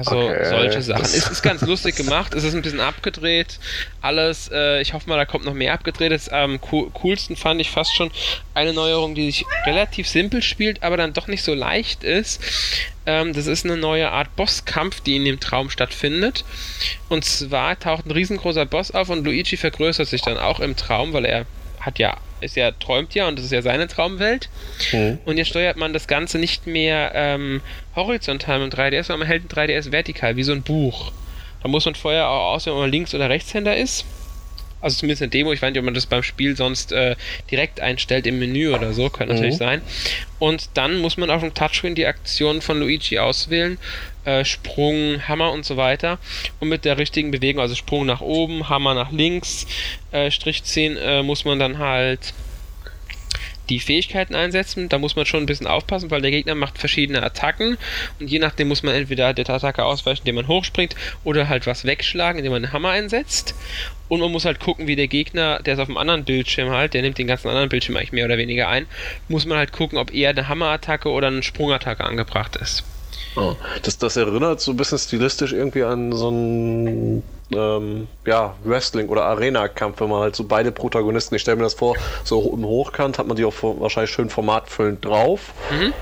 Also 0.00 0.18
okay. 0.18 0.48
solche 0.48 0.80
Sachen. 0.80 1.02
Es 1.02 1.28
ist 1.28 1.42
ganz 1.42 1.60
lustig 1.60 1.94
gemacht, 1.94 2.32
es 2.32 2.42
ist 2.42 2.54
ein 2.54 2.62
bisschen 2.62 2.80
abgedreht, 2.80 3.58
alles. 4.00 4.50
Äh, 4.50 4.80
ich 4.80 4.94
hoffe 4.94 5.06
mal, 5.06 5.18
da 5.18 5.26
kommt 5.26 5.44
noch 5.44 5.52
mehr 5.52 5.74
abgedreht. 5.74 6.10
Das 6.10 6.30
am 6.30 6.52
ähm, 6.52 6.60
coolsten 6.94 7.36
fand 7.36 7.60
ich 7.60 7.70
fast 7.70 7.94
schon 7.94 8.10
eine 8.54 8.72
Neuerung, 8.72 9.14
die 9.14 9.30
sich 9.30 9.44
relativ 9.66 10.08
simpel 10.08 10.40
spielt, 10.40 10.82
aber 10.82 10.96
dann 10.96 11.12
doch 11.12 11.26
nicht 11.26 11.42
so 11.42 11.52
leicht 11.52 12.02
ist. 12.02 12.42
Ähm, 13.04 13.34
das 13.34 13.46
ist 13.46 13.66
eine 13.66 13.76
neue 13.76 14.10
Art 14.10 14.34
Bosskampf, 14.36 15.02
die 15.02 15.16
in 15.16 15.26
dem 15.26 15.38
Traum 15.38 15.68
stattfindet. 15.68 16.46
Und 17.10 17.26
zwar 17.26 17.78
taucht 17.78 18.06
ein 18.06 18.12
riesengroßer 18.12 18.64
Boss 18.64 18.92
auf 18.92 19.10
und 19.10 19.22
Luigi 19.22 19.58
vergrößert 19.58 20.08
sich 20.08 20.22
dann 20.22 20.38
auch 20.38 20.60
im 20.60 20.76
Traum, 20.76 21.12
weil 21.12 21.26
er 21.26 21.44
hat 21.78 21.98
ja 21.98 22.16
ist 22.40 22.56
ja, 22.56 22.70
träumt 22.72 23.14
ja 23.14 23.28
und 23.28 23.38
das 23.38 23.44
ist 23.44 23.52
ja 23.52 23.62
seine 23.62 23.86
Traumwelt. 23.86 24.48
Mhm. 24.92 25.18
Und 25.24 25.36
jetzt 25.36 25.48
steuert 25.48 25.76
man 25.76 25.92
das 25.92 26.06
Ganze 26.06 26.38
nicht 26.38 26.66
mehr 26.66 27.12
ähm, 27.14 27.60
horizontal 28.06 28.60
mit 28.60 28.74
3DS, 28.74 29.04
sondern 29.04 29.20
man 29.20 29.28
hält 29.28 29.44
ein 29.44 29.68
3DS 29.68 29.92
vertikal, 29.92 30.36
wie 30.36 30.42
so 30.42 30.52
ein 30.52 30.62
Buch. 30.62 31.12
Da 31.62 31.68
muss 31.68 31.84
man 31.84 31.94
vorher 31.94 32.28
auch 32.28 32.54
auswählen, 32.54 32.76
ob 32.76 32.82
man 32.82 32.90
Links- 32.90 33.14
oder 33.14 33.28
Rechtshänder 33.28 33.76
ist. 33.76 34.04
Also 34.80 34.98
zumindest 34.98 35.22
eine 35.22 35.30
Demo, 35.30 35.52
ich 35.52 35.60
weiß 35.60 35.72
nicht, 35.72 35.78
ob 35.78 35.84
man 35.84 35.94
das 35.94 36.06
beim 36.06 36.22
Spiel 36.22 36.56
sonst 36.56 36.92
äh, 36.92 37.14
direkt 37.50 37.80
einstellt 37.80 38.26
im 38.26 38.38
Menü 38.38 38.72
oder 38.72 38.94
so, 38.94 39.10
könnte 39.10 39.34
mhm. 39.34 39.40
natürlich 39.40 39.58
sein. 39.58 39.82
Und 40.38 40.70
dann 40.74 40.98
muss 40.98 41.18
man 41.18 41.30
auf 41.30 41.42
dem 41.42 41.52
Touchscreen 41.52 41.94
die 41.94 42.06
Aktionen 42.06 42.62
von 42.62 42.80
Luigi 42.80 43.18
auswählen. 43.18 43.78
Äh, 44.24 44.44
Sprung, 44.46 45.20
Hammer 45.28 45.52
und 45.52 45.66
so 45.66 45.76
weiter. 45.76 46.18
Und 46.60 46.68
mit 46.70 46.86
der 46.86 46.96
richtigen 46.96 47.30
Bewegung, 47.30 47.60
also 47.60 47.74
Sprung 47.74 48.06
nach 48.06 48.22
oben, 48.22 48.70
Hammer 48.70 48.94
nach 48.94 49.12
links, 49.12 49.66
äh, 50.12 50.30
Strich 50.30 50.64
ziehen, 50.64 50.96
äh, 50.96 51.22
muss 51.22 51.44
man 51.44 51.58
dann 51.58 51.78
halt 51.78 52.32
die 53.70 53.80
Fähigkeiten 53.80 54.34
einsetzen. 54.34 54.88
Da 54.88 54.98
muss 54.98 55.16
man 55.16 55.26
schon 55.26 55.42
ein 55.42 55.46
bisschen 55.46 55.66
aufpassen, 55.66 56.10
weil 56.10 56.20
der 56.20 56.30
Gegner 56.30 56.54
macht 56.54 56.78
verschiedene 56.78 57.22
Attacken 57.22 57.78
und 58.18 58.28
je 58.30 58.38
nachdem 58.38 58.68
muss 58.68 58.82
man 58.82 58.94
entweder 58.94 59.32
der 59.32 59.48
Attacke 59.48 59.84
ausweichen, 59.84 60.22
indem 60.22 60.34
man 60.36 60.48
hochspringt 60.48 60.94
oder 61.24 61.48
halt 61.48 61.66
was 61.66 61.84
wegschlagen, 61.84 62.38
indem 62.38 62.52
man 62.52 62.64
einen 62.64 62.72
Hammer 62.72 62.90
einsetzt. 62.90 63.54
Und 64.08 64.20
man 64.20 64.32
muss 64.32 64.44
halt 64.44 64.58
gucken, 64.58 64.88
wie 64.88 64.96
der 64.96 65.06
Gegner, 65.06 65.60
der 65.62 65.74
ist 65.74 65.80
auf 65.80 65.88
einem 65.88 65.96
anderen 65.96 66.24
Bildschirm 66.24 66.70
halt, 66.70 66.94
der 66.94 67.02
nimmt 67.02 67.16
den 67.16 67.28
ganzen 67.28 67.48
anderen 67.48 67.68
Bildschirm 67.68 67.96
eigentlich 67.96 68.12
mehr 68.12 68.24
oder 68.24 68.38
weniger 68.38 68.68
ein, 68.68 68.86
muss 69.28 69.46
man 69.46 69.56
halt 69.56 69.72
gucken, 69.72 69.98
ob 69.98 70.12
eher 70.12 70.30
eine 70.30 70.48
Hammerattacke 70.48 71.08
oder 71.08 71.28
eine 71.28 71.44
Sprungattacke 71.44 72.04
angebracht 72.04 72.56
ist. 72.56 72.84
Oh. 73.36 73.54
Das, 73.82 73.98
das 73.98 74.16
erinnert 74.16 74.60
so 74.60 74.72
ein 74.72 74.76
bisschen 74.76 74.98
stilistisch 74.98 75.52
irgendwie 75.52 75.84
an 75.84 76.12
so 76.12 76.30
ein 76.30 77.22
ähm, 77.52 78.08
ja, 78.26 78.54
Wrestling- 78.64 79.08
oder 79.08 79.24
Arena-Kampf, 79.24 80.00
wenn 80.00 80.08
man 80.08 80.20
halt 80.20 80.36
so 80.36 80.44
beide 80.44 80.72
Protagonisten, 80.72 81.34
ich 81.34 81.42
stelle 81.42 81.56
mir 81.56 81.64
das 81.64 81.74
vor, 81.74 81.96
so 82.24 82.52
im 82.52 82.64
Hochkant 82.64 83.18
hat 83.18 83.26
man 83.26 83.36
die 83.36 83.44
auch 83.44 83.54
wahrscheinlich 83.62 84.10
schön 84.10 84.30
formatfüllend 84.30 85.04
drauf. 85.04 85.52
Mhm. 85.70 85.92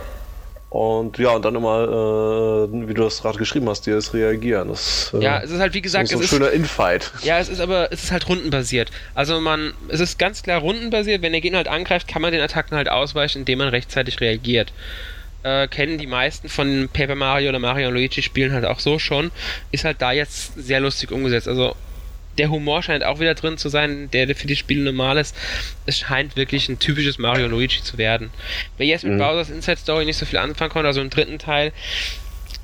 Und 0.70 1.16
ja, 1.16 1.30
und 1.30 1.42
dann 1.46 1.54
immer, 1.54 2.68
äh, 2.68 2.88
wie 2.88 2.92
du 2.92 3.02
das 3.02 3.22
gerade 3.22 3.38
geschrieben 3.38 3.70
hast, 3.70 3.86
die 3.86 3.90
das 3.90 4.12
reagieren. 4.12 4.68
Das, 4.68 5.14
äh, 5.14 5.22
ja, 5.22 5.40
es 5.40 5.50
ist 5.50 5.60
halt 5.60 5.72
wie 5.72 5.80
gesagt, 5.80 6.08
so 6.08 6.18
ein 6.18 6.22
es 6.22 6.28
schöner 6.28 6.50
Infight. 6.50 7.10
Ja, 7.22 7.38
es 7.38 7.48
ist 7.48 7.60
aber, 7.60 7.90
es 7.90 8.04
ist 8.04 8.12
halt 8.12 8.28
rundenbasiert. 8.28 8.90
Also 9.14 9.40
man, 9.40 9.72
es 9.88 10.00
ist 10.00 10.18
ganz 10.18 10.42
klar 10.42 10.60
rundenbasiert. 10.60 11.22
Wenn 11.22 11.32
der 11.32 11.40
Gegner 11.40 11.58
halt 11.58 11.68
angreift, 11.68 12.06
kann 12.06 12.20
man 12.20 12.32
den 12.32 12.42
Attacken 12.42 12.76
halt 12.76 12.90
ausweichen, 12.90 13.38
indem 13.38 13.58
man 13.58 13.68
rechtzeitig 13.68 14.20
reagiert 14.20 14.72
äh, 15.42 15.68
kennen 15.68 15.98
die 15.98 16.06
meisten 16.06 16.48
von 16.48 16.88
Paper 16.92 17.14
Mario 17.14 17.50
oder 17.50 17.58
Mario 17.58 17.88
und 17.88 17.94
Luigi 17.94 18.22
Spielen 18.22 18.52
halt 18.52 18.64
auch 18.64 18.80
so 18.80 18.98
schon, 18.98 19.30
ist 19.70 19.84
halt 19.84 20.00
da 20.02 20.12
jetzt 20.12 20.54
sehr 20.56 20.80
lustig 20.80 21.12
umgesetzt. 21.12 21.48
Also 21.48 21.76
der 22.38 22.50
Humor 22.50 22.82
scheint 22.82 23.04
auch 23.04 23.20
wieder 23.20 23.34
drin 23.34 23.58
zu 23.58 23.68
sein, 23.68 24.10
der 24.12 24.34
für 24.34 24.46
die 24.46 24.56
Spiele 24.56 24.84
normal 24.84 25.18
ist. 25.18 25.34
Es 25.86 25.98
scheint 25.98 26.36
wirklich 26.36 26.68
ein 26.68 26.78
typisches 26.78 27.18
Mario 27.18 27.46
und 27.46 27.50
Luigi 27.50 27.82
zu 27.82 27.98
werden. 27.98 28.30
Wer 28.76 28.86
jetzt 28.86 29.04
mit 29.04 29.14
mhm. 29.14 29.18
Bowser's 29.18 29.50
Inside 29.50 29.78
Story 29.78 30.04
nicht 30.04 30.16
so 30.16 30.26
viel 30.26 30.38
anfangen 30.38 30.70
konnte, 30.70 30.86
also 30.86 31.00
im 31.00 31.10
dritten 31.10 31.38
Teil, 31.38 31.72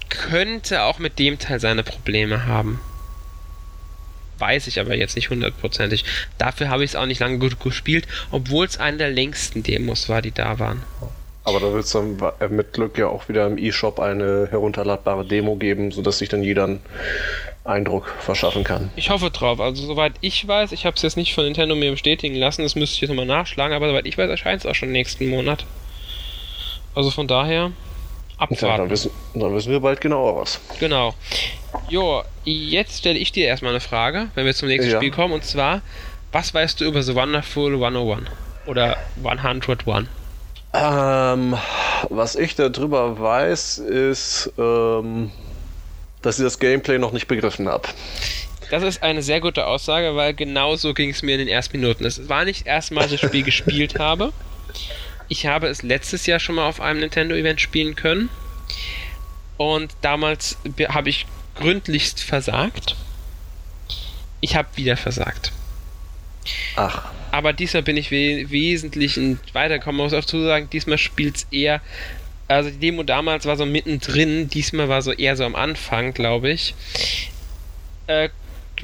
könnte 0.08 0.82
auch 0.82 0.98
mit 0.98 1.18
dem 1.18 1.38
Teil 1.38 1.58
seine 1.58 1.82
Probleme 1.82 2.46
haben. 2.46 2.80
Weiß 4.38 4.66
ich 4.66 4.80
aber 4.80 4.94
jetzt 4.96 5.16
nicht 5.16 5.30
hundertprozentig. 5.30 6.04
Dafür 6.38 6.68
habe 6.68 6.84
ich 6.84 6.90
es 6.90 6.96
auch 6.96 7.06
nicht 7.06 7.20
lange 7.20 7.38
gut 7.38 7.58
gespielt, 7.60 8.06
obwohl 8.30 8.66
es 8.66 8.78
eine 8.78 8.98
der 8.98 9.10
längsten 9.10 9.62
Demos 9.62 10.08
war, 10.08 10.22
die 10.22 10.32
da 10.32 10.58
waren. 10.58 10.82
Aber 11.44 11.61
da 11.61 11.72
wird 11.72 11.85
es 11.85 11.92
dann 11.92 12.18
mit 12.48 12.72
Glück 12.72 12.96
ja 12.96 13.09
auch 13.09 13.28
wieder 13.28 13.46
im 13.46 13.59
E-Shop 13.59 14.00
eine 14.00 14.48
herunterladbare 14.50 15.26
Demo 15.26 15.57
geben, 15.57 15.92
sodass 15.92 16.18
sich 16.18 16.30
dann 16.30 16.42
jeder 16.42 16.64
einen 16.64 16.80
Eindruck 17.64 18.14
verschaffen 18.18 18.64
kann. 18.64 18.90
Ich 18.96 19.11
hoffe 19.11 19.30
drauf. 19.30 19.61
Also 19.61 19.85
soweit 19.85 20.14
ich 20.22 20.48
weiß, 20.48 20.72
ich 20.72 20.87
habe 20.87 20.96
es 20.96 21.02
jetzt 21.02 21.16
nicht 21.16 21.35
von 21.35 21.44
Nintendo 21.44 21.74
mir 21.74 21.90
bestätigen 21.90 22.35
lassen, 22.35 22.62
das 22.62 22.74
müsste 22.76 22.94
ich 22.94 23.00
jetzt 23.02 23.11
nochmal 23.11 23.26
nachschlagen, 23.26 23.76
aber 23.76 23.88
soweit 23.88 24.07
ich 24.07 24.16
weiß, 24.16 24.30
erscheint 24.30 24.61
es 24.61 24.66
auch 24.66 24.74
schon 24.74 24.90
nächsten 24.90 25.28
Monat. 25.28 25.66
Also 26.94 27.11
von 27.11 27.28
daher 27.28 27.72
abwarten. 28.38 28.64
Ja, 28.64 28.76
dann, 28.78 28.90
wissen, 28.90 29.11
dann 29.35 29.54
wissen 29.54 29.70
wir 29.70 29.80
bald 29.80 30.00
genauer 30.00 30.40
was. 30.40 30.61
Genau. 30.80 31.14
Jo, 31.88 32.22
jetzt 32.44 32.98
stelle 32.98 33.18
ich 33.18 33.33
dir 33.33 33.46
erstmal 33.46 33.72
eine 33.72 33.80
Frage, 33.80 34.28
wenn 34.35 34.46
wir 34.46 34.54
zum 34.54 34.68
nächsten 34.68 34.90
ja. 34.90 34.96
Spiel 34.98 35.11
kommen, 35.11 35.35
und 35.35 35.44
zwar, 35.44 35.83
was 36.33 36.54
weißt 36.54 36.80
du 36.80 36.85
über 36.87 37.02
The 37.02 37.14
Wonderful 37.14 37.74
101? 37.74 38.30
Oder 38.66 38.96
101? 39.22 40.09
Ähm, 40.74 41.56
was 42.10 42.34
ich 42.34 42.56
darüber 42.56 43.18
weiß, 43.18 43.78
ist, 43.78 44.52
ähm, 44.58 45.30
dass 46.20 46.38
ich 46.38 46.44
das 46.44 46.58
Gameplay 46.58 46.98
noch 46.98 47.12
nicht 47.12 47.28
begriffen 47.28 47.68
habe. 47.68 47.88
Das 48.70 48.82
ist 48.82 49.02
eine 49.02 49.22
sehr 49.22 49.40
gute 49.40 49.66
Aussage, 49.66 50.16
weil 50.16 50.34
genau 50.34 50.74
so 50.74 50.92
ging 50.92 51.10
es 51.10 51.22
mir 51.22 51.32
in 51.32 51.38
den 51.38 51.48
ersten 51.48 51.78
Minuten. 51.78 52.04
Es 52.04 52.28
war 52.28 52.44
nicht 52.44 52.66
erstmal 52.66 53.08
das 53.08 53.20
Spiel 53.20 53.44
gespielt 53.44 54.00
habe. 54.00 54.32
Ich 55.28 55.46
habe 55.46 55.68
es 55.68 55.82
letztes 55.82 56.26
Jahr 56.26 56.40
schon 56.40 56.56
mal 56.56 56.66
auf 56.66 56.80
einem 56.80 57.00
Nintendo-Event 57.00 57.60
spielen 57.60 57.94
können. 57.94 58.28
Und 59.56 59.92
damals 60.00 60.58
habe 60.88 61.08
ich 61.08 61.26
gründlichst 61.54 62.20
versagt. 62.20 62.96
Ich 64.40 64.56
habe 64.56 64.68
wieder 64.74 64.96
versagt. 64.96 65.52
Ach 66.76 67.11
aber 67.35 67.52
diesmal 67.52 67.83
bin 67.83 67.96
ich 67.96 68.12
we 68.12 68.48
wesentlich 68.48 69.18
weitergekommen. 69.52 69.96
Man 69.96 70.07
muss 70.07 70.14
auch 70.14 70.24
zu 70.24 70.40
sagen, 70.44 70.68
diesmal 70.70 70.98
spielt 70.98 71.37
es 71.37 71.46
eher. 71.50 71.80
Also 72.46 72.70
die 72.70 72.78
Demo 72.78 73.02
damals 73.02 73.44
war 73.44 73.57
so 73.57 73.66
mittendrin, 73.66 74.48
diesmal 74.48 74.88
war 74.88 75.02
so 75.02 75.11
eher 75.11 75.37
so 75.37 75.44
am 75.44 75.57
Anfang, 75.57 76.14
glaube 76.14 76.50
ich. 76.50 76.76
Äh, 78.07 78.28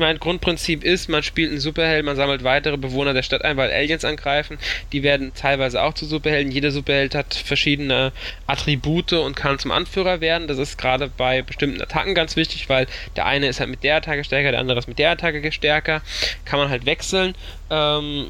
meine, 0.01 0.19
Grundprinzip 0.19 0.83
ist, 0.83 1.09
man 1.09 1.23
spielt 1.23 1.51
einen 1.51 1.61
Superheld, 1.61 2.05
man 2.05 2.17
sammelt 2.17 2.45
weitere 2.45 2.77
Bewohner 2.77 3.15
der 3.15 3.23
Stadt 3.23 3.45
ein, 3.45 3.57
weil 3.57 3.71
Aliens 3.71 4.05
angreifen. 4.05 4.59
Die 4.93 5.03
werden 5.03 5.33
teilweise 5.35 5.83
auch 5.83 5.95
zu 5.95 6.07
Superhelden. 6.07 6.53
Jeder 6.53 6.71
Superheld 6.71 7.15
hat 7.15 7.35
verschiedene 7.35 8.13
Attribute 8.47 9.13
und 9.13 9.37
kann 9.37 9.59
zum 9.59 9.71
Anführer 9.71 10.21
werden. 10.21 10.49
Das 10.49 10.59
ist 10.59 10.79
gerade 10.79 11.09
bei 11.09 11.43
bestimmten 11.43 11.81
Attacken 11.81 12.15
ganz 12.15 12.37
wichtig, 12.37 12.69
weil 12.69 12.87
der 13.17 13.27
eine 13.27 13.47
ist 13.47 13.61
halt 13.61 13.71
mit 13.71 13.85
der 13.85 13.97
Attacke 13.97 14.25
stärker, 14.25 14.51
der 14.51 14.61
andere 14.61 14.79
ist 14.79 14.89
mit 14.89 14.99
der 14.99 15.11
Attacke 15.11 15.53
stärker. 15.53 16.03
Kann 16.45 16.59
man 16.59 16.71
halt 16.71 16.87
wechseln. 16.87 17.35
Ähm, 17.71 18.27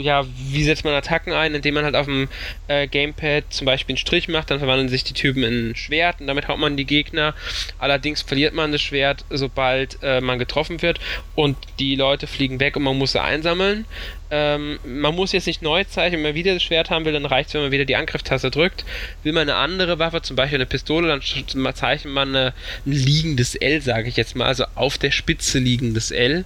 ja, 0.00 0.24
wie 0.50 0.64
setzt 0.64 0.84
man 0.84 0.92
Attacken 0.94 1.32
ein? 1.32 1.54
Indem 1.54 1.74
man 1.74 1.84
halt 1.84 1.96
auf 1.96 2.06
dem 2.06 2.28
äh, 2.68 2.86
Gamepad 2.86 3.44
zum 3.50 3.64
Beispiel 3.64 3.94
einen 3.94 3.98
Strich 3.98 4.28
macht, 4.28 4.50
dann 4.50 4.58
verwandeln 4.58 4.88
sich 4.88 5.02
die 5.02 5.14
Typen 5.14 5.42
in 5.42 5.70
ein 5.70 5.76
Schwert 5.76 6.20
und 6.20 6.26
damit 6.26 6.48
haut 6.48 6.58
man 6.58 6.76
die 6.76 6.84
Gegner. 6.84 7.34
Allerdings 7.78 8.22
verliert 8.22 8.54
man 8.54 8.70
das 8.70 8.82
Schwert, 8.82 9.24
sobald 9.30 9.98
äh, 10.02 10.20
man 10.20 10.38
getroffen 10.38 10.82
wird 10.82 11.00
und 11.34 11.56
die 11.78 11.96
Leute 11.96 12.26
fliegen 12.26 12.60
weg 12.60 12.76
und 12.76 12.82
man 12.82 12.98
muss 12.98 13.12
sie 13.12 13.22
einsammeln. 13.22 13.86
Ähm, 14.30 14.78
man 14.84 15.14
muss 15.14 15.32
jetzt 15.32 15.46
nicht 15.46 15.62
neu 15.62 15.84
zeichnen, 15.84 16.22
wenn 16.22 16.30
man 16.30 16.34
wieder 16.34 16.54
das 16.54 16.62
Schwert 16.62 16.90
haben 16.90 17.04
will, 17.04 17.12
dann 17.12 17.26
reicht 17.26 17.48
es, 17.48 17.54
wenn 17.54 17.62
man 17.62 17.72
wieder 17.72 17.84
die 17.84 17.96
Angriffstaste 17.96 18.50
drückt. 18.50 18.84
Will 19.22 19.32
man 19.32 19.42
eine 19.42 19.56
andere 19.56 19.98
Waffe, 19.98 20.22
zum 20.22 20.36
Beispiel 20.36 20.56
eine 20.56 20.66
Pistole, 20.66 21.08
dann 21.08 21.74
zeichnet 21.74 22.12
man 22.12 22.28
eine, 22.28 22.54
ein 22.86 22.92
liegendes 22.92 23.54
L, 23.54 23.80
sage 23.82 24.08
ich 24.08 24.16
jetzt 24.16 24.36
mal, 24.36 24.46
also 24.46 24.64
auf 24.74 24.98
der 24.98 25.10
Spitze 25.10 25.58
liegendes 25.58 26.10
L. 26.10 26.44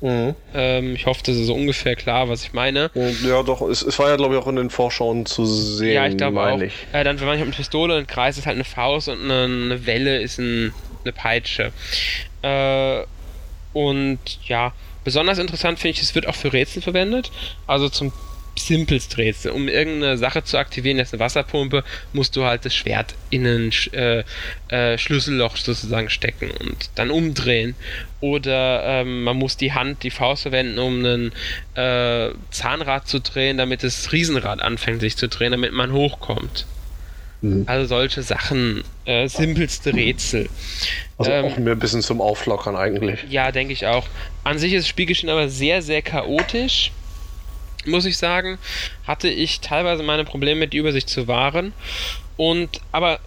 Mhm. 0.00 0.34
Ähm, 0.54 0.94
ich 0.94 1.06
hoffe, 1.06 1.22
das 1.24 1.36
ist 1.36 1.46
so 1.46 1.54
ungefähr 1.54 1.94
klar, 1.94 2.28
was 2.28 2.42
ich 2.42 2.52
meine. 2.52 2.90
Ja, 3.24 3.42
doch, 3.42 3.60
es, 3.62 3.82
es 3.82 3.98
war 3.98 4.08
ja, 4.08 4.16
glaube 4.16 4.34
ich, 4.34 4.40
auch 4.40 4.46
in 4.46 4.56
den 4.56 4.70
Vorschauen 4.70 5.26
zu 5.26 5.44
sehen. 5.44 5.92
Ja, 5.92 6.06
ich 6.06 6.16
glaube 6.16 6.40
auch. 6.40 6.60
Ich. 6.60 6.72
Äh, 6.92 7.04
dann, 7.04 7.20
wenn 7.20 7.26
man 7.26 7.38
eine 7.38 7.50
Pistole, 7.50 7.96
ein 7.96 8.06
Kreis 8.06 8.38
ist 8.38 8.46
halt 8.46 8.56
eine 8.56 8.64
Faust 8.64 9.08
und 9.08 9.22
eine, 9.22 9.44
eine 9.44 9.86
Welle 9.86 10.20
ist 10.20 10.38
ein, 10.38 10.72
eine 11.04 11.12
Peitsche. 11.12 11.72
Äh, 12.42 13.02
und 13.72 14.18
ja, 14.46 14.72
besonders 15.04 15.38
interessant 15.38 15.78
finde 15.78 15.96
ich, 15.96 16.02
es 16.02 16.14
wird 16.14 16.26
auch 16.26 16.34
für 16.34 16.52
Rätsel 16.52 16.82
verwendet. 16.82 17.30
Also 17.66 17.88
zum 17.88 18.12
simpelst 18.62 19.16
Rätsel. 19.18 19.52
Um 19.52 19.68
irgendeine 19.68 20.16
Sache 20.18 20.44
zu 20.44 20.58
aktivieren, 20.58 20.98
das 20.98 21.08
ist 21.08 21.14
eine 21.14 21.20
Wasserpumpe, 21.20 21.84
musst 22.12 22.36
du 22.36 22.44
halt 22.44 22.64
das 22.64 22.74
Schwert 22.74 23.14
in 23.30 23.46
ein 23.46 23.72
äh, 23.92 24.24
äh, 24.68 24.98
Schlüsselloch 24.98 25.56
sozusagen 25.56 26.10
stecken 26.10 26.50
und 26.50 26.90
dann 26.94 27.10
umdrehen. 27.10 27.74
Oder 28.20 28.82
ähm, 28.84 29.24
man 29.24 29.36
muss 29.36 29.56
die 29.56 29.72
Hand, 29.72 30.02
die 30.02 30.10
Faust 30.10 30.42
verwenden, 30.42 30.78
um 30.78 31.04
ein 31.04 31.32
äh, 31.74 32.32
Zahnrad 32.50 33.08
zu 33.08 33.20
drehen, 33.20 33.56
damit 33.56 33.82
das 33.82 34.12
Riesenrad 34.12 34.60
anfängt 34.60 35.00
sich 35.00 35.16
zu 35.16 35.28
drehen, 35.28 35.52
damit 35.52 35.72
man 35.72 35.92
hochkommt. 35.92 36.66
Mhm. 37.42 37.64
Also 37.66 37.86
solche 37.86 38.22
Sachen, 38.22 38.84
äh, 39.06 39.28
simpelste 39.28 39.94
Rätsel. 39.94 40.48
Also 41.16 41.30
ähm, 41.30 41.44
auch 41.46 41.56
mir 41.56 41.72
ein 41.72 41.78
bisschen 41.78 42.02
zum 42.02 42.20
Auflockern 42.20 42.76
eigentlich. 42.76 43.24
Ja, 43.28 43.50
denke 43.52 43.72
ich 43.72 43.86
auch. 43.86 44.06
An 44.44 44.58
sich 44.58 44.72
ist 44.72 44.84
das 44.84 44.88
Spielgeschehen 44.88 45.30
aber 45.30 45.48
sehr, 45.48 45.82
sehr 45.82 46.02
chaotisch. 46.02 46.92
Muss 47.86 48.04
ich 48.04 48.18
sagen, 48.18 48.58
hatte 49.06 49.28
ich 49.28 49.60
teilweise 49.60 50.02
meine 50.02 50.24
Probleme, 50.24 50.68
die 50.68 50.78
Übersicht 50.78 51.08
zu 51.08 51.28
wahren. 51.28 51.72
Und 52.36 52.80
aber 52.92 53.20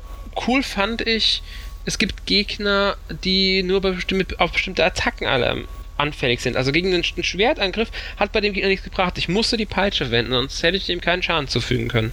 cool 0.47 0.64
fand 0.64 1.01
ich, 1.01 1.41
es 1.86 1.97
gibt 1.97 2.26
Gegner, 2.26 2.95
die 3.24 3.64
nur 3.64 3.82
bestimmte, 3.82 4.39
auf 4.39 4.51
bestimmte 4.51 4.86
Attacken 4.86 5.28
alle 5.28 5.66
anfällig 5.97 6.41
sind. 6.41 6.58
Also 6.58 6.72
gegen 6.72 6.91
den 6.91 7.04
Schwertangriff 7.04 7.89
hat 8.18 8.32
bei 8.32 8.41
dem 8.41 8.54
Gegner 8.54 8.70
nichts 8.70 8.86
gebracht. 8.86 9.18
Ich 9.18 9.28
musste 9.28 9.58
die 9.58 9.66
Peitsche 9.66 10.12
wenden, 10.12 10.32
sonst 10.32 10.64
hätte 10.64 10.78
ich 10.78 10.89
ihm 10.89 11.01
keinen 11.01 11.24
Schaden 11.24 11.47
zufügen 11.47 11.88
können. 11.88 12.12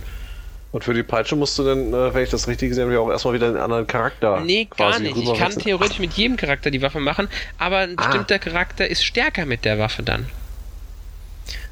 Und 0.72 0.84
für 0.84 0.94
die 0.94 1.02
Peitsche 1.02 1.34
musst 1.34 1.58
du 1.58 1.64
dann, 1.64 1.92
äh, 1.92 2.14
wenn 2.14 2.22
ich 2.22 2.30
das 2.30 2.46
richtig 2.46 2.68
gesehen 2.68 2.84
habe, 2.84 3.00
auch 3.00 3.10
erstmal 3.10 3.34
wieder 3.34 3.48
einen 3.48 3.56
anderen 3.56 3.86
Charakter. 3.86 4.40
Nee, 4.40 4.68
gar 4.76 5.00
nicht. 5.00 5.16
Ich 5.16 5.34
kann 5.34 5.52
theoretisch 5.52 5.98
mit 5.98 6.12
jedem 6.12 6.36
Charakter 6.36 6.70
die 6.70 6.80
Waffe 6.80 7.00
machen, 7.00 7.28
aber 7.58 7.78
ein 7.78 7.98
ah. 7.98 8.06
bestimmter 8.06 8.38
Charakter 8.38 8.86
ist 8.86 9.04
stärker 9.04 9.46
mit 9.46 9.64
der 9.64 9.78
Waffe 9.78 10.04
dann. 10.04 10.26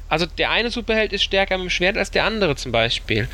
Also 0.09 0.25
der 0.25 0.49
eine 0.49 0.71
Superheld 0.71 1.13
ist 1.13 1.23
stärker 1.23 1.57
mit 1.57 1.65
dem 1.65 1.69
Schwert 1.69 1.97
als 1.97 2.11
der 2.11 2.25
andere 2.25 2.55
zum 2.55 2.71
Beispiel. 2.71 3.27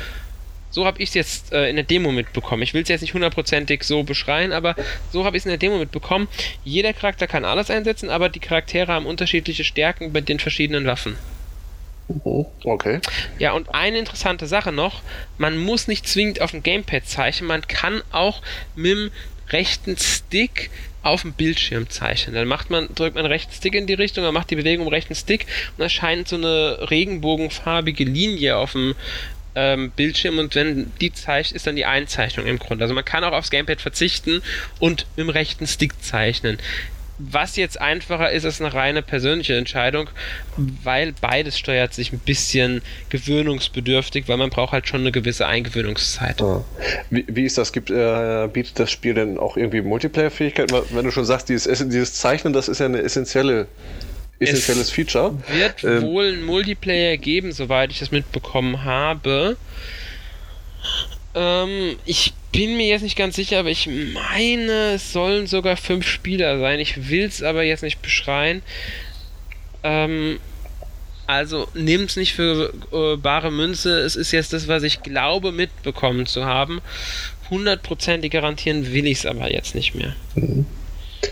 So 0.70 0.84
habe 0.84 1.00
ich 1.00 1.08
es 1.08 1.14
jetzt 1.14 1.52
äh, 1.52 1.70
in 1.70 1.76
der 1.76 1.84
Demo 1.84 2.12
mitbekommen. 2.12 2.62
Ich 2.62 2.74
will 2.74 2.82
es 2.82 2.88
jetzt 2.88 3.00
nicht 3.00 3.14
hundertprozentig 3.14 3.82
so 3.82 4.02
beschreien, 4.02 4.52
aber 4.52 4.76
so 5.10 5.24
habe 5.24 5.36
ich 5.36 5.40
es 5.40 5.46
in 5.46 5.50
der 5.50 5.58
Demo 5.58 5.78
mitbekommen. 5.78 6.28
Jeder 6.64 6.92
Charakter 6.92 7.26
kann 7.26 7.46
alles 7.46 7.70
einsetzen, 7.70 8.10
aber 8.10 8.28
die 8.28 8.40
Charaktere 8.40 8.92
haben 8.92 9.06
unterschiedliche 9.06 9.64
Stärken 9.64 10.12
bei 10.12 10.20
den 10.20 10.38
verschiedenen 10.38 10.84
Waffen. 10.84 11.16
Oh, 12.08 12.46
okay. 12.64 13.00
Ja, 13.38 13.52
und 13.52 13.74
eine 13.74 13.98
interessante 13.98 14.46
Sache 14.46 14.70
noch: 14.70 15.02
Man 15.38 15.56
muss 15.56 15.88
nicht 15.88 16.06
zwingend 16.06 16.40
auf 16.40 16.50
dem 16.50 16.62
Gamepad 16.62 17.06
zeichnen, 17.06 17.48
man 17.48 17.66
kann 17.66 18.02
auch 18.12 18.42
mit 18.74 18.92
dem 18.92 19.10
rechten 19.50 19.96
Stick 19.96 20.70
auf 21.02 21.22
dem 21.22 21.32
Bildschirm 21.32 21.88
zeichnen. 21.88 22.34
Dann 22.34 22.48
macht 22.48 22.68
man, 22.70 22.88
drückt 22.94 23.14
man 23.14 23.26
rechten 23.26 23.52
Stick 23.52 23.74
in 23.74 23.86
die 23.86 23.94
Richtung, 23.94 24.24
man 24.24 24.34
macht 24.34 24.50
die 24.50 24.56
Bewegung 24.56 24.88
rechten 24.88 25.14
Stick 25.14 25.46
und 25.76 25.82
erscheint 25.82 26.28
so 26.28 26.36
eine 26.36 26.90
regenbogenfarbige 26.90 28.04
Linie 28.04 28.56
auf 28.56 28.72
dem 28.72 28.94
ähm, 29.54 29.90
Bildschirm 29.92 30.38
und 30.38 30.54
wenn 30.54 30.92
die 31.00 31.12
zeichnet, 31.12 31.56
ist 31.56 31.66
dann 31.66 31.76
die 31.76 31.86
Einzeichnung 31.86 32.46
im 32.46 32.58
Grunde. 32.58 32.84
Also 32.84 32.94
man 32.94 33.04
kann 33.04 33.24
auch 33.24 33.32
aufs 33.32 33.50
Gamepad 33.50 33.80
verzichten 33.80 34.42
und 34.80 35.06
mit 35.16 35.26
dem 35.26 35.30
rechten 35.30 35.66
Stick 35.66 36.02
zeichnen. 36.02 36.58
Was 37.18 37.56
jetzt 37.56 37.80
einfacher 37.80 38.30
ist, 38.30 38.44
ist 38.44 38.60
eine 38.60 38.74
reine 38.74 39.00
persönliche 39.02 39.56
Entscheidung, 39.56 40.10
weil 40.56 41.14
beides 41.20 41.58
steuert 41.58 41.94
sich 41.94 42.12
ein 42.12 42.18
bisschen 42.18 42.82
gewöhnungsbedürftig, 43.08 44.28
weil 44.28 44.36
man 44.36 44.50
braucht 44.50 44.72
halt 44.72 44.86
schon 44.86 45.00
eine 45.00 45.12
gewisse 45.12 45.46
Eingewöhnungszeit. 45.46 46.42
Ah. 46.42 46.62
Wie, 47.10 47.24
wie, 47.28 47.44
ist 47.44 47.56
das? 47.56 47.72
Gibt, 47.72 47.90
äh, 47.90 48.48
bietet 48.52 48.78
das 48.78 48.90
Spiel 48.90 49.14
denn 49.14 49.38
auch 49.38 49.56
irgendwie 49.56 49.80
Multiplayer-Fähigkeiten? 49.80 50.76
Wenn 50.90 51.04
du 51.04 51.10
schon 51.10 51.24
sagst, 51.24 51.48
dieses, 51.48 51.64
dieses 51.88 52.14
Zeichnen, 52.14 52.52
das 52.52 52.68
ist 52.68 52.80
ja 52.80 52.86
eine 52.86 53.00
essentielle 53.00 53.66
essentielles 54.38 54.90
Feature. 54.90 55.34
Wird 55.48 55.84
ähm, 55.84 56.02
wohl 56.02 56.34
ein 56.34 56.44
Multiplayer 56.44 57.16
geben, 57.16 57.52
soweit 57.52 57.90
ich 57.90 57.98
das 57.98 58.10
mitbekommen 58.10 58.84
habe. 58.84 59.56
Ähm, 61.36 61.96
ich 62.06 62.32
bin 62.50 62.76
mir 62.78 62.86
jetzt 62.86 63.02
nicht 63.02 63.16
ganz 63.16 63.36
sicher, 63.36 63.58
aber 63.58 63.70
ich 63.70 63.86
meine, 63.86 64.94
es 64.94 65.12
sollen 65.12 65.46
sogar 65.46 65.76
fünf 65.76 66.08
Spieler 66.08 66.58
sein. 66.58 66.80
Ich 66.80 67.10
will 67.10 67.24
es 67.24 67.42
aber 67.42 67.62
jetzt 67.62 67.82
nicht 67.82 68.00
beschreien. 68.00 68.62
Ähm, 69.82 70.40
also 71.26 71.68
nehmt 71.74 72.10
es 72.10 72.16
nicht 72.16 72.32
für 72.32 72.72
äh, 72.92 73.16
bare 73.16 73.50
Münze. 73.50 74.00
Es 74.00 74.16
ist 74.16 74.32
jetzt 74.32 74.52
das, 74.54 74.68
was 74.68 74.82
ich 74.82 75.02
glaube 75.02 75.52
mitbekommen 75.52 76.26
zu 76.26 76.46
haben. 76.46 76.80
Hundertprozentig 77.50 78.32
garantieren 78.32 78.92
will 78.92 79.06
ich 79.06 79.18
es 79.18 79.26
aber 79.26 79.52
jetzt 79.52 79.74
nicht 79.74 79.94
mehr. 79.94 80.16
Mhm. 80.34 80.66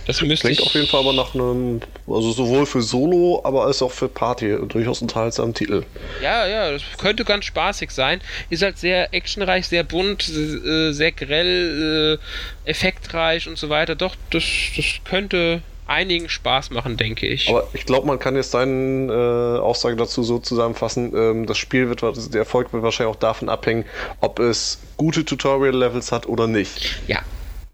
Das 0.07 0.21
müsste 0.21 0.49
Klingt 0.49 0.63
auf 0.63 0.75
jeden 0.75 0.87
Fall 0.87 1.01
aber 1.01 1.13
nach 1.13 1.35
einem, 1.35 1.81
also 2.07 2.33
sowohl 2.33 2.67
für 2.67 2.83
Solo, 2.83 3.41
aber 3.45 3.65
als 3.65 3.81
auch 3.83 3.91
für 3.91 4.09
Party 4.09 4.57
durchaus 4.69 5.01
unterhaltsamen 5.03 5.55
Titel. 5.55 5.85
Ja, 6.23 6.47
ja, 6.47 6.71
das 6.71 6.83
könnte 6.99 7.25
ganz 7.25 7.47
spaßig 7.47 7.91
sein. 7.91 8.21
Ist 8.51 8.63
halt 8.63 8.79
sehr 8.79 9.15
actionreich, 9.15 9.67
sehr 9.67 9.85
bunt, 9.85 10.29
äh, 10.29 10.93
sehr 10.93 11.13
grell, 11.13 12.19
äh, 12.67 12.69
effektreich 12.71 13.49
und 13.49 13.59
so 13.59 13.69
weiter. 13.69 13.95
Doch, 13.95 14.17
das, 14.31 14.45
das 14.77 14.87
könnte 15.05 15.63
einigen 15.87 16.29
Spaß 16.29 16.71
machen, 16.71 16.97
denke 16.97 17.27
ich. 17.27 17.49
Aber 17.49 17.69
ich 17.73 17.85
glaube, 17.85 18.07
man 18.07 18.19
kann 18.19 18.37
jetzt 18.37 18.55
deine 18.55 19.13
äh, 19.13 19.59
Aussage 19.61 19.97
dazu 19.97 20.23
so 20.23 20.39
zusammenfassen, 20.39 21.13
ähm, 21.15 21.47
das 21.47 21.59
Spiel 21.59 21.89
wird, 21.89 22.03
der 22.03 22.41
Erfolg 22.41 22.73
wird 22.73 22.83
wahrscheinlich 22.83 23.15
auch 23.15 23.21
davon 23.21 23.49
abhängen, 23.49 23.85
ob 24.21 24.39
es 24.39 24.81
gute 24.97 25.25
Tutorial-Levels 25.25 26.13
hat 26.13 26.27
oder 26.27 26.47
nicht. 26.47 27.03
Ja, 27.07 27.21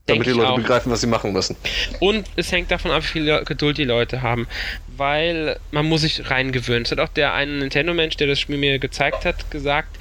damit 0.07 0.27
die 0.27 0.33
Leute 0.33 0.61
begreifen, 0.61 0.91
was 0.91 1.01
sie 1.01 1.07
machen 1.07 1.33
müssen. 1.33 1.57
Und 2.01 2.27
es 2.37 2.51
hängt 2.53 2.71
davon 2.71 2.91
ab, 2.91 3.03
wie 3.03 3.09
viel 3.09 3.45
Geduld 3.45 3.79
die 3.79 3.85
Leute 3.85 4.23
haben. 4.23 4.49
Weil 4.97 5.59
man 5.71 5.87
muss 5.87 6.03
sich 6.03 6.31
reingewöhnen. 6.31 6.83
Es 6.83 6.91
hat 6.91 7.01
auch 7.01 7.09
der 7.09 7.33
eine 7.33 7.53
Nintendo-Mensch, 7.53 8.17
der 8.17 8.27
das 8.27 8.41
Spiel 8.41 8.57
mir 8.57 8.79
gezeigt 8.79 9.25
hat, 9.25 9.51
gesagt, 9.51 9.97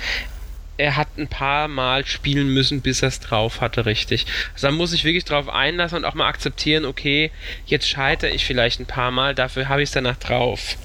er 0.80 0.96
hat 0.96 1.18
ein 1.18 1.28
paar 1.28 1.68
Mal 1.68 2.06
spielen 2.06 2.48
müssen, 2.54 2.82
bis 2.82 3.02
er 3.02 3.10
es 3.10 3.20
drauf 3.20 3.60
hatte, 3.60 3.86
richtig. 3.86 4.26
Also 4.54 4.68
da 4.68 4.72
muss 4.72 4.94
ich 4.94 5.04
wirklich 5.04 5.26
drauf 5.26 5.50
einlassen 5.50 5.98
und 5.98 6.06
auch 6.06 6.14
mal 6.14 6.30
akzeptieren, 6.30 6.86
okay, 6.86 7.32
jetzt 7.66 7.88
scheitere 7.88 8.32
ich 8.32 8.46
vielleicht 8.46 8.80
ein 8.80 8.86
paar 8.86 9.12
Mal, 9.12 9.36
dafür 9.36 9.68
habe 9.68 9.82
ich 9.84 9.90
es 9.90 9.94
danach 9.94 10.16
drauf. 10.16 10.78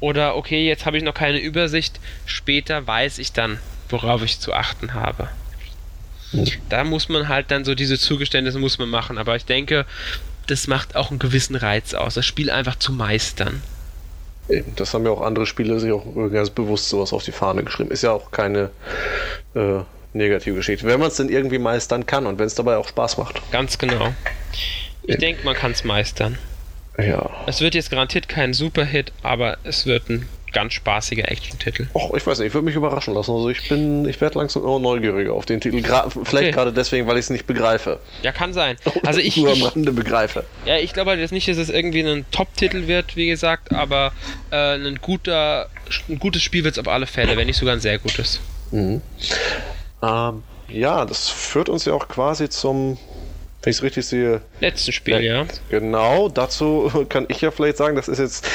Oder 0.00 0.36
okay, 0.36 0.66
jetzt 0.66 0.84
habe 0.84 0.98
ich 0.98 1.02
noch 1.02 1.14
keine 1.14 1.38
Übersicht, 1.38 1.98
später 2.26 2.86
weiß 2.86 3.18
ich 3.18 3.32
dann, 3.32 3.58
worauf 3.88 4.22
ich 4.22 4.38
zu 4.38 4.52
achten 4.52 4.92
habe. 4.92 5.30
Da 6.68 6.84
muss 6.84 7.08
man 7.08 7.28
halt 7.28 7.50
dann 7.50 7.64
so 7.64 7.74
diese 7.74 7.98
Zugeständnisse 7.98 8.58
muss 8.58 8.78
man 8.78 8.88
machen. 8.88 9.18
Aber 9.18 9.36
ich 9.36 9.44
denke, 9.44 9.86
das 10.46 10.66
macht 10.66 10.96
auch 10.96 11.10
einen 11.10 11.18
gewissen 11.18 11.56
Reiz 11.56 11.94
aus, 11.94 12.14
das 12.14 12.26
Spiel 12.26 12.50
einfach 12.50 12.76
zu 12.76 12.92
meistern. 12.92 13.62
Das 14.76 14.94
haben 14.94 15.04
ja 15.04 15.10
auch 15.10 15.22
andere 15.22 15.44
Spiele 15.46 15.80
sich 15.80 15.90
auch 15.90 16.04
ganz 16.32 16.50
bewusst 16.50 16.88
sowas 16.88 17.12
auf 17.12 17.24
die 17.24 17.32
Fahne 17.32 17.64
geschrieben. 17.64 17.90
Ist 17.90 18.02
ja 18.02 18.12
auch 18.12 18.30
keine 18.30 18.70
äh, 19.54 19.80
negative 20.12 20.54
Geschichte. 20.54 20.86
Wenn 20.86 21.00
man 21.00 21.08
es 21.08 21.16
denn 21.16 21.28
irgendwie 21.28 21.58
meistern 21.58 22.06
kann 22.06 22.26
und 22.26 22.38
wenn 22.38 22.46
es 22.46 22.54
dabei 22.54 22.76
auch 22.76 22.86
Spaß 22.86 23.18
macht. 23.18 23.42
Ganz 23.50 23.76
genau. 23.78 24.14
Ich 25.02 25.18
denke, 25.18 25.44
man 25.44 25.54
kann 25.54 25.72
es 25.72 25.82
meistern. 25.82 26.38
Ja. 26.98 27.28
Es 27.46 27.60
wird 27.60 27.74
jetzt 27.74 27.90
garantiert 27.90 28.28
kein 28.28 28.54
Superhit, 28.54 29.12
aber 29.22 29.58
es 29.64 29.84
wird 29.84 30.08
ein 30.08 30.28
ganz 30.56 30.72
spaßiger 30.72 31.30
Action-Titel. 31.30 31.86
Och, 31.92 32.16
ich 32.16 32.26
weiß 32.26 32.38
nicht, 32.38 32.48
ich 32.48 32.54
würde 32.54 32.64
mich 32.64 32.74
überraschen 32.74 33.12
lassen. 33.12 33.30
Also 33.32 33.50
ich 33.50 33.68
bin, 33.68 34.08
ich 34.08 34.18
werde 34.22 34.38
langsam 34.38 34.62
immer 34.62 34.78
neugieriger 34.78 35.34
auf 35.34 35.44
den 35.44 35.60
Titel. 35.60 35.82
Gra 35.82 36.08
vielleicht 36.08 36.32
okay. 36.32 36.50
gerade 36.50 36.72
deswegen, 36.72 37.06
weil 37.06 37.18
ich 37.18 37.26
es 37.26 37.30
nicht 37.30 37.46
begreife. 37.46 38.00
Ja, 38.22 38.32
kann 38.32 38.54
sein. 38.54 38.76
Also 39.04 39.20
ich 39.20 39.36
nur 39.36 39.52
am 39.52 39.62
Rande 39.62 39.92
begreife. 39.92 40.44
Ja, 40.64 40.78
ich 40.78 40.94
glaube 40.94 41.10
halt 41.10 41.20
jetzt 41.20 41.30
nicht, 41.30 41.46
dass 41.46 41.58
es 41.58 41.68
irgendwie 41.68 42.00
ein 42.00 42.24
Top-Titel 42.30 42.86
wird, 42.86 43.16
wie 43.16 43.26
gesagt, 43.26 43.70
aber 43.72 44.12
äh, 44.50 44.76
ein 44.76 44.98
guter, 45.02 45.68
ein 46.08 46.18
gutes 46.18 46.42
Spiel 46.42 46.64
wird 46.64 46.72
es 46.72 46.78
auf 46.78 46.88
alle 46.88 47.06
Fälle, 47.06 47.36
wenn 47.36 47.46
nicht 47.46 47.58
sogar 47.58 47.74
ein 47.74 47.80
sehr 47.80 47.98
gutes. 47.98 48.40
Mhm. 48.70 49.02
Ähm, 50.02 50.42
ja, 50.68 51.04
das 51.04 51.28
führt 51.28 51.68
uns 51.68 51.84
ja 51.84 51.92
auch 51.92 52.08
quasi 52.08 52.48
zum 52.48 52.96
wenn 53.62 53.72
ich 53.72 53.76
es 53.78 53.82
richtig 53.82 54.06
sehe. 54.06 54.40
Letzten 54.60 54.92
Spiel, 54.92 55.20
ja. 55.22 55.44
Genau, 55.70 56.28
dazu 56.28 57.04
kann 57.08 57.26
ich 57.28 57.40
ja 57.40 57.50
vielleicht 57.50 57.76
sagen, 57.76 57.96
das 57.96 58.08
ist 58.08 58.20
jetzt 58.20 58.48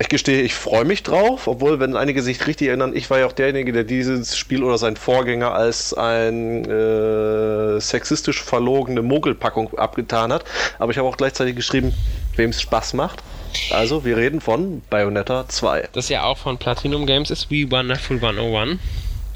ich 0.00 0.08
gestehe, 0.08 0.42
ich 0.42 0.54
freue 0.54 0.84
mich 0.84 1.02
drauf, 1.02 1.48
obwohl, 1.48 1.80
wenn 1.80 1.96
einige 1.96 2.22
sich 2.22 2.46
richtig 2.46 2.68
erinnern, 2.68 2.94
ich 2.94 3.10
war 3.10 3.18
ja 3.18 3.26
auch 3.26 3.32
derjenige, 3.32 3.72
der 3.72 3.82
dieses 3.82 4.36
Spiel 4.36 4.62
oder 4.62 4.78
sein 4.78 4.96
Vorgänger 4.96 5.52
als 5.52 5.92
ein 5.92 6.64
äh, 6.64 7.80
sexistisch 7.80 8.42
verlogene 8.42 9.02
Mogelpackung 9.02 9.76
abgetan 9.76 10.32
hat. 10.32 10.44
Aber 10.78 10.92
ich 10.92 10.98
habe 10.98 11.08
auch 11.08 11.16
gleichzeitig 11.16 11.56
geschrieben, 11.56 11.92
wem 12.36 12.50
es 12.50 12.62
Spaß 12.62 12.94
macht. 12.94 13.22
Also, 13.70 14.04
wir 14.04 14.16
reden 14.16 14.40
von 14.40 14.82
Bayonetta 14.88 15.48
2. 15.48 15.88
Das 15.92 16.08
ja 16.08 16.22
auch 16.22 16.38
von 16.38 16.58
Platinum 16.58 17.06
Games 17.06 17.30
ist, 17.30 17.50
wie 17.50 17.68
Wonderful 17.70 18.16
101. 18.16 18.78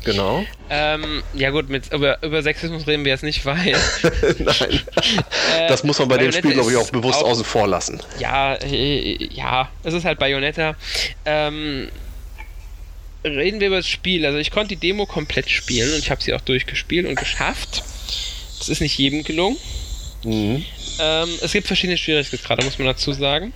Genau. 0.04 0.44
Ähm, 0.70 1.22
ja 1.34 1.50
gut, 1.50 1.68
mit, 1.68 1.92
über, 1.92 2.22
über 2.22 2.42
Sexismus 2.42 2.86
reden 2.86 3.04
wir 3.04 3.12
jetzt 3.12 3.22
nicht, 3.22 3.44
weil... 3.44 3.56
Nein, 4.38 4.80
äh, 5.56 5.68
das 5.68 5.84
muss 5.84 5.98
man 5.98 6.08
bei 6.08 6.16
Bayonetta 6.16 6.40
dem 6.40 6.44
Spiel, 6.44 6.54
glaube 6.54 6.70
ich, 6.72 6.76
auch 6.76 6.90
bewusst 6.90 7.22
auch, 7.22 7.30
außen 7.30 7.44
vor 7.44 7.68
lassen. 7.68 8.00
Ja, 8.18 8.54
äh, 8.54 9.28
ja, 9.32 9.70
es 9.82 9.94
ist 9.94 10.04
halt 10.04 10.18
Bayonetta. 10.18 10.76
Ähm, 11.24 11.88
reden 13.24 13.60
wir 13.60 13.68
über 13.68 13.76
das 13.76 13.88
Spiel. 13.88 14.26
Also 14.26 14.38
ich 14.38 14.50
konnte 14.50 14.76
die 14.76 14.88
Demo 14.88 15.06
komplett 15.06 15.50
spielen 15.50 15.92
und 15.92 15.98
ich 15.98 16.10
habe 16.10 16.22
sie 16.22 16.34
auch 16.34 16.40
durchgespielt 16.40 17.06
und 17.06 17.16
geschafft. 17.16 17.82
Das 18.58 18.68
ist 18.68 18.80
nicht 18.80 18.98
jedem 18.98 19.24
gelungen. 19.24 19.56
Mhm. 20.24 20.64
Ähm, 21.00 21.28
es 21.40 21.52
gibt 21.52 21.66
verschiedene 21.66 21.96
Schwierigkeitsgrade, 21.96 22.64
muss 22.64 22.78
man 22.78 22.86
dazu 22.86 23.12
sagen. 23.12 23.52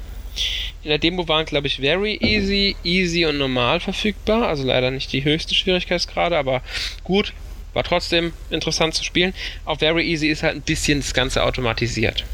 In 0.82 0.90
der 0.90 0.98
Demo 0.98 1.26
waren, 1.28 1.46
glaube 1.46 1.66
ich, 1.66 1.78
Very 1.78 2.18
Easy, 2.20 2.76
Easy 2.84 3.26
und 3.26 3.38
Normal 3.38 3.80
verfügbar. 3.80 4.48
Also 4.48 4.64
leider 4.64 4.90
nicht 4.90 5.12
die 5.12 5.24
höchste 5.24 5.54
Schwierigkeitsgrade, 5.54 6.36
aber 6.36 6.62
gut. 7.04 7.32
War 7.74 7.84
trotzdem 7.84 8.32
interessant 8.48 8.94
zu 8.94 9.04
spielen. 9.04 9.34
Auf 9.66 9.80
Very 9.80 10.04
Easy 10.04 10.28
ist 10.28 10.42
halt 10.42 10.54
ein 10.56 10.62
bisschen 10.62 11.00
das 11.00 11.12
Ganze 11.12 11.42
automatisiert. 11.42 12.24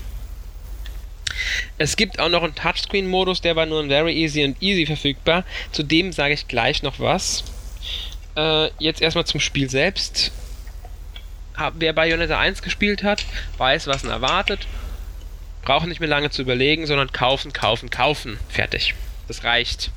Es 1.79 1.97
gibt 1.97 2.21
auch 2.21 2.29
noch 2.29 2.45
einen 2.45 2.55
Touchscreen-Modus, 2.55 3.41
der 3.41 3.57
war 3.57 3.67
nur 3.67 3.83
in 3.83 3.89
Very 3.89 4.13
Easy 4.13 4.45
und 4.45 4.63
Easy 4.63 4.87
verfügbar. 4.87 5.45
Zu 5.73 5.83
dem 5.83 6.13
sage 6.13 6.35
ich 6.35 6.47
gleich 6.47 6.83
noch 6.83 7.01
was. 7.01 7.43
Äh, 8.37 8.69
jetzt 8.79 9.03
erstmal 9.03 9.27
zum 9.27 9.41
Spiel 9.41 9.69
selbst. 9.69 10.31
Wer 11.75 11.93
Bayonetta 11.93 12.39
1 12.39 12.63
gespielt 12.63 13.03
hat, 13.03 13.25
weiß, 13.59 13.87
was 13.87 14.05
ihn 14.05 14.11
erwartet 14.11 14.67
brauchen 15.63 15.89
nicht 15.89 16.01
mehr 16.01 16.09
lange 16.09 16.31
zu 16.31 16.43
überlegen, 16.43 16.87
sondern 16.87 17.13
kaufen, 17.13 17.53
kaufen, 17.53 17.91
kaufen. 17.91 18.39
Fertig. 18.49 18.95
Das 19.29 19.45
reicht. 19.45 19.91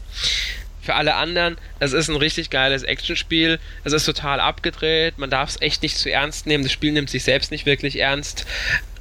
Für 0.81 0.93
alle 0.93 1.15
anderen, 1.15 1.57
es 1.79 1.93
ist 1.93 2.09
ein 2.09 2.15
richtig 2.15 2.51
geiles 2.51 2.83
Actionspiel. 2.83 3.59
Es 3.83 3.91
ist 3.91 4.05
total 4.05 4.39
abgedreht. 4.39 5.17
Man 5.17 5.31
darf 5.31 5.49
es 5.49 5.61
echt 5.61 5.81
nicht 5.81 5.97
zu 5.97 6.11
ernst 6.11 6.45
nehmen. 6.45 6.63
Das 6.63 6.71
Spiel 6.71 6.91
nimmt 6.91 7.09
sich 7.09 7.23
selbst 7.23 7.49
nicht 7.49 7.65
wirklich 7.65 7.97
ernst. 7.99 8.45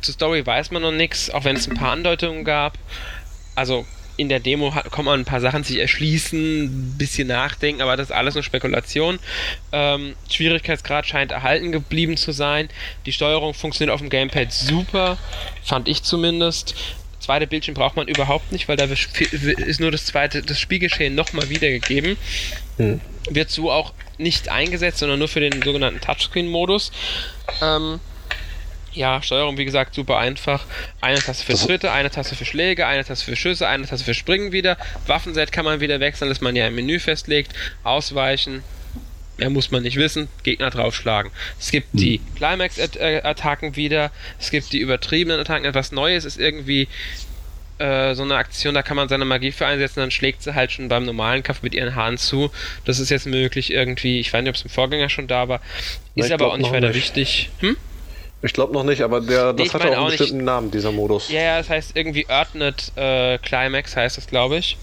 zur 0.01 0.15
Story 0.15 0.47
weiß 0.47 0.71
man 0.71 0.83
noch 0.83 0.93
nichts, 0.93 1.31
auch 1.31 1.45
wenn 1.45 1.57
es 1.57 1.69
ein 1.69 1.77
paar 1.77 1.93
Andeutungen 1.93 2.45
gab. 2.45 2.79
Also 3.55 3.87
in 4.17 4.29
der 4.29 4.41
Demo 4.41 4.75
hat, 4.75 4.91
kommt 4.91 5.07
man 5.07 5.21
ein 5.21 5.25
paar 5.25 5.41
Sachen 5.41 5.65
sich 5.65 5.79
erschließen, 5.79 6.65
ein 6.65 6.99
bisschen 6.99 7.29
nachdenken, 7.29 7.83
aber 7.83 7.97
das 7.97 8.11
ist 8.11 8.15
alles 8.15 8.35
nur 8.35 8.43
Spekulation. 8.43 9.19
Ähm, 9.73 10.15
Schwierigkeitsgrad 10.31 11.07
scheint 11.07 11.33
erhalten 11.33 11.73
geblieben 11.73 12.17
zu 12.17 12.33
sein. 12.33 12.69
Die 13.07 13.12
Steuerung 13.12 13.55
funktioniert 13.55 13.93
auf 13.93 14.01
dem 14.01 14.11
Gamepad 14.11 14.53
super, 14.53 15.19
fand 15.62 15.89
ich 15.89 16.03
zumindest. 16.03 16.75
Zweite 17.19 17.47
Bildschirm 17.47 17.75
braucht 17.75 17.97
man 17.97 18.07
überhaupt 18.07 18.53
nicht, 18.53 18.69
weil 18.69 18.77
da 18.77 18.85
ist 18.85 19.81
nur 19.81 19.91
das 19.91 20.05
zweite, 20.05 20.43
das 20.43 20.61
Spielgeschehen 20.61 21.15
nochmal 21.15 21.49
wiedergegeben. 21.49 22.19
Hm. 22.77 23.01
Wird 23.31 23.51
so 23.51 23.71
auch 23.71 23.95
nicht 24.19 24.51
eingesetzt, 24.51 24.99
sondern 24.99 25.19
nur 25.19 25.29
für 25.29 25.41
den 25.41 25.62
sogenannten 25.62 26.01
Touchscreen-Modus. 26.01 26.93
Ähm, 27.62 27.99
ja, 28.95 29.20
Steuerung, 29.22 29.59
wie 29.59 29.64
gesagt, 29.64 29.95
super 29.95 30.18
einfach. 30.18 30.64
Eine 31.01 31.18
Taste 31.18 31.45
für 31.45 31.57
Schritte, 31.57 31.92
eine 31.92 32.11
Taste 32.11 32.34
für 32.34 32.45
Schläge, 32.45 32.86
eine 32.86 33.05
Taste 33.05 33.24
für 33.24 33.36
Schüsse, 33.36 33.68
eine 33.68 33.86
Taste 33.86 34.05
für 34.05 34.14
Springen 34.14 34.53
wieder. 34.53 34.76
Waffenset 35.07 35.53
kann 35.53 35.64
man 35.64 35.80
wieder 35.80 36.01
wechseln, 36.01 36.28
dass 36.28 36.40
man 36.40 36.57
ja 36.57 36.66
im 36.66 36.74
Menü 36.74 36.99
festlegt. 36.99 37.53
Ausweichen, 37.82 38.62
Mehr 39.36 39.51
muss 39.51 39.72
man 39.72 39.82
nicht 39.82 39.97
wissen, 39.97 40.28
Gegner 40.45 40.70
draufschlagen. 40.70 41.32
Es 41.59 41.72
gibt 41.72 41.92
hm. 41.92 42.01
die 42.01 42.20
Climax-Attacken 42.36 43.74
wieder, 43.74 44.12
es 44.38 44.51
gibt 44.51 44.72
die 44.72 44.78
übertriebenen 44.78 45.40
Attacken. 45.40 45.64
Etwas 45.64 45.90
Neues 45.90 46.24
ist 46.24 46.38
irgendwie 46.38 46.86
äh, 47.78 48.14
so 48.14 48.22
eine 48.22 48.36
Aktion, 48.36 48.74
da 48.74 48.82
kann 48.82 48.97
man 48.97 49.09
seine 49.09 49.24
Magie 49.24 49.51
für 49.51 49.66
einsetzen, 49.66 50.01
dann 50.01 50.12
schlägt 50.12 50.42
sie 50.42 50.55
halt 50.55 50.70
schon 50.70 50.88
beim 50.88 51.05
normalen 51.05 51.42
Kampf 51.42 51.62
mit 51.62 51.74
ihren 51.74 51.97
Haaren 51.97 52.18
zu. 52.18 52.53
Das 52.84 53.01
ist 53.01 53.11
jetzt 53.11 53.26
möglich 53.26 53.72
irgendwie, 53.72 54.20
ich 54.20 54.32
weiß 54.32 54.42
nicht, 54.42 54.51
ob 54.51 54.57
es 54.57 54.62
im 54.62 54.70
Vorgänger 54.70 55.09
schon 55.09 55.26
da 55.26 55.49
war, 55.49 55.61
ist 56.14 56.30
aber 56.30 56.53
auch 56.53 56.57
nicht 56.57 56.70
weiter 56.70 56.88
nicht. 56.88 56.97
wichtig. 56.97 57.51
Hm? 57.59 57.76
Ich 58.45 58.53
glaube 58.53 58.74
noch 58.74 58.84
nicht, 58.84 59.01
aber 59.01 59.22
der, 59.22 59.55
das 59.55 59.68
nee, 59.68 59.72
hat 59.72 59.86
auch 59.86 59.97
einen 59.97 60.07
bestimmten 60.09 60.36
nicht. 60.36 60.45
Namen, 60.45 60.70
dieser 60.70 60.92
Modus. 60.92 61.30
Ja, 61.30 61.40
ja, 61.40 61.59
das 61.59 61.70
heißt 61.70 61.92
irgendwie 61.97 62.26
Earthnet 62.28 62.92
äh, 62.95 63.38
Climax 63.38 63.97
heißt 63.97 64.18
das, 64.18 64.26
glaube 64.26 64.59
ich. 64.59 64.76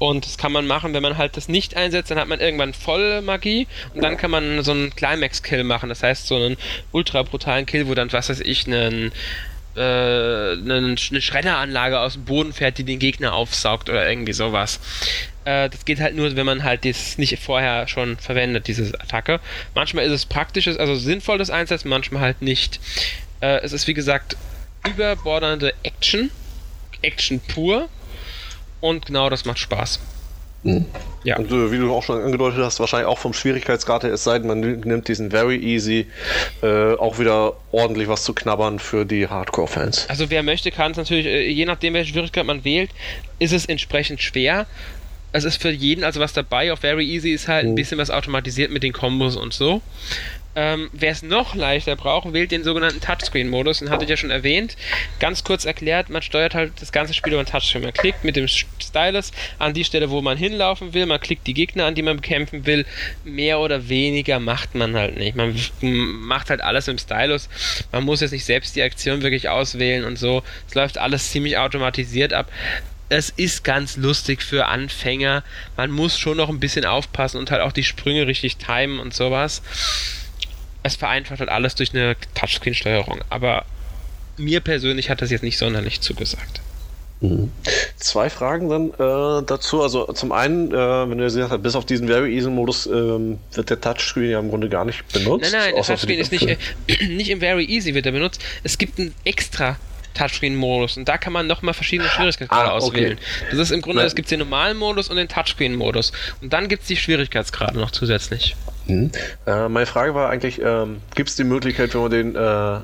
Und 0.00 0.26
das 0.26 0.38
kann 0.38 0.50
man 0.50 0.66
machen, 0.66 0.92
wenn 0.92 1.04
man 1.04 1.16
halt 1.16 1.36
das 1.36 1.48
nicht 1.48 1.76
einsetzt, 1.76 2.10
dann 2.10 2.18
hat 2.18 2.26
man 2.26 2.40
irgendwann 2.40 2.74
voll 2.74 3.22
Magie 3.22 3.68
und 3.94 4.02
dann 4.02 4.16
kann 4.16 4.32
man 4.32 4.60
so 4.64 4.72
einen 4.72 4.90
Climax-Kill 4.94 5.62
machen. 5.62 5.88
Das 5.88 6.02
heißt 6.02 6.26
so 6.26 6.34
einen 6.34 6.56
ultra 6.90 7.22
brutalen 7.22 7.64
Kill, 7.64 7.86
wo 7.86 7.94
dann, 7.94 8.12
was 8.12 8.28
weiß 8.28 8.40
ich, 8.40 8.66
einen 8.66 9.12
äh, 9.76 10.52
eine, 10.52 10.96
Schredderanlage 10.96 12.00
aus 12.00 12.14
dem 12.14 12.24
Boden 12.24 12.52
fährt, 12.52 12.78
die 12.78 12.84
den 12.84 12.98
Gegner 12.98 13.34
aufsaugt 13.34 13.88
oder 13.90 14.08
irgendwie 14.08 14.32
sowas. 14.32 14.80
Äh, 15.44 15.68
das 15.68 15.84
geht 15.84 16.00
halt 16.00 16.16
nur, 16.16 16.34
wenn 16.36 16.46
man 16.46 16.64
halt 16.64 16.84
das 16.84 17.18
nicht 17.18 17.38
vorher 17.38 17.86
schon 17.88 18.16
verwendet, 18.16 18.68
diese 18.68 18.98
Attacke. 19.00 19.40
Manchmal 19.74 20.04
ist 20.04 20.12
es 20.12 20.26
praktisch, 20.26 20.66
also 20.68 20.94
sinnvoll 20.94 21.38
das 21.38 21.50
einsetzen, 21.50 21.88
manchmal 21.88 22.22
halt 22.22 22.42
nicht. 22.42 22.80
Äh, 23.40 23.60
es 23.62 23.72
ist 23.72 23.86
wie 23.86 23.94
gesagt 23.94 24.36
überbordernde 24.86 25.74
Action, 25.82 26.30
Action 27.02 27.40
pur 27.40 27.88
und 28.80 29.06
genau 29.06 29.30
das 29.30 29.44
macht 29.44 29.58
Spaß. 29.58 30.00
Mhm. 30.66 30.84
Ja. 31.24 31.38
Und 31.38 31.50
äh, 31.50 31.72
wie 31.72 31.78
du 31.78 31.92
auch 31.92 32.02
schon 32.02 32.22
angedeutet 32.22 32.60
hast, 32.60 32.78
wahrscheinlich 32.78 33.08
auch 33.08 33.18
vom 33.18 33.32
Schwierigkeitsgrad 33.32 34.04
her, 34.04 34.12
es 34.12 34.22
sei 34.22 34.38
denn, 34.38 34.46
man 34.46 34.60
nimmt 34.60 35.08
diesen 35.08 35.30
Very 35.30 35.56
Easy, 35.56 36.06
äh, 36.62 36.94
auch 36.94 37.18
wieder 37.18 37.54
ordentlich 37.72 38.06
was 38.08 38.22
zu 38.22 38.32
knabbern 38.32 38.78
für 38.78 39.04
die 39.04 39.26
Hardcore-Fans. 39.26 40.06
Also 40.08 40.30
wer 40.30 40.42
möchte, 40.42 40.70
kann 40.70 40.92
es 40.92 40.96
natürlich, 40.96 41.26
äh, 41.26 41.48
je 41.48 41.64
nachdem 41.64 41.94
welche 41.94 42.12
Schwierigkeit 42.12 42.46
man 42.46 42.64
wählt, 42.64 42.90
ist 43.38 43.52
es 43.52 43.66
entsprechend 43.66 44.22
schwer 44.22 44.66
es 45.36 45.44
ist 45.44 45.60
für 45.60 45.70
jeden 45.70 46.04
also 46.04 46.20
was 46.20 46.32
dabei. 46.32 46.72
Auf 46.72 46.80
Very 46.80 47.04
Easy 47.04 47.30
ist 47.30 47.48
halt 47.48 47.66
ein 47.66 47.72
mhm. 47.72 47.74
bisschen 47.76 47.98
was 47.98 48.10
automatisiert 48.10 48.70
mit 48.70 48.82
den 48.82 48.92
Kombos 48.92 49.36
und 49.36 49.52
so. 49.52 49.82
Ähm, 50.56 50.88
Wer 50.92 51.12
es 51.12 51.22
noch 51.22 51.54
leichter 51.54 51.96
braucht, 51.96 52.32
wählt 52.32 52.50
den 52.50 52.64
sogenannten 52.64 53.00
Touchscreen-Modus. 53.00 53.80
Den 53.80 53.90
hatte 53.90 54.04
ich 54.04 54.10
ja 54.10 54.16
schon 54.16 54.30
erwähnt. 54.30 54.76
Ganz 55.20 55.44
kurz 55.44 55.66
erklärt, 55.66 56.08
man 56.08 56.22
steuert 56.22 56.54
halt 56.54 56.72
das 56.80 56.92
ganze 56.92 57.12
Spiel 57.12 57.34
über 57.34 57.44
den 57.44 57.50
Touchscreen. 57.50 57.84
Man 57.84 57.92
klickt 57.92 58.24
mit 58.24 58.36
dem 58.36 58.48
Stylus 58.48 59.32
an 59.58 59.74
die 59.74 59.84
Stelle, 59.84 60.08
wo 60.08 60.22
man 60.22 60.38
hinlaufen 60.38 60.94
will. 60.94 61.04
Man 61.04 61.20
klickt 61.20 61.46
die 61.46 61.54
Gegner 61.54 61.84
an, 61.84 61.94
die 61.94 62.02
man 62.02 62.16
bekämpfen 62.16 62.64
will. 62.64 62.86
Mehr 63.24 63.60
oder 63.60 63.90
weniger 63.90 64.40
macht 64.40 64.74
man 64.74 64.96
halt 64.96 65.18
nicht. 65.18 65.36
Man 65.36 65.54
macht 65.82 66.48
halt 66.48 66.62
alles 66.62 66.86
dem 66.86 66.98
Stylus. 66.98 67.50
Man 67.92 68.04
muss 68.04 68.22
jetzt 68.22 68.32
nicht 68.32 68.46
selbst 68.46 68.74
die 68.76 68.82
Aktion 68.82 69.22
wirklich 69.22 69.50
auswählen 69.50 70.04
und 70.06 70.18
so. 70.18 70.42
Es 70.66 70.74
läuft 70.74 70.96
alles 70.96 71.30
ziemlich 71.30 71.58
automatisiert 71.58 72.32
ab 72.32 72.50
es 73.08 73.30
ist 73.30 73.62
ganz 73.62 73.96
lustig 73.96 74.42
für 74.42 74.66
Anfänger. 74.66 75.44
Man 75.76 75.90
muss 75.90 76.18
schon 76.18 76.36
noch 76.36 76.48
ein 76.48 76.58
bisschen 76.58 76.84
aufpassen 76.84 77.38
und 77.38 77.52
halt 77.52 77.62
auch 77.62 77.70
die 77.70 77.84
Sprünge 77.84 78.26
richtig 78.26 78.56
timen 78.56 78.98
und 78.98 79.14
sowas. 79.14 79.62
Es 80.86 80.96
vereinfacht 80.96 81.40
halt 81.40 81.50
alles 81.50 81.74
durch 81.74 81.92
eine 81.92 82.16
Touchscreen-Steuerung. 82.34 83.20
Aber 83.28 83.64
mir 84.36 84.60
persönlich 84.60 85.10
hat 85.10 85.20
das 85.20 85.30
jetzt 85.30 85.42
nicht 85.42 85.58
sonderlich 85.58 86.00
zugesagt. 86.00 86.60
Mhm. 87.20 87.50
Zwei 87.96 88.30
Fragen 88.30 88.68
dann 88.68 88.90
äh, 88.90 89.44
dazu. 89.44 89.82
Also 89.82 90.04
zum 90.12 90.32
einen, 90.32 90.70
äh, 90.70 90.74
wenn 90.74 91.18
du 91.18 91.24
gesagt 91.24 91.50
hast, 91.50 91.62
bis 91.62 91.74
auf 91.74 91.86
diesen 91.86 92.06
Very 92.06 92.34
Easy 92.34 92.50
Modus 92.50 92.86
ähm, 92.86 93.38
wird 93.52 93.70
der 93.70 93.80
Touchscreen 93.80 94.30
ja 94.30 94.38
im 94.38 94.50
Grunde 94.50 94.68
gar 94.68 94.84
nicht 94.84 95.06
benutzt. 95.12 95.50
Nein, 95.50 95.60
nein, 95.60 95.74
der 95.74 95.82
Touchscreen 95.82 96.20
ist 96.20 96.30
nicht, 96.30 96.46
äh, 96.46 96.56
nicht 97.08 97.30
im 97.30 97.40
Very 97.40 97.64
Easy 97.64 97.94
wird 97.94 98.06
er 98.06 98.12
benutzt. 98.12 98.40
Es 98.62 98.78
gibt 98.78 98.98
ein 98.98 99.14
extra 99.24 99.76
Touchscreen-Modus. 100.14 100.96
Und 100.96 101.08
da 101.08 101.18
kann 101.18 101.32
man 101.32 101.46
nochmal 101.46 101.74
verschiedene 101.74 102.08
Schwierigkeitsgrade 102.08 102.70
ah, 102.70 102.76
okay. 102.76 102.86
auswählen. 102.86 103.18
Das 103.50 103.58
ist 103.58 103.70
im 103.70 103.82
Grunde, 103.82 104.02
es 104.02 104.14
gibt 104.14 104.30
den 104.30 104.38
normalen 104.38 104.76
Modus 104.76 105.08
und 105.08 105.16
den 105.16 105.28
Touchscreen-Modus. 105.28 106.12
Und 106.40 106.52
dann 106.52 106.68
gibt 106.68 106.82
es 106.82 106.88
die 106.88 106.96
Schwierigkeitsgrade 106.96 107.78
noch 107.78 107.90
zusätzlich. 107.90 108.56
Hm. 108.86 109.10
Äh, 109.46 109.68
meine 109.68 109.86
Frage 109.86 110.14
war 110.14 110.30
eigentlich, 110.30 110.60
ähm, 110.62 111.00
gibt 111.14 111.28
es 111.28 111.36
die 111.36 111.44
Möglichkeit, 111.44 111.94
wenn 111.94 112.02
man 112.02 112.10
den 112.10 112.36
äh, 112.36 112.80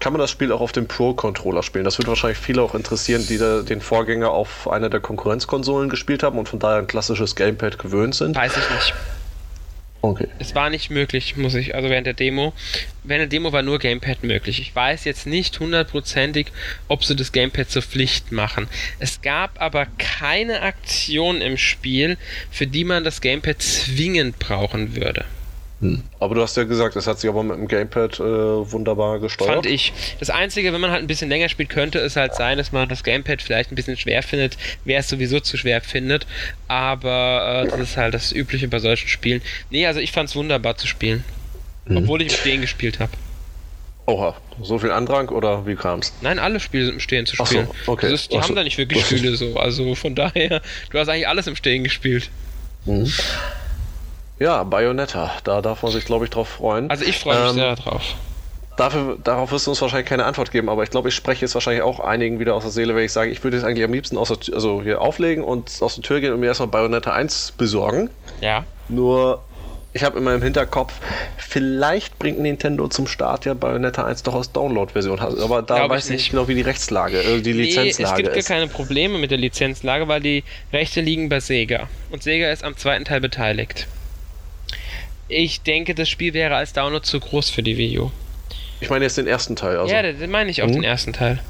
kann 0.00 0.12
man 0.12 0.20
das 0.20 0.30
Spiel 0.30 0.52
auch 0.52 0.60
auf 0.60 0.72
dem 0.72 0.86
Pro-Controller 0.86 1.62
spielen. 1.62 1.84
Das 1.84 1.98
würde 1.98 2.08
wahrscheinlich 2.08 2.38
viele 2.38 2.62
auch 2.62 2.74
interessieren, 2.74 3.24
die 3.28 3.38
da 3.38 3.62
den 3.62 3.80
Vorgänger 3.80 4.30
auf 4.30 4.70
einer 4.70 4.90
der 4.90 5.00
Konkurrenzkonsolen 5.00 5.88
gespielt 5.88 6.22
haben 6.22 6.38
und 6.38 6.48
von 6.48 6.58
daher 6.58 6.78
ein 6.78 6.86
klassisches 6.86 7.34
Gamepad 7.34 7.78
gewöhnt 7.78 8.14
sind. 8.14 8.36
Weiß 8.36 8.52
ich 8.56 8.70
nicht. 8.70 8.94
Okay. 10.00 10.28
Es 10.38 10.54
war 10.54 10.70
nicht 10.70 10.90
möglich, 10.90 11.36
muss 11.36 11.56
ich, 11.56 11.74
also 11.74 11.90
während 11.90 12.06
der 12.06 12.14
Demo. 12.14 12.52
Während 13.02 13.22
der 13.22 13.38
Demo 13.38 13.52
war 13.52 13.62
nur 13.62 13.80
Gamepad 13.80 14.22
möglich. 14.22 14.60
Ich 14.60 14.74
weiß 14.74 15.04
jetzt 15.04 15.26
nicht 15.26 15.58
hundertprozentig, 15.58 16.52
ob 16.86 17.04
sie 17.04 17.16
das 17.16 17.32
Gamepad 17.32 17.68
zur 17.68 17.82
Pflicht 17.82 18.30
machen. 18.30 18.68
Es 19.00 19.22
gab 19.22 19.60
aber 19.60 19.86
keine 19.98 20.62
Aktion 20.62 21.40
im 21.40 21.56
Spiel, 21.56 22.16
für 22.52 22.68
die 22.68 22.84
man 22.84 23.02
das 23.02 23.20
Gamepad 23.20 23.60
zwingend 23.60 24.38
brauchen 24.38 24.94
würde. 24.94 25.24
Hm. 25.80 26.02
Aber 26.18 26.34
du 26.34 26.42
hast 26.42 26.56
ja 26.56 26.64
gesagt, 26.64 26.96
es 26.96 27.06
hat 27.06 27.20
sich 27.20 27.30
aber 27.30 27.44
mit 27.44 27.56
dem 27.56 27.68
Gamepad 27.68 28.18
äh, 28.18 28.22
wunderbar 28.22 29.20
gesteuert. 29.20 29.52
Fand 29.52 29.66
ich. 29.66 29.92
Das 30.18 30.28
Einzige, 30.28 30.72
wenn 30.72 30.80
man 30.80 30.90
halt 30.90 31.02
ein 31.02 31.06
bisschen 31.06 31.28
länger 31.28 31.48
spielt, 31.48 31.68
könnte 31.68 32.00
es 32.00 32.16
halt 32.16 32.34
sein, 32.34 32.58
dass 32.58 32.72
man 32.72 32.88
das 32.88 33.04
Gamepad 33.04 33.42
vielleicht 33.42 33.70
ein 33.70 33.76
bisschen 33.76 33.96
schwer 33.96 34.22
findet, 34.24 34.56
wer 34.84 34.98
es 34.98 35.08
sowieso 35.08 35.38
zu 35.38 35.56
schwer 35.56 35.80
findet. 35.80 36.26
Aber 36.66 37.64
äh, 37.64 37.70
das 37.70 37.80
ist 37.80 37.96
halt 37.96 38.14
das 38.14 38.32
Übliche 38.32 38.66
bei 38.66 38.80
solchen 38.80 39.08
Spielen. 39.08 39.40
Nee, 39.70 39.86
also 39.86 40.00
ich 40.00 40.10
fand 40.10 40.28
es 40.28 40.34
wunderbar 40.34 40.76
zu 40.76 40.88
spielen. 40.88 41.24
Hm. 41.86 41.98
Obwohl 41.98 42.22
ich 42.22 42.32
im 42.32 42.34
Stehen 42.34 42.60
gespielt 42.60 42.98
habe. 42.98 43.12
Oha, 44.06 44.34
so 44.62 44.78
viel 44.78 44.90
Andrang 44.90 45.28
oder 45.28 45.66
wie 45.66 45.76
kam's? 45.76 46.14
Nein, 46.22 46.38
alle 46.38 46.60
Spiele 46.60 46.86
sind 46.86 46.94
im 46.94 47.00
Stehen 47.00 47.26
zu 47.26 47.36
spielen. 47.36 47.68
So, 47.84 47.92
okay. 47.92 48.12
Ist, 48.12 48.32
die 48.32 48.38
Ach 48.38 48.42
haben 48.42 48.48
so. 48.48 48.54
da 48.54 48.64
nicht 48.64 48.78
wirklich 48.78 49.04
Spiele 49.04 49.36
so. 49.36 49.56
Also 49.58 49.94
von 49.94 50.14
daher, 50.14 50.62
du 50.90 50.98
hast 50.98 51.08
eigentlich 51.08 51.28
alles 51.28 51.46
im 51.46 51.54
Stehen 51.54 51.84
gespielt. 51.84 52.30
Mhm. 52.86 53.12
Ja, 54.38 54.62
Bayonetta, 54.62 55.32
da 55.44 55.60
darf 55.60 55.82
man 55.82 55.92
sich, 55.92 56.04
glaube 56.04 56.24
ich, 56.24 56.30
drauf 56.30 56.48
freuen. 56.48 56.90
Also 56.90 57.04
ich 57.04 57.18
freue 57.18 57.40
mich 57.40 57.50
ähm, 57.50 57.54
sehr 57.56 57.76
drauf. 57.76 58.02
Dafür, 58.76 59.18
darauf 59.24 59.50
wirst 59.50 59.66
du 59.66 59.72
uns 59.72 59.82
wahrscheinlich 59.82 60.08
keine 60.08 60.24
Antwort 60.24 60.52
geben, 60.52 60.68
aber 60.68 60.84
ich 60.84 60.90
glaube, 60.90 61.08
ich 61.08 61.14
spreche 61.16 61.44
jetzt 61.44 61.54
wahrscheinlich 61.54 61.82
auch 61.82 61.98
einigen 61.98 62.38
wieder 62.38 62.54
aus 62.54 62.62
der 62.62 62.70
Seele, 62.70 62.94
wenn 62.94 63.04
ich 63.04 63.12
sage, 63.12 63.32
ich 63.32 63.42
würde 63.42 63.56
jetzt 63.56 63.66
eigentlich 63.66 63.84
am 63.84 63.92
liebsten 63.92 64.16
aus 64.16 64.28
der, 64.28 64.54
also 64.54 64.82
hier 64.82 65.00
auflegen 65.00 65.42
und 65.42 65.72
aus 65.80 65.96
der 65.96 66.04
Tür 66.04 66.20
gehen 66.20 66.32
und 66.32 66.38
mir 66.38 66.46
erstmal 66.46 66.68
Bayonetta 66.68 67.12
1 67.12 67.54
besorgen. 67.58 68.08
Ja. 68.40 68.64
Nur, 68.88 69.42
ich 69.94 70.04
habe 70.04 70.16
immer 70.16 70.32
im 70.32 70.42
Hinterkopf, 70.42 70.92
vielleicht 71.38 72.20
bringt 72.20 72.38
Nintendo 72.38 72.86
zum 72.86 73.08
Start 73.08 73.46
ja 73.46 73.54
Bayonetta 73.54 74.04
1 74.04 74.22
doch 74.22 74.34
aus 74.34 74.52
Download-Version. 74.52 75.18
Aber 75.18 75.62
da 75.62 75.78
Glaub 75.78 75.90
weiß 75.90 76.10
ich 76.10 76.12
nicht 76.12 76.30
genau, 76.30 76.46
wie 76.46 76.54
die 76.54 76.62
Rechtslage, 76.62 77.18
äh, 77.18 77.40
die 77.40 77.54
nee, 77.54 77.62
Lizenzlage 77.62 78.22
ist. 78.22 78.28
Es 78.28 78.34
gibt 78.34 78.46
gar 78.46 78.56
keine 78.58 78.68
Probleme 78.68 79.18
mit 79.18 79.32
der 79.32 79.38
Lizenzlage, 79.38 80.06
weil 80.06 80.20
die 80.20 80.44
Rechte 80.72 81.00
liegen 81.00 81.28
bei 81.28 81.40
Sega. 81.40 81.88
Und 82.12 82.22
Sega 82.22 82.52
ist 82.52 82.62
am 82.62 82.76
zweiten 82.76 83.04
Teil 83.04 83.20
beteiligt. 83.20 83.88
Ich 85.28 85.60
denke, 85.60 85.94
das 85.94 86.08
Spiel 86.08 86.32
wäre 86.32 86.56
als 86.56 86.72
Download 86.72 87.04
zu 87.04 87.20
groß 87.20 87.50
für 87.50 87.62
die 87.62 87.76
Wii 87.76 87.98
U. 87.98 88.10
Ich 88.80 88.90
meine 88.90 89.04
jetzt 89.04 89.18
den 89.18 89.26
ersten 89.26 89.56
Teil. 89.56 89.76
Also. 89.76 89.92
Ja, 89.92 90.02
den 90.02 90.30
meine 90.30 90.50
ich 90.50 90.62
auch, 90.62 90.68
mhm. 90.68 90.74
den 90.74 90.84
ersten 90.84 91.12
Teil. 91.12 91.40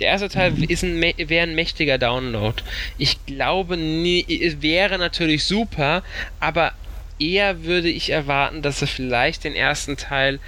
Der 0.00 0.08
erste 0.08 0.28
Teil 0.28 0.50
mhm. 0.50 0.64
ist 0.64 0.82
ein, 0.82 1.00
wäre 1.00 1.46
ein 1.46 1.54
mächtiger 1.54 1.98
Download. 1.98 2.62
Ich 2.98 3.24
glaube, 3.26 3.76
es 3.76 4.60
wäre 4.60 4.98
natürlich 4.98 5.44
super, 5.44 6.02
aber 6.40 6.72
eher 7.18 7.64
würde 7.64 7.88
ich 7.88 8.10
erwarten, 8.10 8.60
dass 8.60 8.80
sie 8.80 8.86
vielleicht 8.86 9.44
den 9.44 9.54
ersten 9.54 9.96
Teil 9.96 10.40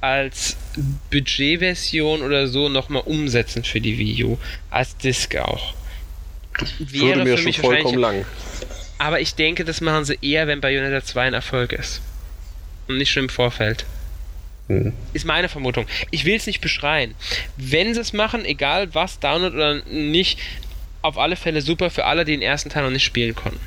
als 0.00 0.56
Budgetversion 1.10 2.22
oder 2.22 2.46
so 2.46 2.68
nochmal 2.68 3.02
umsetzen 3.04 3.64
für 3.64 3.80
die 3.80 3.98
Wii 3.98 4.24
U. 4.24 4.38
Als 4.70 4.96
Disc 4.96 5.36
auch. 5.36 5.74
Wäre 6.78 7.16
würde 7.16 7.24
mir 7.24 7.38
schon 7.38 7.52
vollkommen 7.52 7.98
lang. 7.98 8.24
Aber 8.98 9.20
ich 9.20 9.34
denke, 9.34 9.64
das 9.64 9.80
machen 9.80 10.04
sie 10.04 10.18
eher, 10.22 10.46
wenn 10.46 10.60
Bayonetta 10.60 11.04
2 11.04 11.22
ein 11.22 11.34
Erfolg 11.34 11.72
ist 11.72 12.00
und 12.92 12.98
nicht 12.98 13.10
schon 13.10 13.24
im 13.24 13.28
Vorfeld. 13.28 13.84
Mhm. 14.68 14.92
Ist 15.12 15.26
meine 15.26 15.48
Vermutung. 15.48 15.86
Ich 16.10 16.24
will 16.24 16.36
es 16.36 16.46
nicht 16.46 16.60
beschreien. 16.60 17.14
Wenn 17.56 17.94
sie 17.94 18.00
es 18.00 18.12
machen, 18.12 18.44
egal 18.44 18.94
was, 18.94 19.18
Download 19.20 19.54
oder 19.54 19.82
nicht, 19.86 20.38
auf 21.02 21.18
alle 21.18 21.36
Fälle 21.36 21.60
super 21.60 21.90
für 21.90 22.04
alle, 22.04 22.24
die 22.24 22.32
den 22.32 22.42
ersten 22.42 22.70
Teil 22.70 22.84
noch 22.84 22.90
nicht 22.90 23.04
spielen 23.04 23.34
konnten. 23.34 23.60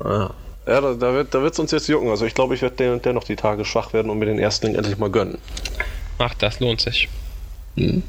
Ah. 0.00 0.30
Ja, 0.66 0.80
da, 0.80 0.94
da 0.94 1.42
wird 1.42 1.52
es 1.52 1.58
uns 1.60 1.70
jetzt 1.70 1.88
jucken. 1.88 2.10
Also 2.10 2.26
ich 2.26 2.34
glaube, 2.34 2.56
ich 2.56 2.62
werde 2.62 2.98
dennoch 2.98 3.22
die 3.22 3.36
Tage 3.36 3.64
schwach 3.64 3.92
werden 3.92 4.10
und 4.10 4.18
mir 4.18 4.26
den 4.26 4.40
ersten 4.40 4.66
Link 4.66 4.78
endlich 4.78 4.98
mal 4.98 5.10
gönnen. 5.10 5.38
Macht 6.18 6.42
das, 6.42 6.58
lohnt 6.58 6.80
sich. 6.80 7.08
Mhm. 7.76 8.02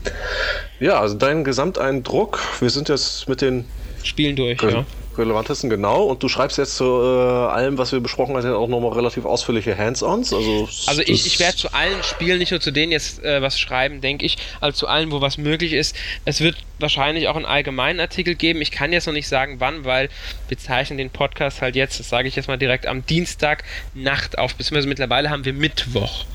Ja, 0.80 1.00
also 1.00 1.16
dein 1.16 1.44
Gesamteindruck, 1.44 2.40
wir 2.60 2.72
sind 2.72 2.90
jetzt 2.90 3.30
mit 3.30 3.42
den 3.42 3.66
Spielen 4.04 4.36
durch, 4.36 4.62
ja 4.64 4.86
relevantesten, 5.18 5.70
genau. 5.70 6.04
Und 6.04 6.24
du 6.24 6.30
schreibst 6.30 6.58
jetzt 6.58 6.78
zu 6.78 6.86
äh, 6.86 7.52
allem, 7.52 7.78
was 7.78 7.92
wir 7.92 8.00
besprochen 8.00 8.36
haben, 8.36 8.52
auch 8.54 8.68
nochmal 8.68 8.94
relativ 8.94 9.26
ausführliche 9.26 9.78
Hands-ons. 9.78 10.34
Also, 10.34 10.70
also 10.88 11.02
ich, 11.02 11.26
ich 11.26 11.40
werde 11.40 11.58
zu 11.58 11.74
allen 11.74 12.04
Spielen, 12.04 12.40
nicht 12.40 12.52
nur 12.52 12.60
zu 12.60 12.72
denen 12.72 12.92
jetzt 12.92 13.24
äh, 13.24 13.42
was 13.42 13.60
schreiben, 13.60 14.02
denke 14.02 14.26
ich, 14.26 14.38
also 14.62 14.78
zu 14.78 14.88
allen, 14.88 15.12
wo 15.12 15.22
was 15.22 15.38
möglich 15.38 15.74
ist. 15.74 15.96
Es 16.26 16.42
wird 16.42 16.58
wahrscheinlich 16.80 17.28
auch 17.28 17.36
einen 17.36 17.46
allgemeinen 17.46 18.00
Artikel 18.00 18.36
geben. 18.36 18.62
Ich 18.62 18.72
kann 18.72 18.94
jetzt 18.94 19.08
noch 19.08 19.14
nicht 19.14 19.28
sagen, 19.28 19.56
wann, 19.60 19.86
weil 19.86 20.10
wir 20.48 20.58
zeichnen 20.58 20.98
den 20.98 21.10
Podcast 21.10 21.62
halt 21.62 21.76
jetzt, 21.76 22.00
das 22.00 22.10
sage 22.10 22.28
ich 22.28 22.36
jetzt 22.36 22.48
mal 22.48 22.58
direkt, 22.58 22.86
am 22.86 23.06
Dienstag 23.06 23.64
Nacht 23.94 24.38
auf. 24.38 24.56
Beziehungsweise 24.56 24.88
mittlerweile 24.88 25.30
haben 25.30 25.46
wir 25.46 25.54
Mittwoch. 25.54 26.26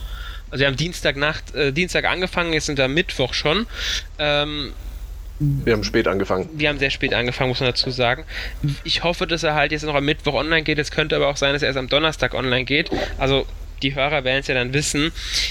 Also 0.50 0.60
wir 0.60 0.66
haben 0.66 0.76
Dienstagnacht, 0.76 1.54
äh, 1.54 1.72
Dienstag 1.72 2.04
angefangen, 2.04 2.52
jetzt 2.52 2.66
sind 2.66 2.76
wir 2.76 2.86
Mittwoch 2.86 3.32
schon. 3.32 3.66
Ähm, 4.18 4.74
wir 5.64 5.72
haben 5.72 5.84
spät 5.84 6.06
angefangen. 6.06 6.48
Wir 6.54 6.68
haben 6.68 6.78
sehr 6.78 6.90
spät 6.90 7.14
angefangen, 7.14 7.48
muss 7.48 7.60
man 7.60 7.70
dazu 7.70 7.90
sagen. 7.90 8.24
Ich 8.84 9.02
hoffe, 9.02 9.26
dass 9.26 9.42
er 9.42 9.54
halt 9.54 9.72
jetzt 9.72 9.82
noch 9.84 9.94
am 9.94 10.04
Mittwoch 10.04 10.34
online 10.34 10.62
geht. 10.62 10.78
Es 10.78 10.90
könnte 10.90 11.16
aber 11.16 11.28
auch 11.28 11.36
sein, 11.36 11.52
dass 11.52 11.62
er 11.62 11.68
erst 11.68 11.78
am 11.78 11.88
Donnerstag 11.88 12.34
online 12.34 12.64
geht. 12.64 12.90
Also 13.18 13.46
die 13.82 13.94
Hörer 13.96 14.22
werden 14.22 14.40
es 14.40 14.46
ja 14.46 14.54
dann 14.54 14.72
wissen. 14.72 15.10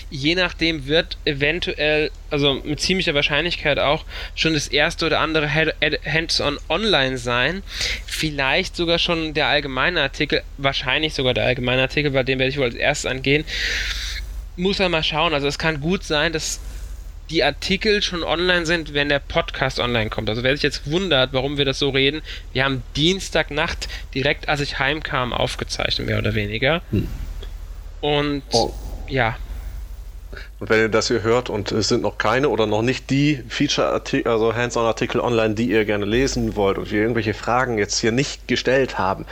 Je 0.10 0.36
nachdem 0.36 0.88
wird 0.88 1.18
eventuell, 1.26 2.12
also 2.30 2.62
mit 2.64 2.80
ziemlicher 2.80 3.14
Wahrscheinlichkeit 3.14 3.78
auch, 3.80 4.06
schon 4.36 4.54
das 4.54 4.70
erste 4.70 5.06
oder 5.08 5.20
andere 5.20 5.50
Hands-on 5.50 6.58
online 6.70 7.18
sein. 7.18 7.62
Vielleicht 8.06 8.76
sogar 8.76 9.00
schon 9.00 9.34
der 9.34 9.48
allgemeine 9.48 10.02
Artikel, 10.02 10.44
wahrscheinlich 10.58 11.14
sogar 11.14 11.34
der 11.34 11.46
allgemeine 11.46 11.82
Artikel, 11.82 12.12
bei 12.12 12.24
dem 12.24 12.40
werde 12.40 12.50
ich 12.50 12.58
wohl 12.58 12.66
als 12.66 12.76
erstes 12.76 13.12
angehen. 13.12 13.44
Muss 14.56 14.80
man 14.80 14.92
mal 14.92 15.04
schauen. 15.04 15.34
Also 15.34 15.48
es 15.48 15.60
kann 15.60 15.82
gut 15.82 16.04
sein, 16.04 16.32
dass 16.32 16.62
die 17.32 17.44
Artikel 17.44 18.02
schon 18.02 18.24
online 18.24 18.66
sind, 18.66 18.94
wenn 18.94 19.10
der 19.10 19.20
Podcast 19.20 19.80
online 19.80 20.10
kommt. 20.10 20.30
Also 20.30 20.44
wer 20.44 20.54
sich 20.54 20.64
jetzt 20.64 20.92
wundert, 20.92 21.34
warum 21.34 21.58
wir 21.58 21.66
das 21.66 21.80
so 21.80 21.90
reden, 21.90 22.22
wir 22.54 22.66
haben 22.66 22.84
Dienstagnacht 22.96 23.88
direkt, 24.14 24.50
als 24.50 24.60
ich 24.60 24.80
heimkam, 24.80 25.34
aufgezeichnet, 25.34 26.08
mehr 26.08 26.20
oder 26.20 26.36
weniger. 26.36 26.82
Hm. 26.92 27.08
Und 28.02 28.44
oh. 28.52 28.74
ja, 29.08 29.38
und 30.60 30.70
wenn 30.70 30.80
ihr 30.80 30.90
das 30.90 31.08
hier 31.08 31.24
hört 31.24 31.50
und 31.50 31.72
es 31.72 31.88
sind 31.88 32.04
noch 32.04 32.18
keine 32.18 32.50
oder 32.50 32.68
noch 32.68 32.84
nicht 32.84 33.10
die 33.10 33.44
Feature-Artikel, 33.50 34.32
also 34.32 34.54
Hands-on-Artikel 34.54 35.20
online, 35.20 35.56
die 35.56 35.70
ihr 35.70 35.86
gerne 35.86 36.06
lesen 36.06 36.56
wollt 36.56 36.78
und 36.78 36.92
wir 36.92 37.02
irgendwelche 37.02 37.34
Fragen 37.34 37.78
jetzt 37.78 38.00
hier 38.00 38.12
nicht 38.12 38.48
gestellt 38.48 39.00
haben, 39.00 39.26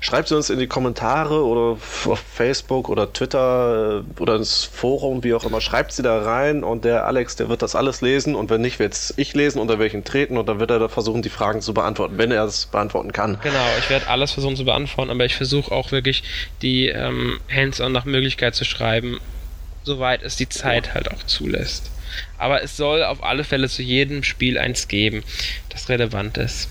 schreibt 0.00 0.28
sie 0.28 0.36
uns 0.36 0.48
in 0.48 0.58
die 0.58 0.68
Kommentare 0.68 1.44
oder 1.44 1.76
auf 2.10 2.22
Facebook 2.32 2.88
oder 2.88 3.12
Twitter 3.12 4.04
äh, 4.04 4.22
oder 4.22 4.36
ins 4.36 4.64
Forum, 4.64 5.24
wie 5.24 5.34
auch 5.34 5.44
immer. 5.44 5.60
Schreibt 5.60 5.92
sie 5.92 6.02
da 6.02 6.22
rein 6.22 6.62
und 6.62 6.84
der 6.84 7.06
Alex, 7.06 7.36
der 7.36 7.48
wird 7.48 7.62
das 7.62 7.74
alles 7.74 8.00
lesen 8.00 8.36
und 8.36 8.48
wenn 8.48 8.60
nicht, 8.60 8.78
wird 8.78 8.92
es 8.92 9.12
ich 9.16 9.34
lesen 9.34 9.58
unter 9.58 9.78
welchen 9.78 10.04
treten 10.04 10.38
und 10.38 10.48
dann 10.48 10.60
wird 10.60 10.70
er 10.70 10.78
da 10.78 10.88
versuchen, 10.88 11.22
die 11.22 11.30
Fragen 11.30 11.60
zu 11.60 11.74
beantworten, 11.74 12.16
wenn 12.16 12.30
er 12.30 12.44
es 12.44 12.66
beantworten 12.66 13.12
kann. 13.12 13.38
Genau, 13.42 13.66
ich 13.78 13.90
werde 13.90 14.08
alles 14.08 14.32
versuchen 14.32 14.56
zu 14.56 14.64
beantworten, 14.64 15.10
aber 15.10 15.24
ich 15.24 15.34
versuche 15.34 15.72
auch 15.72 15.90
wirklich 15.90 16.22
die 16.62 16.86
ähm, 16.88 17.40
Hands-on 17.52 17.92
nach 17.92 18.04
Möglichkeit 18.04 18.54
zu 18.54 18.64
schreiben 18.64 19.18
soweit 19.86 20.22
es 20.22 20.36
die 20.36 20.48
Zeit 20.48 20.92
halt 20.92 21.10
auch 21.10 21.22
zulässt. 21.22 21.90
Aber 22.38 22.62
es 22.62 22.76
soll 22.76 23.02
auf 23.04 23.22
alle 23.22 23.44
Fälle 23.44 23.68
zu 23.68 23.82
jedem 23.82 24.22
Spiel 24.22 24.58
eins 24.58 24.88
geben, 24.88 25.22
das 25.70 25.88
relevant 25.88 26.36
ist. 26.36 26.68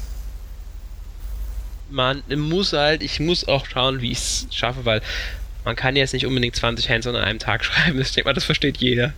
Man 1.89 2.23
muss 2.35 2.73
halt, 2.73 3.01
ich 3.01 3.19
muss 3.19 3.47
auch 3.47 3.65
schauen, 3.65 4.01
wie 4.01 4.11
ich 4.11 4.17
es 4.17 4.47
schaffe, 4.51 4.85
weil 4.85 5.01
man 5.63 5.75
kann 5.75 5.95
jetzt 5.95 6.13
nicht 6.13 6.25
unbedingt 6.25 6.55
20 6.55 6.89
Hands 6.89 7.07
an 7.07 7.15
einem 7.15 7.39
Tag 7.39 7.63
schreiben. 7.65 7.99
Ich 7.99 8.11
denke 8.11 8.29
mal, 8.29 8.33
das 8.33 8.43
versteht 8.43 8.77
jeder. 8.77 9.13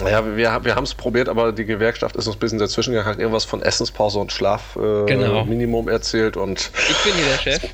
Ja, 0.00 0.24
wir, 0.24 0.64
wir 0.64 0.74
haben 0.74 0.84
es 0.84 0.94
probiert, 0.94 1.28
aber 1.28 1.52
die 1.52 1.64
Gewerkschaft 1.64 2.16
ist 2.16 2.26
uns 2.26 2.36
ein 2.36 2.40
bisschen 2.40 2.58
dazwischen 2.58 2.92
gegangen, 2.92 3.08
hat 3.08 3.18
irgendwas 3.18 3.44
von 3.44 3.62
Essenspause 3.62 4.18
und 4.18 4.32
Schlaf 4.32 4.76
äh, 4.76 5.06
genau. 5.06 5.44
Minimum 5.44 5.88
erzählt 5.88 6.36
und. 6.36 6.70
Ich 6.88 7.04
bin 7.04 7.14
hier 7.14 7.26
der 7.26 7.38
Chef. 7.38 7.62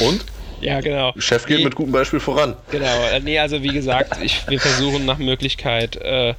Und? 0.00 0.24
Ja, 0.64 0.80
genau. 0.80 1.12
Chef 1.18 1.44
geht 1.44 1.58
nee, 1.58 1.64
mit 1.64 1.74
gutem 1.74 1.92
Beispiel 1.92 2.20
voran. 2.20 2.56
Genau. 2.70 3.18
Nee, 3.22 3.38
also 3.38 3.62
wie 3.62 3.68
gesagt, 3.68 4.16
ich, 4.22 4.48
wir 4.48 4.58
versuchen 4.58 5.04
nach 5.04 5.18
Möglichkeit, 5.18 5.96
äh, 5.96 6.34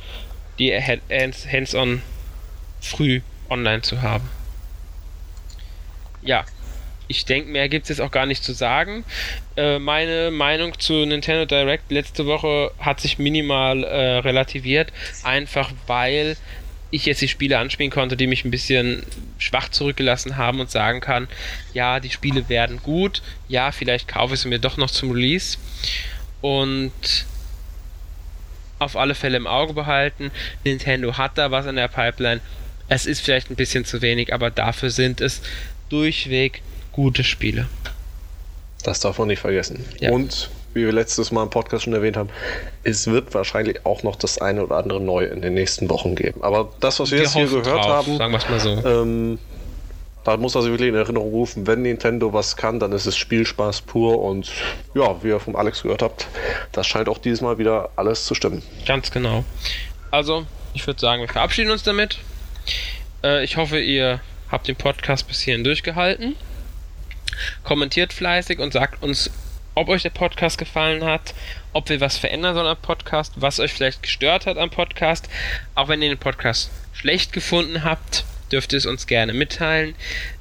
die 0.58 0.74
Hands-on 0.74 2.02
früh 2.82 3.22
online 3.50 3.84
zu 3.84 4.02
haben. 4.02 4.28
Ja, 6.24 6.44
ich 7.08 7.26
denke, 7.26 7.52
mehr 7.52 7.70
gibt 7.70 7.84
es 7.84 7.90
jetzt 7.90 8.02
auch 8.02 8.10
gar 8.10 8.26
nicht 8.26 8.44
zu 8.44 8.54
sagen. 8.54 9.06
Äh, 9.58 9.78
meine 9.78 10.32
Meinung 10.32 10.80
zu 10.80 11.06
Nintendo 11.06 11.46
Direct 11.46 11.92
letzte 11.92 12.26
Woche 12.26 12.72
hat 12.80 13.00
sich 13.00 13.20
minimal 13.20 13.84
äh, 13.84 14.18
relativiert, 14.18 14.92
einfach 15.22 15.72
weil 15.86 16.36
ich 16.92 17.06
jetzt 17.06 17.22
die 17.22 17.28
Spiele 17.28 17.58
anspielen 17.58 17.92
konnte, 17.92 18.16
die 18.16 18.28
mich 18.28 18.46
ein 18.46 18.52
bisschen 18.52 19.04
schwach 19.38 19.70
zurückgelassen 19.70 20.38
haben 20.38 20.60
und 20.60 20.72
sagen 20.72 21.02
kann, 21.02 21.28
ja, 21.74 22.00
die 22.00 22.10
Spiele 22.10 22.48
werden 22.50 22.80
gut, 22.84 23.22
ja, 23.48 23.72
vielleicht 23.72 24.08
kaufe 24.08 24.36
ich 24.36 24.42
sie 24.42 24.48
mir 24.48 24.60
doch 24.60 24.78
noch 24.78 24.92
zum 24.92 25.12
Release 25.12 25.58
und 26.42 26.92
auf 28.80 28.96
alle 28.96 29.16
Fälle 29.16 29.38
im 29.38 29.48
Auge 29.48 29.74
behalten. 29.74 30.32
Nintendo 30.64 31.18
hat 31.18 31.38
da 31.38 31.52
was 31.52 31.66
in 31.66 31.76
der 31.76 31.88
Pipeline. 31.88 32.42
Es 32.88 33.06
ist 33.06 33.22
vielleicht 33.22 33.50
ein 33.50 33.56
bisschen 33.56 33.86
zu 33.86 34.02
wenig, 34.02 34.34
aber 34.34 34.52
dafür 34.52 34.90
sind 34.90 35.22
es 35.22 35.42
durchweg 35.90 36.62
gute 36.92 37.24
Spiele. 37.24 37.68
Das 38.84 39.00
darf 39.00 39.18
man 39.18 39.30
nicht 39.30 39.40
vergessen. 39.40 39.84
Ja. 40.00 40.12
Und 40.12 40.50
wie 40.76 40.86
wir 40.86 40.92
letztes 40.92 41.32
Mal 41.32 41.44
im 41.44 41.50
Podcast 41.50 41.86
schon 41.86 41.94
erwähnt 41.94 42.18
haben, 42.18 42.30
es 42.84 43.08
wird 43.08 43.34
wahrscheinlich 43.34 43.86
auch 43.86 44.04
noch 44.04 44.18
das 44.18 44.40
eine 44.40 44.64
oder 44.64 44.78
andere 44.78 45.00
neu 45.02 45.26
in 45.26 45.42
den 45.42 45.54
nächsten 45.54 45.90
Wochen 45.90 46.16
geben. 46.16 46.44
Aber 46.44 46.70
das, 46.82 47.00
was 47.00 47.10
wir, 47.12 47.20
wir 47.20 47.24
jetzt 47.24 47.34
hier 47.34 47.48
gehört 47.48 47.66
drauf, 47.66 48.06
haben, 48.06 48.18
sagen 48.18 48.32
wir 48.34 48.38
es 48.38 48.50
mal 48.50 48.60
so. 48.60 48.88
Ähm, 48.88 49.40
da 50.26 50.38
muss 50.38 50.56
also 50.56 50.70
wirklich 50.70 50.90
in 50.90 50.96
Erinnerung 50.96 51.30
rufen, 51.30 51.66
wenn 51.68 51.84
Nintendo 51.84 52.34
was 52.34 52.58
kann, 52.58 52.80
dann 52.80 52.92
ist 52.92 53.06
es 53.06 53.16
Spielspaß 53.16 53.82
pur 53.82 54.22
und 54.22 54.52
ja, 54.96 55.24
wie 55.24 55.30
ihr 55.30 55.40
vom 55.40 55.56
Alex 55.56 55.84
gehört 55.84 56.02
habt, 56.02 56.28
das 56.72 56.88
scheint 56.88 57.08
auch 57.08 57.20
dieses 57.20 57.42
Mal 57.42 57.58
wieder 57.58 57.90
alles 57.96 58.26
zu 58.26 58.36
stimmen. 58.36 58.62
Ganz 58.86 59.12
genau. 59.12 59.46
Also, 60.12 60.46
ich 60.74 60.86
würde 60.86 61.00
sagen, 61.00 61.22
wir 61.22 61.30
verabschieden 61.30 61.72
uns 61.72 61.84
damit. 61.84 62.18
Äh, 63.24 63.44
ich 63.44 63.56
hoffe, 63.56 63.80
ihr 63.80 64.20
habt 64.52 64.68
den 64.68 64.76
Podcast 64.76 65.28
bis 65.28 65.42
hierhin 65.42 65.64
durchgehalten. 65.64 66.36
Kommentiert 67.64 68.12
fleißig 68.12 68.60
und 68.60 68.74
sagt 68.74 69.04
uns, 69.04 69.30
ob 69.76 69.90
euch 69.90 70.04
der 70.04 70.10
Podcast 70.10 70.58
gefallen 70.58 71.04
hat, 71.04 71.34
ob 71.74 71.90
wir 71.90 72.00
was 72.00 72.18
verändern 72.18 72.56
sollen 72.56 72.68
am 72.68 72.78
Podcast, 72.78 73.34
was 73.36 73.60
euch 73.60 73.74
vielleicht 73.74 74.02
gestört 74.02 74.46
hat 74.46 74.58
am 74.58 74.70
Podcast. 74.70 75.30
Auch 75.76 75.90
wenn 75.90 76.02
ihr 76.02 76.10
den 76.10 76.18
Podcast 76.18 76.72
schlecht 76.94 77.34
gefunden 77.34 77.84
habt, 77.84 78.24
dürft 78.52 78.72
ihr 78.74 78.78
es 78.78 78.86
uns 78.86 79.06
gerne 79.06 79.34
mitteilen. 79.34 79.94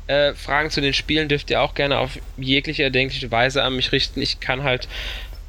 Äh, 0.06 0.34
Fragen 0.34 0.70
zu 0.70 0.80
den 0.80 0.94
Spielen 0.94 1.28
dürft 1.28 1.50
ihr 1.50 1.60
auch 1.60 1.74
gerne 1.74 1.98
auf 1.98 2.18
jegliche 2.36 2.84
erdenkliche 2.84 3.30
Weise 3.30 3.62
an 3.62 3.74
mich 3.74 3.90
richten. 3.92 4.22
Ich 4.22 4.38
kann 4.38 4.62
halt 4.62 4.86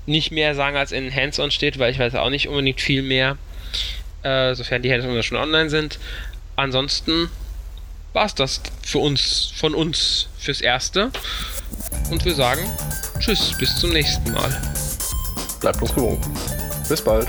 nicht 0.07 0.31
mehr 0.31 0.55
sagen, 0.55 0.77
als 0.77 0.91
in 0.91 1.13
Hands-On 1.13 1.51
steht, 1.51 1.77
weil 1.77 1.91
ich 1.91 1.99
weiß 1.99 2.15
auch 2.15 2.29
nicht 2.29 2.47
unbedingt 2.47 2.81
viel 2.81 3.01
mehr, 3.01 3.37
äh, 4.23 4.55
sofern 4.55 4.81
die 4.81 4.91
Hands-On 4.91 5.21
schon 5.23 5.37
online 5.37 5.69
sind. 5.69 5.99
Ansonsten 6.55 7.29
war 8.13 8.25
es 8.25 8.33
das 8.33 8.61
für 8.81 8.99
uns, 8.99 9.51
von 9.55 9.75
uns 9.75 10.29
fürs 10.37 10.61
Erste. 10.61 11.11
Und 12.09 12.23
wir 12.23 12.35
sagen 12.35 12.61
Tschüss, 13.19 13.53
bis 13.57 13.75
zum 13.77 13.91
nächsten 13.91 14.31
Mal. 14.31 14.49
Bleibt 15.59 15.81
uns 15.81 15.93
gewogen. 15.93 16.21
Bis 16.87 17.01
bald. 17.01 17.27